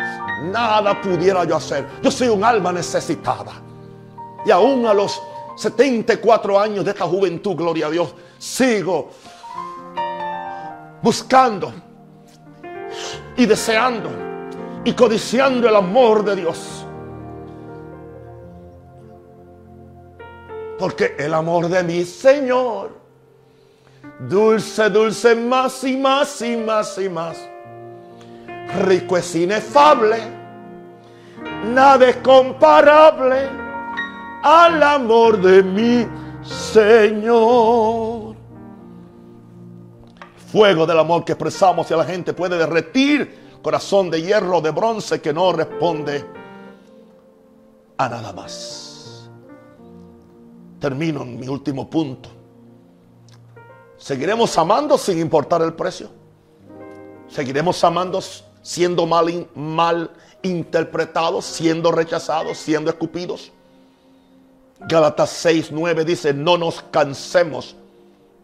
nada 0.44 1.00
pudiera 1.00 1.44
yo 1.44 1.56
hacer. 1.56 1.86
Yo 2.02 2.10
soy 2.10 2.28
un 2.28 2.42
alma 2.44 2.72
necesitada. 2.72 3.52
Y 4.46 4.50
aún 4.50 4.86
a 4.86 4.94
los 4.94 5.20
74 5.56 6.58
años 6.58 6.84
de 6.84 6.92
esta 6.92 7.04
juventud, 7.04 7.54
gloria 7.56 7.88
a 7.88 7.90
Dios, 7.90 8.14
sigo 8.38 9.10
buscando 11.02 11.72
y 13.36 13.46
deseando 13.46 14.10
y 14.84 14.92
codiciando 14.92 15.68
el 15.68 15.76
amor 15.76 16.24
de 16.24 16.36
Dios. 16.36 16.86
Porque 20.78 21.16
el 21.18 21.34
amor 21.34 21.68
de 21.68 21.82
mi 21.82 22.04
Señor, 22.04 22.90
dulce, 24.20 24.90
dulce, 24.90 25.34
más 25.34 25.82
y 25.84 25.96
más 25.96 26.40
y 26.42 26.56
más 26.56 26.98
y 26.98 27.08
más, 27.08 27.36
rico 28.86 29.16
es 29.16 29.34
inefable, 29.34 30.18
nada 31.72 32.08
es 32.08 32.16
comparable 32.18 33.48
al 34.42 34.82
amor 34.82 35.40
de 35.40 35.62
mi 35.62 36.06
Señor. 36.44 38.25
Fuego 40.56 40.86
del 40.86 40.98
amor 40.98 41.22
que 41.22 41.32
expresamos 41.32 41.84
hacia 41.84 41.98
la 41.98 42.06
gente 42.06 42.32
puede 42.32 42.56
derretir 42.56 43.58
corazón 43.60 44.08
de 44.08 44.22
hierro, 44.22 44.62
de 44.62 44.70
bronce 44.70 45.20
que 45.20 45.30
no 45.30 45.52
responde 45.52 46.24
a 47.98 48.08
nada 48.08 48.32
más. 48.32 49.28
Termino 50.80 51.24
en 51.24 51.38
mi 51.38 51.46
último 51.46 51.90
punto. 51.90 52.30
¿Seguiremos 53.98 54.56
amando 54.56 54.96
sin 54.96 55.18
importar 55.18 55.60
el 55.60 55.74
precio? 55.74 56.08
¿Seguiremos 57.28 57.84
amando 57.84 58.22
siendo 58.62 59.04
mal, 59.04 59.50
mal 59.54 60.10
interpretados, 60.40 61.44
siendo 61.44 61.92
rechazados, 61.92 62.56
siendo 62.56 62.88
escupidos? 62.88 63.52
Gálatas 64.80 65.28
6, 65.28 65.68
9 65.70 66.06
dice, 66.06 66.32
no 66.32 66.56
nos 66.56 66.80
cansemos, 66.80 67.76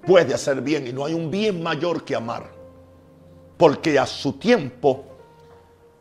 puede 0.06 0.34
hacer 0.34 0.60
bien 0.60 0.86
y 0.86 0.92
no 0.92 1.04
hay 1.04 1.14
un 1.14 1.30
bien 1.30 1.62
mayor 1.62 2.04
que 2.04 2.14
amar, 2.14 2.50
porque 3.56 3.98
a 3.98 4.06
su 4.06 4.34
tiempo 4.34 5.04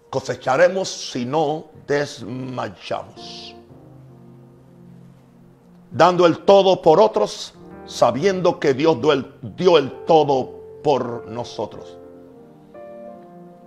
cosecharemos 0.09 0.89
si 0.89 1.25
no 1.25 1.65
desmayamos 1.87 3.55
dando 5.91 6.25
el 6.25 6.39
todo 6.39 6.81
por 6.81 6.99
otros, 6.99 7.53
sabiendo 7.85 8.59
que 8.59 8.73
Dios 8.73 8.97
dio 9.55 9.77
el, 9.77 9.91
todo 10.05 10.79
por 10.83 11.27
nosotros. 11.27 11.97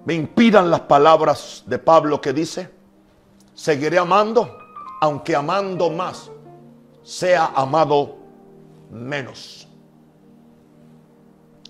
Me 0.07 0.15
impidan 0.15 0.71
las 0.71 0.81
palabras 0.81 1.63
de 1.67 1.79
Pablo 1.79 2.21
que 2.21 2.33
dice, 2.33 2.71
seguiré 3.55 3.99
amando, 3.99 4.59
aunque 5.01 5.37
amando 5.37 5.91
más, 5.91 6.31
sea 7.03 7.53
amado 7.55 8.17
menos. 8.91 9.64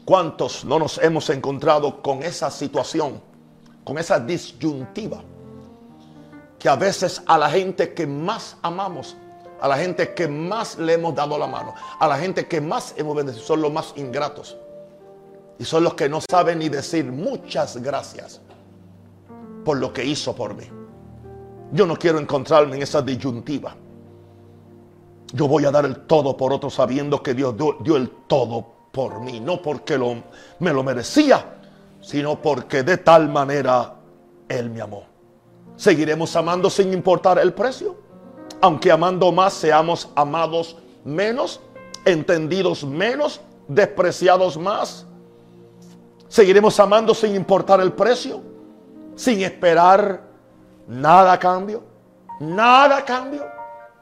¿Cuántos 0.05 0.65
no 0.65 0.79
nos 0.79 0.99
hemos 0.99 1.31
encontrado 1.31 2.03
con 2.03 2.23
esa 2.23 2.51
situación, 2.51 3.21
con 3.85 3.99
esa 3.99 4.21
disyuntiva? 4.21 5.23
Que 6.59 6.69
a 6.69 6.77
veces 6.77 7.23
a 7.27 7.39
la 7.39 7.51
gente 7.51 7.95
que 7.95 8.07
más 8.07 8.57
amamos 8.63 9.17
a 9.65 9.69
la 9.69 9.79
gente 9.79 10.13
que 10.13 10.29
más 10.29 10.79
le 10.79 10.93
hemos 10.93 11.15
dado 11.15 11.39
la 11.39 11.47
mano, 11.47 11.75
a 11.99 12.07
la 12.07 12.19
gente 12.19 12.47
que 12.47 12.61
más 12.61 12.93
hemos 12.99 13.17
bendecido, 13.17 13.47
son 13.47 13.63
los 13.63 13.73
más 13.73 13.95
ingratos. 13.97 14.59
Y 15.59 15.65
son 15.65 15.85
los 15.85 15.95
que 15.95 16.07
no 16.07 16.21
saben 16.21 16.59
ni 16.59 16.69
decir 16.69 17.11
muchas 17.11 17.81
gracias 17.81 18.43
por 19.65 19.79
lo 19.79 19.91
que 19.91 20.05
hizo 20.05 20.35
por 20.35 20.55
mí. 20.55 20.65
Yo 21.73 21.87
no 21.87 21.97
quiero 21.97 22.19
encontrarme 22.19 22.77
en 22.77 22.83
esa 22.83 23.01
disyuntiva. 23.01 23.75
Yo 25.33 25.49
voy 25.49 25.65
a 25.65 25.71
dar 25.71 25.87
el 25.87 26.01
todo 26.07 26.37
por 26.37 26.53
otro 26.53 26.69
sabiendo 26.69 27.23
que 27.23 27.33
Dios 27.33 27.55
dio, 27.57 27.97
el 27.97 28.11
todo 28.27 28.74
por 28.95 29.21
mí. 29.21 29.41
No 29.41 29.61
porque 29.61 29.99
lo, 29.99 30.23
me 30.61 30.73
lo 30.73 30.83
merecía, 30.83 31.45
sino 32.01 32.41
porque 32.41 32.83
de 32.83 32.97
tal 32.97 33.29
manera 33.29 33.97
Él 34.49 34.71
me 34.71 34.81
amó. 34.81 35.05
¿Seguiremos 35.77 36.35
amando 36.37 36.71
sin 36.71 36.95
importar 36.95 37.39
el 37.39 37.53
precio? 37.53 38.05
aunque 38.65 38.91
amando 38.91 39.31
más 39.31 39.53
seamos 39.53 40.09
amados 40.15 40.79
menos, 41.05 41.61
entendidos 42.07 42.83
menos, 42.83 43.43
despreciados 43.69 44.57
más. 44.57 45.07
Seguiremos 46.29 46.81
amando 46.81 47.13
sin 47.15 47.35
importar 47.35 47.81
el 47.81 47.93
precio, 47.93 48.41
sin 49.15 49.43
esperar 49.43 50.23
nada 50.89 51.35
a 51.35 51.39
cambio, 51.39 51.83
nada 52.41 52.97
a 52.97 53.05
cambio, 53.05 53.45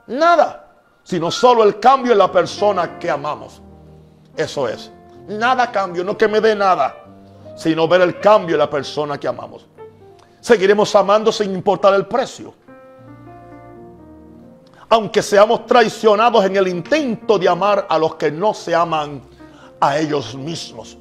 nada, 0.06 0.76
sino 1.02 1.28
solo 1.28 1.64
el 1.64 1.80
cambio 1.80 2.12
en 2.12 2.18
la 2.18 2.30
persona 2.30 3.00
que 3.00 3.10
amamos. 3.10 3.60
Eso 4.36 4.68
es, 4.68 4.90
nada 5.28 5.70
cambio, 5.70 6.04
no 6.04 6.16
que 6.16 6.28
me 6.28 6.40
dé 6.40 6.54
nada, 6.54 7.04
sino 7.56 7.86
ver 7.86 8.00
el 8.00 8.20
cambio 8.20 8.54
en 8.54 8.60
la 8.60 8.70
persona 8.70 9.18
que 9.18 9.28
amamos. 9.28 9.66
Seguiremos 10.40 10.94
amando 10.94 11.30
sin 11.30 11.54
importar 11.54 11.94
el 11.94 12.06
precio 12.06 12.54
aunque 14.92 15.22
seamos 15.22 15.64
traicionados 15.64 16.44
en 16.44 16.54
el 16.54 16.68
intento 16.68 17.38
de 17.38 17.48
amar 17.48 17.86
a 17.88 17.96
los 17.96 18.16
que 18.16 18.30
no 18.30 18.52
se 18.52 18.74
aman 18.74 19.22
a 19.80 19.96
ellos 19.96 20.34
mismos. 20.34 20.98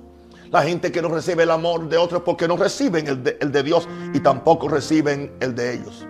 La 0.50 0.64
gente 0.64 0.94
que 0.94 1.02
no 1.02 1.10
recibe 1.10 1.44
el 1.44 1.52
amor 1.52 1.90
de 1.90 1.98
otros 1.98 2.22
porque 2.22 2.48
no 2.48 2.56
reciben 2.56 3.06
el 3.06 3.52
de, 3.52 3.64
Dios 3.64 3.90
y 4.14 4.22
tampoco 4.22 4.70
reciben 4.70 5.34
el 5.42 5.54
de 5.54 5.74
ellos. 5.74 6.08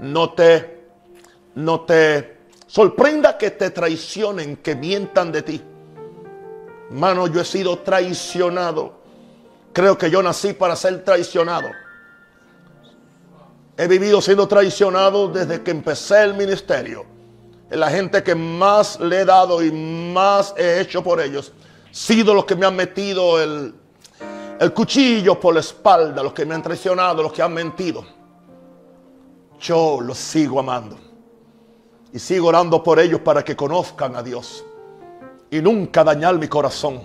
No 0.00 0.32
te, 0.32 0.88
no 1.54 1.82
te 1.82 2.38
sorprenda 2.66 3.38
que 3.38 3.52
te 3.52 3.70
traicionen, 3.70 4.56
que 4.56 4.74
mientan 4.74 5.30
de 5.30 5.42
ti. 5.42 5.62
Mano, 6.90 7.26
yo 7.26 7.40
he 7.40 7.44
sido 7.44 7.78
traicionado. 7.78 9.00
Creo 9.72 9.96
que 9.96 10.10
yo 10.10 10.22
nací 10.22 10.52
para 10.52 10.76
ser 10.76 11.04
traicionado. 11.04 11.68
He 13.76 13.86
vivido 13.86 14.20
siendo 14.20 14.46
traicionado 14.46 15.28
desde 15.28 15.62
que 15.62 15.70
empecé 15.70 16.24
el 16.24 16.34
ministerio. 16.34 17.06
La 17.70 17.88
gente 17.88 18.22
que 18.22 18.34
más 18.34 18.98
le 18.98 19.20
he 19.20 19.24
dado 19.24 19.62
y 19.62 19.70
más 19.70 20.52
he 20.56 20.80
hecho 20.80 21.02
por 21.02 21.20
ellos 21.20 21.52
sido 21.90 22.34
los 22.34 22.44
que 22.44 22.54
me 22.54 22.66
han 22.66 22.76
metido 22.76 23.40
el, 23.40 23.74
el 24.58 24.72
cuchillo 24.72 25.38
por 25.38 25.54
la 25.54 25.60
espalda, 25.60 26.22
los 26.22 26.32
que 26.32 26.46
me 26.46 26.54
han 26.54 26.62
traicionado, 26.62 27.22
los 27.22 27.32
que 27.32 27.42
han 27.42 27.52
mentido. 27.52 28.04
Yo 29.60 30.00
los 30.00 30.18
sigo 30.18 30.60
amando. 30.60 30.96
Y 32.12 32.18
sigo 32.18 32.48
orando 32.48 32.82
por 32.82 32.98
ellos 32.98 33.20
para 33.20 33.44
que 33.44 33.54
conozcan 33.54 34.16
a 34.16 34.22
Dios. 34.22 34.64
Y 35.50 35.60
nunca 35.60 36.04
dañar 36.04 36.38
mi 36.38 36.48
corazón. 36.48 37.00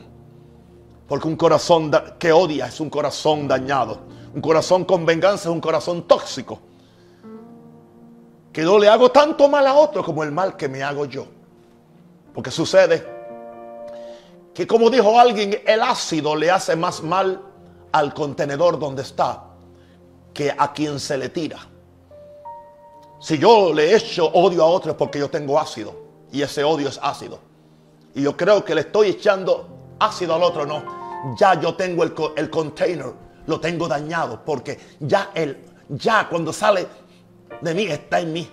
Porque 1.08 1.28
un 1.28 1.36
corazón 1.36 1.92
que 2.20 2.32
odia 2.32 2.68
es 2.68 2.80
un 2.80 2.90
corazón 2.90 3.48
dañado. 3.48 4.00
Un 4.34 4.42
corazón 4.42 4.86
con 4.86 5.06
venganza 5.06 5.50
es 5.50 5.54
un 5.54 5.62
corazón 5.62 6.08
tóxico. 6.08 6.60
Que 8.52 8.64
no 8.64 8.78
le 8.78 8.88
hago 8.88 9.12
tanto 9.12 9.50
mal 9.50 9.66
a 9.68 9.74
otro 9.74 10.04
como 10.04 10.24
el 10.24 10.32
mal 10.32 10.56
que 10.56 10.70
me 10.70 10.84
hago 10.84 11.06
yo. 11.06 11.26
Porque 12.34 12.52
sucede 12.52 13.16
que 14.54 14.66
como 14.66 14.90
dijo 14.90 15.20
alguien, 15.20 15.62
el 15.66 15.82
ácido 15.82 16.36
le 16.36 16.50
hace 16.50 16.76
más 16.76 17.04
mal 17.04 17.42
al 17.92 18.14
contenedor 18.14 18.80
donde 18.80 19.02
está 19.02 19.44
que 20.34 20.54
a 20.58 20.72
quien 20.74 21.00
se 21.00 21.18
le 21.18 21.30
tira. 21.30 21.60
Si 23.20 23.38
yo 23.38 23.74
le 23.74 23.96
echo 23.96 24.28
odio 24.28 24.64
a 24.64 24.68
otro 24.68 24.92
es 24.92 24.98
porque 24.98 25.20
yo 25.20 25.30
tengo 25.30 25.60
ácido 25.60 25.96
y 26.32 26.42
ese 26.42 26.64
odio 26.64 26.90
es 26.90 27.00
ácido. 27.02 27.40
Y 28.16 28.22
yo 28.22 28.36
creo 28.36 28.64
que 28.64 28.74
le 28.74 28.82
estoy 28.82 29.10
echando 29.10 29.96
ácido 30.00 30.36
al 30.36 30.44
otro, 30.44 30.66
no. 30.66 31.36
Ya 31.38 31.60
yo 31.60 31.76
tengo 31.76 32.04
el, 32.04 32.14
el 32.38 32.50
container, 32.50 33.14
lo 33.46 33.60
tengo 33.60 33.88
dañado 33.88 34.42
porque 34.44 34.80
ya 35.02 35.32
el, 35.34 35.66
ya 35.90 36.28
cuando 36.30 36.54
sale 36.54 36.88
de 37.62 37.74
mí 37.74 37.84
está 37.88 38.22
en 38.22 38.32
mí. 38.32 38.50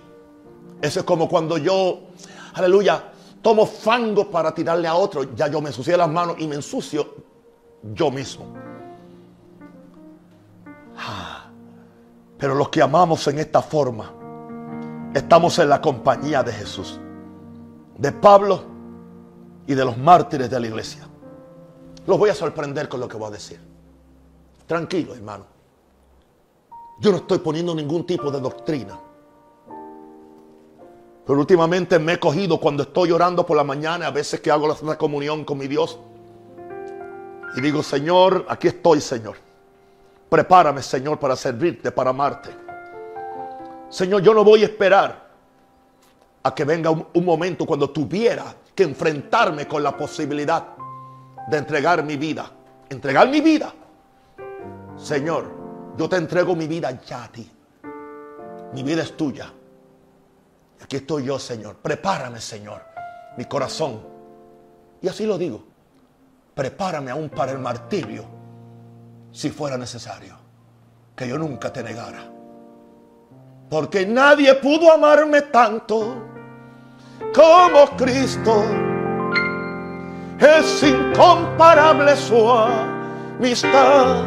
Eso 0.81 0.99
es 0.99 1.05
como 1.05 1.29
cuando 1.29 1.57
yo, 1.57 2.01
aleluya, 2.55 3.11
tomo 3.41 3.65
fango 3.65 4.29
para 4.29 4.53
tirarle 4.53 4.87
a 4.87 4.95
otro, 4.95 5.33
ya 5.33 5.47
yo 5.47 5.61
me 5.61 5.69
ensucié 5.69 5.95
las 5.95 6.09
manos 6.09 6.35
y 6.39 6.47
me 6.47 6.55
ensucio 6.55 7.15
yo 7.83 8.11
mismo. 8.11 8.53
Ah, 10.97 11.45
pero 12.37 12.53
los 12.53 12.67
que 12.67 12.81
amamos 12.81 13.25
en 13.27 13.39
esta 13.39 13.61
forma, 13.61 14.11
estamos 15.13 15.57
en 15.59 15.69
la 15.69 15.79
compañía 15.79 16.43
de 16.43 16.51
Jesús, 16.51 16.99
de 17.97 18.11
Pablo 18.11 18.72
y 19.67 19.73
de 19.73 19.85
los 19.85 19.97
mártires 19.97 20.49
de 20.49 20.59
la 20.59 20.67
iglesia. 20.67 21.07
Los 22.05 22.17
voy 22.17 22.29
a 22.29 22.35
sorprender 22.35 22.89
con 22.89 22.99
lo 22.99 23.07
que 23.07 23.17
voy 23.17 23.29
a 23.29 23.31
decir. 23.31 23.59
Tranquilo, 24.67 25.13
hermano. 25.13 25.45
Yo 26.99 27.11
no 27.11 27.17
estoy 27.17 27.39
poniendo 27.39 27.73
ningún 27.73 28.05
tipo 28.05 28.29
de 28.31 28.39
doctrina. 28.39 28.99
Pero 31.25 31.39
últimamente 31.39 31.97
me 31.99 32.13
he 32.13 32.19
cogido 32.19 32.59
cuando 32.59 32.83
estoy 32.83 33.11
orando 33.11 33.45
por 33.45 33.55
la 33.55 33.63
mañana, 33.63 34.07
a 34.07 34.11
veces 34.11 34.41
que 34.41 34.51
hago 34.51 34.67
la 34.67 34.75
Santa 34.75 34.97
Comunión 34.97 35.45
con 35.45 35.57
mi 35.57 35.67
Dios. 35.67 35.97
Y 37.55 37.61
digo, 37.61 37.81
Señor, 37.81 38.45
aquí 38.49 38.67
estoy, 38.67 38.99
Señor. 38.99 39.37
Prepárame, 40.29 40.81
Señor, 40.81 41.19
para 41.19 41.35
servirte, 41.35 41.91
para 41.91 42.09
amarte. 42.09 42.49
Señor, 43.89 44.21
yo 44.21 44.33
no 44.33 44.43
voy 44.43 44.63
a 44.63 44.65
esperar 44.65 45.29
a 46.41 46.53
que 46.53 46.65
venga 46.65 46.89
un, 46.89 47.05
un 47.13 47.23
momento 47.23 47.65
cuando 47.65 47.89
tuviera 47.89 48.53
que 48.75 48.83
enfrentarme 48.83 49.67
con 49.67 49.83
la 49.83 49.95
posibilidad 49.95 50.67
de 51.47 51.57
entregar 51.57 52.03
mi 52.03 52.17
vida. 52.17 52.49
Entregar 52.89 53.29
mi 53.29 53.41
vida. 53.41 53.73
Señor, 54.97 55.95
yo 55.97 56.09
te 56.09 56.17
entrego 56.17 56.55
mi 56.55 56.67
vida 56.67 56.99
ya 57.05 57.25
a 57.25 57.27
ti. 57.31 57.49
Mi 58.73 58.83
vida 58.83 59.03
es 59.03 59.15
tuya. 59.15 59.51
Aquí 60.81 60.97
estoy 60.97 61.25
yo, 61.25 61.39
Señor. 61.39 61.75
Prepárame, 61.77 62.39
Señor, 62.39 62.81
mi 63.37 63.45
corazón. 63.45 64.01
Y 65.01 65.07
así 65.07 65.25
lo 65.25 65.37
digo. 65.37 65.63
Prepárame 66.55 67.11
aún 67.11 67.29
para 67.29 67.51
el 67.51 67.59
martirio, 67.59 68.25
si 69.31 69.49
fuera 69.49 69.77
necesario. 69.77 70.37
Que 71.15 71.27
yo 71.27 71.37
nunca 71.37 71.71
te 71.71 71.83
negara. 71.83 72.29
Porque 73.69 74.05
nadie 74.05 74.53
pudo 74.55 74.91
amarme 74.91 75.43
tanto 75.43 76.32
como 77.33 77.85
Cristo. 77.97 78.63
Es 80.39 80.83
incomparable 80.83 82.15
su 82.15 82.49
amistad. 82.49 84.25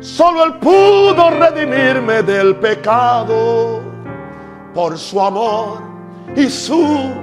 Solo 0.00 0.44
Él 0.44 0.54
pudo 0.58 1.30
redimirme 1.30 2.22
del 2.22 2.56
pecado 2.56 3.80
por 4.74 4.98
su 4.98 5.20
amor 5.20 5.82
y 6.34 6.48
su 6.48 7.14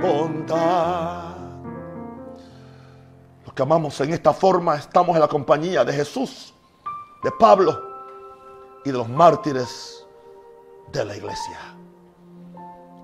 bondad. 0.00 1.36
Los 3.44 3.54
que 3.54 3.62
amamos 3.62 4.00
en 4.00 4.12
esta 4.12 4.32
forma 4.32 4.76
estamos 4.76 5.14
en 5.14 5.20
la 5.20 5.28
compañía 5.28 5.84
de 5.84 5.92
Jesús, 5.92 6.54
de 7.22 7.30
Pablo 7.32 7.78
y 8.84 8.90
de 8.90 8.98
los 8.98 9.08
mártires 9.08 10.06
de 10.92 11.04
la 11.04 11.16
iglesia. 11.16 11.77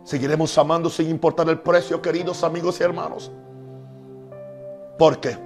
Seguiremos 0.04 0.56
amando 0.58 0.90
sin 0.90 1.08
importar 1.08 1.48
el 1.48 1.60
precio, 1.60 2.00
queridos 2.00 2.44
amigos 2.44 2.78
y 2.80 2.84
hermanos. 2.84 3.32
Porque 4.98 5.36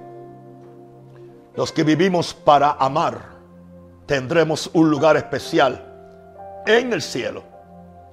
los 1.55 1.71
que 1.71 1.83
vivimos 1.83 2.33
para 2.33 2.73
amar 2.73 3.39
tendremos 4.05 4.69
un 4.73 4.89
lugar 4.89 5.17
especial 5.17 5.85
en 6.65 6.93
el 6.93 7.01
cielo 7.01 7.49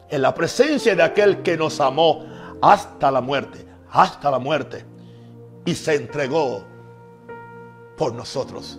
en 0.08 0.22
la 0.22 0.34
presencia 0.34 0.94
de 0.94 1.02
aquel 1.02 1.42
que 1.42 1.56
nos 1.56 1.80
amó 1.80 2.24
hasta 2.62 3.10
la 3.10 3.20
muerte, 3.20 3.66
hasta 3.90 4.30
la 4.30 4.38
muerte, 4.38 4.84
y 5.64 5.74
se 5.74 5.94
entregó 5.94 6.64
por 7.96 8.14
nosotros. 8.14 8.78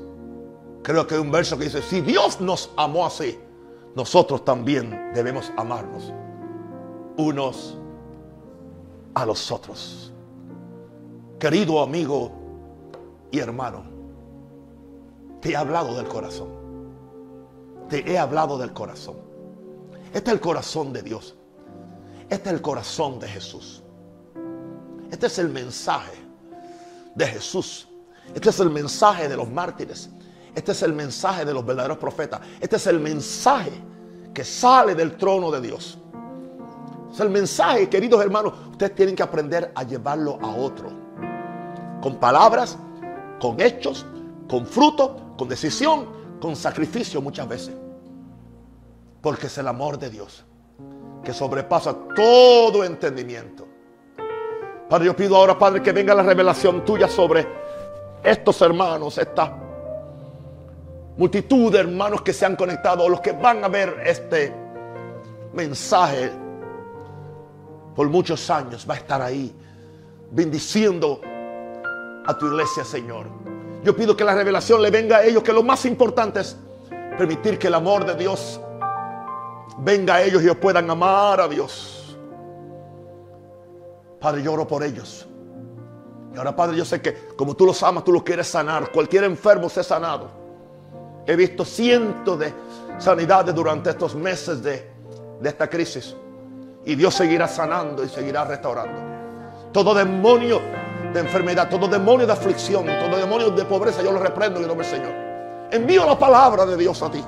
Creo 0.83 1.05
que 1.05 1.15
hay 1.15 1.21
un 1.21 1.31
verso 1.31 1.57
que 1.57 1.65
dice, 1.65 1.81
si 1.81 2.01
Dios 2.01 2.39
nos 2.39 2.71
amó 2.77 3.05
así, 3.05 3.37
nosotros 3.95 4.45
también 4.45 5.11
debemos 5.13 5.51
amarnos 5.57 6.13
unos 7.17 7.77
a 9.13 9.25
los 9.25 9.51
otros. 9.51 10.13
Querido 11.39 11.81
amigo 11.81 12.31
y 13.31 13.39
hermano, 13.39 13.83
te 15.41 15.51
he 15.51 15.55
hablado 15.55 15.95
del 15.95 16.07
corazón. 16.07 16.49
Te 17.89 18.11
he 18.11 18.17
hablado 18.17 18.57
del 18.57 18.73
corazón. 18.73 19.17
Este 20.13 20.29
es 20.29 20.33
el 20.33 20.39
corazón 20.39 20.93
de 20.93 21.01
Dios. 21.01 21.35
Este 22.29 22.49
es 22.49 22.55
el 22.55 22.61
corazón 22.61 23.19
de 23.19 23.27
Jesús. 23.27 23.83
Este 25.11 25.27
es 25.27 25.39
el 25.39 25.49
mensaje 25.49 26.17
de 27.15 27.25
Jesús. 27.25 27.87
Este 28.33 28.49
es 28.49 28.59
el 28.59 28.69
mensaje 28.69 29.29
de 29.29 29.37
los 29.37 29.49
mártires. 29.49 30.09
Este 30.53 30.71
es 30.71 30.81
el 30.83 30.93
mensaje 30.93 31.45
de 31.45 31.53
los 31.53 31.65
verdaderos 31.65 31.97
profetas. 31.97 32.41
Este 32.59 32.75
es 32.75 32.87
el 32.87 32.99
mensaje 32.99 33.71
que 34.33 34.43
sale 34.43 34.95
del 34.95 35.15
trono 35.17 35.51
de 35.51 35.61
Dios. 35.61 35.97
Es 37.17 37.21
el 37.21 37.31
mensaje, 37.31 37.89
queridos 37.89 38.21
hermanos, 38.21 38.53
ustedes 38.69 38.93
tienen 38.93 39.15
que 39.15 39.23
aprender 39.23 39.71
a 39.73 39.81
llevarlo 39.81 40.37
a 40.39 40.55
otro. 40.55 40.87
Con 41.99 42.17
palabras, 42.17 42.77
con 43.41 43.59
hechos, 43.59 44.05
con 44.47 44.67
fruto, 44.67 45.33
con 45.35 45.49
decisión, 45.49 46.05
con 46.39 46.55
sacrificio 46.55 47.19
muchas 47.19 47.49
veces. 47.49 47.75
Porque 49.19 49.47
es 49.47 49.57
el 49.57 49.67
amor 49.67 49.97
de 49.97 50.11
Dios 50.11 50.45
que 51.23 51.33
sobrepasa 51.33 51.95
todo 52.15 52.83
entendimiento. 52.83 53.67
Padre, 54.87 55.07
yo 55.07 55.15
pido 55.15 55.37
ahora, 55.37 55.57
Padre, 55.57 55.81
que 55.81 55.93
venga 55.93 56.13
la 56.13 56.21
revelación 56.21 56.85
tuya 56.85 57.07
sobre 57.07 57.47
estos 58.23 58.61
hermanos, 58.61 59.17
esta 59.17 59.57
multitud 61.17 61.71
de 61.71 61.79
hermanos 61.79 62.21
que 62.21 62.31
se 62.31 62.45
han 62.45 62.55
conectado, 62.55 63.09
los 63.09 63.21
que 63.21 63.31
van 63.31 63.63
a 63.63 63.69
ver 63.69 64.03
este 64.05 64.53
mensaje 65.53 66.45
por 67.97 68.07
muchos 68.09 68.47
años, 68.51 68.85
va 68.87 68.93
a 68.93 68.97
estar 68.97 69.19
ahí 69.23 69.51
bendiciendo 70.29 71.19
a 72.27 72.37
tu 72.37 72.45
iglesia, 72.45 72.85
Señor. 72.85 73.25
Yo 73.83 73.95
pido 73.95 74.15
que 74.15 74.23
la 74.23 74.35
revelación 74.35 74.83
le 74.83 74.91
venga 74.91 75.17
a 75.17 75.23
ellos, 75.23 75.41
que 75.41 75.51
lo 75.51 75.63
más 75.63 75.83
importante 75.83 76.41
es 76.41 76.55
permitir 77.17 77.57
que 77.57 77.65
el 77.65 77.73
amor 77.73 78.05
de 78.05 78.13
Dios 78.13 78.61
venga 79.79 80.13
a 80.13 80.21
ellos 80.21 80.43
y 80.43 80.45
ellos 80.45 80.57
puedan 80.57 80.87
amar 80.91 81.41
a 81.41 81.47
Dios. 81.47 82.15
Padre, 84.19 84.43
yo 84.43 84.53
oro 84.53 84.67
por 84.67 84.83
ellos. 84.83 85.27
Y 86.35 86.37
ahora, 86.37 86.55
Padre, 86.55 86.77
yo 86.77 86.85
sé 86.85 87.01
que 87.01 87.29
como 87.35 87.55
tú 87.55 87.65
los 87.65 87.81
amas, 87.81 88.03
tú 88.03 88.11
los 88.11 88.21
quieres 88.21 88.45
sanar. 88.45 88.91
Cualquier 88.91 89.23
enfermo 89.23 89.69
se 89.69 89.79
ha 89.79 89.83
sanado. 89.83 90.29
He 91.25 91.35
visto 91.35 91.65
cientos 91.65 92.37
de 92.37 92.53
sanidades 92.99 93.55
durante 93.55 93.89
estos 93.89 94.13
meses 94.13 94.61
de, 94.61 94.87
de 95.41 95.49
esta 95.49 95.67
crisis. 95.67 96.15
Y 96.87 96.95
Dios 96.95 97.13
seguirá 97.13 97.47
sanando 97.47 98.03
y 98.03 98.09
seguirá 98.09 98.45
restaurando. 98.45 99.71
Todo 99.71 99.93
demonio 99.93 100.59
de 101.13 101.19
enfermedad, 101.19 101.69
todo 101.69 101.87
demonio 101.87 102.25
de 102.25 102.33
aflicción, 102.33 102.85
todo 102.85 103.17
demonio 103.17 103.51
de 103.51 103.65
pobreza, 103.65 104.01
yo 104.01 104.11
lo 104.11 104.19
reprendo 104.19 104.57
en 104.57 104.63
el 104.63 104.67
nombre 104.69 104.87
del 104.87 104.97
Señor. 104.97 105.13
Envío 105.69 106.05
la 106.05 106.17
palabra 106.17 106.65
de 106.65 106.77
Dios 106.77 107.01
a 107.03 107.11
ti. 107.11 107.23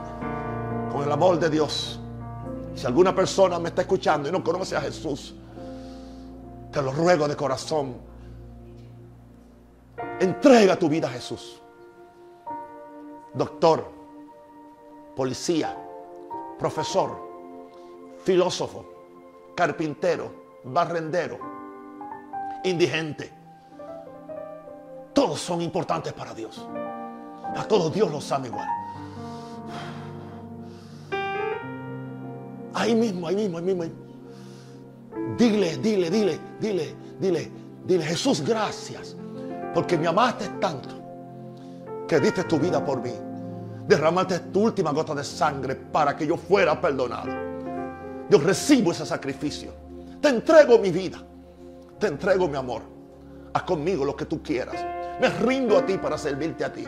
Con 0.92 1.04
el 1.04 1.12
amor 1.12 1.38
de 1.38 1.50
Dios. 1.50 2.00
Si 2.74 2.88
alguna 2.88 3.14
persona 3.14 3.60
me 3.60 3.70
está 3.70 3.82
escuchando 3.82 4.30
y 4.30 4.32
no 4.32 4.44
conoce 4.44 4.76
a 4.76 4.82
Jesús, 4.82 5.36
te 6.72 6.82
lo 6.82 6.92
ruego 6.92 7.28
de 7.28 7.36
corazón 7.36 8.10
Entrega 10.20 10.78
tu 10.78 10.90
vida 10.90 11.08
a 11.08 11.12
Jesús. 11.12 11.62
Doctor, 13.34 13.90
policía, 15.16 15.76
profesor, 16.58 17.18
filósofo, 18.24 18.99
carpintero, 19.60 20.62
barrendero, 20.64 21.38
indigente. 22.64 23.30
Todos 25.12 25.42
son 25.42 25.62
importantes 25.62 26.14
para 26.14 26.34
Dios. 26.34 26.66
A 27.58 27.66
todos 27.66 27.94
Dios 27.94 28.10
los 28.10 28.32
ama 28.32 28.48
igual. 28.48 28.68
Ahí 32.74 32.96
mismo, 32.96 33.28
ahí 33.28 33.36
mismo, 33.36 33.58
ahí 33.58 33.64
mismo. 33.66 33.84
Dile, 35.38 35.76
dile, 35.76 36.10
dile, 36.10 36.40
dile, 36.62 36.96
dile, 37.20 37.52
dile, 37.84 38.06
Jesús, 38.06 38.42
gracias. 38.42 39.18
Porque 39.74 39.98
me 39.98 40.08
amaste 40.08 40.48
tanto 40.62 40.96
que 42.08 42.18
diste 42.22 42.46
tu 42.46 42.58
vida 42.58 42.84
por 42.86 43.02
mí. 43.02 43.12
Derramaste 43.90 44.40
tu 44.54 44.62
última 44.62 44.94
gota 44.94 45.14
de 45.14 45.26
sangre 45.26 45.76
para 45.76 46.16
que 46.16 46.26
yo 46.26 46.38
fuera 46.38 46.80
perdonado. 46.80 47.49
Yo 48.30 48.40
recibo 48.40 48.92
ese 48.92 49.06
sacrificio. 49.06 49.72
Te 50.22 50.30
entrego 50.30 50.78
mi 50.80 50.92
vida. 50.92 51.18
Te 52.00 52.08
entrego 52.08 52.48
mi 52.48 52.58
amor. 52.58 52.82
Haz 53.54 53.64
conmigo 53.64 54.06
lo 54.06 54.16
que 54.16 54.26
tú 54.26 54.42
quieras. 54.44 54.76
Me 55.20 55.30
rindo 55.30 55.78
a 55.78 55.86
ti 55.86 55.98
para 55.98 56.18
servirte 56.18 56.64
a 56.64 56.72
ti. 56.72 56.86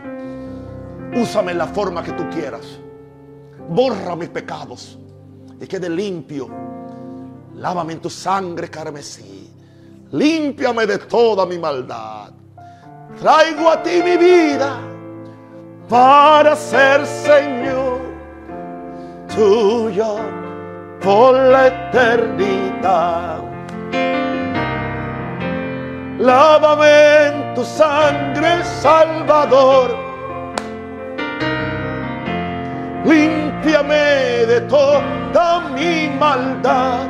Úsame 1.15 1.51
en 1.51 1.57
la 1.57 1.67
forma 1.67 2.03
que 2.03 2.13
tú 2.13 2.29
quieras. 2.29 2.79
Borra 3.69 4.15
mis 4.15 4.29
pecados 4.29 4.97
y 5.59 5.67
quede 5.67 5.89
limpio. 5.89 6.49
Lávame 7.55 7.93
en 7.93 8.01
tu 8.01 8.09
sangre 8.09 8.69
carmesí. 8.69 9.49
Límpiame 10.11 10.85
de 10.85 10.97
toda 10.99 11.45
mi 11.45 11.57
maldad. 11.57 12.31
Traigo 13.19 13.69
a 13.69 13.81
ti 13.81 14.01
mi 14.03 14.17
vida 14.17 14.79
para 15.89 16.55
ser 16.55 17.05
Señor 17.05 17.99
tuyo 19.35 20.40
por 21.03 21.33
la 21.35 21.67
eternidad. 21.67 23.41
Lávame 26.19 27.27
en 27.27 27.53
tu 27.55 27.63
sangre, 27.63 28.63
Salvador 28.63 30.11
límpiame 33.05 34.45
de 34.45 34.61
toda 34.61 35.69
mi 35.75 36.09
maldad. 36.19 37.07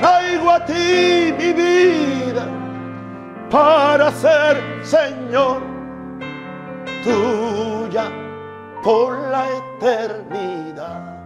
Traigo 0.00 0.50
a 0.50 0.64
ti 0.64 1.34
mi 1.38 1.52
vida 1.52 2.46
para 3.50 4.10
ser 4.10 4.56
Señor 4.82 5.60
tuya 7.04 8.06
por 8.82 9.18
la 9.28 9.46
eternidad. 9.56 11.18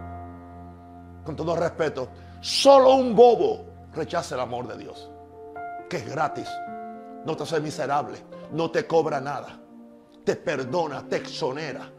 Con 1.23 1.35
todo 1.35 1.55
respeto, 1.55 2.09
solo 2.41 2.95
un 2.95 3.15
bobo 3.15 3.65
rechaza 3.93 4.35
el 4.35 4.41
amor 4.41 4.67
de 4.67 4.77
Dios, 4.77 5.09
que 5.89 5.97
es 5.97 6.09
gratis, 6.09 6.47
no 7.25 7.35
te 7.35 7.43
hace 7.43 7.59
miserable, 7.59 8.17
no 8.51 8.69
te 8.69 8.85
cobra 8.85 9.19
nada 9.19 9.59
te 10.25 10.35
perdona, 10.35 11.07
te 11.07 11.17
exonera 11.17 11.91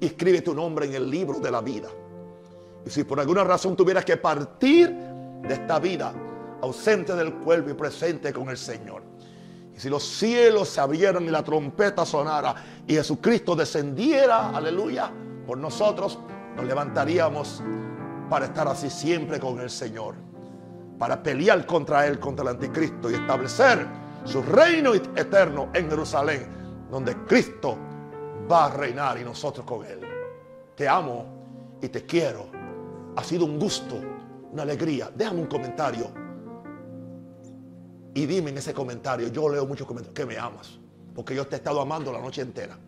escribe 0.00 0.42
tu 0.42 0.54
nombre 0.54 0.86
en 0.86 0.94
el 0.94 1.10
libro 1.10 1.40
de 1.40 1.50
la 1.50 1.60
vida. 1.60 1.88
Y 2.84 2.90
si 2.90 3.04
por 3.04 3.18
alguna 3.18 3.42
razón 3.42 3.74
tuvieras 3.74 4.04
que 4.04 4.16
partir 4.16 4.90
de 4.90 5.54
esta 5.54 5.78
vida, 5.78 6.12
ausente 6.60 7.14
del 7.14 7.34
cuerpo 7.36 7.70
y 7.70 7.74
presente 7.74 8.32
con 8.32 8.48
el 8.50 8.58
Señor. 8.58 9.02
Y 9.74 9.80
si 9.80 9.88
los 9.88 10.04
cielos 10.04 10.68
se 10.68 10.80
abrieran 10.80 11.24
y 11.24 11.30
la 11.30 11.42
trompeta 11.42 12.06
sonara 12.06 12.54
y 12.86 12.94
Jesucristo 12.94 13.56
descendiera, 13.56 14.50
aleluya, 14.50 15.10
por 15.46 15.58
nosotros, 15.58 16.18
nos 16.56 16.64
levantaríamos 16.64 17.62
para 18.30 18.46
estar 18.46 18.68
así 18.68 18.88
siempre 18.88 19.40
con 19.40 19.60
el 19.60 19.70
Señor. 19.70 20.14
Para 20.98 21.22
pelear 21.22 21.66
contra 21.66 22.06
Él, 22.06 22.20
contra 22.20 22.44
el 22.44 22.50
anticristo 22.50 23.10
y 23.10 23.14
establecer 23.14 23.86
su 24.24 24.42
reino 24.42 24.94
eterno 24.94 25.68
en 25.74 25.90
Jerusalén 25.90 26.64
donde 26.94 27.16
Cristo 27.24 27.76
va 28.50 28.66
a 28.66 28.70
reinar 28.70 29.18
y 29.18 29.24
nosotros 29.24 29.66
con 29.66 29.84
Él. 29.84 30.00
Te 30.76 30.88
amo 30.88 31.26
y 31.82 31.88
te 31.88 32.06
quiero. 32.06 32.46
Ha 33.16 33.24
sido 33.24 33.44
un 33.44 33.58
gusto, 33.58 34.00
una 34.52 34.62
alegría. 34.62 35.10
Déjame 35.12 35.40
un 35.40 35.46
comentario 35.46 36.12
y 38.14 38.26
dime 38.26 38.50
en 38.50 38.58
ese 38.58 38.72
comentario, 38.72 39.28
yo 39.28 39.48
leo 39.48 39.66
muchos 39.66 39.86
comentarios, 39.86 40.14
que 40.14 40.26
me 40.26 40.38
amas, 40.38 40.78
porque 41.14 41.34
yo 41.34 41.46
te 41.46 41.56
he 41.56 41.58
estado 41.58 41.80
amando 41.80 42.12
la 42.12 42.20
noche 42.20 42.42
entera. 42.42 42.78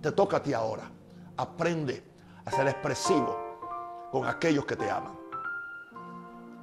Te 0.00 0.12
toca 0.12 0.38
a 0.38 0.42
ti 0.42 0.52
ahora. 0.52 0.90
Aprende 1.36 2.02
a 2.44 2.50
ser 2.50 2.66
expresivo 2.66 4.08
con 4.10 4.26
aquellos 4.26 4.66
que 4.66 4.76
te 4.76 4.90
aman. 4.90 5.16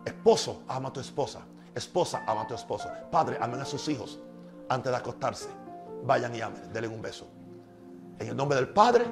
Esposo, 0.06 0.64
ama 0.68 0.90
a 0.90 0.94
tu 0.94 1.00
esposa. 1.00 1.42
Esposa, 1.74 2.24
ama 2.28 2.42
a 2.42 2.48
tu 2.48 2.54
esposo. 2.54 2.90
Padre, 3.10 3.38
amen 3.40 3.62
a 3.62 3.66
sus 3.66 3.88
hijos 3.88 4.20
antes 4.68 4.92
de 4.92 4.98
acostarse 4.98 5.50
vayan 6.04 6.36
y 6.36 6.42
amen, 6.42 6.62
denle 6.74 6.88
un 6.88 7.02
beso. 7.02 7.28
En 8.20 8.30
el 8.30 8.36
nombre 8.36 8.58
del 8.58 8.70
Padre, 8.70 9.06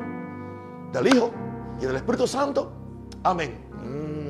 del 0.92 1.08
Hijo 1.08 1.32
y 1.80 1.86
del 1.86 1.96
Espíritu 1.96 2.28
Santo. 2.28 2.72
Amén. 3.24 4.27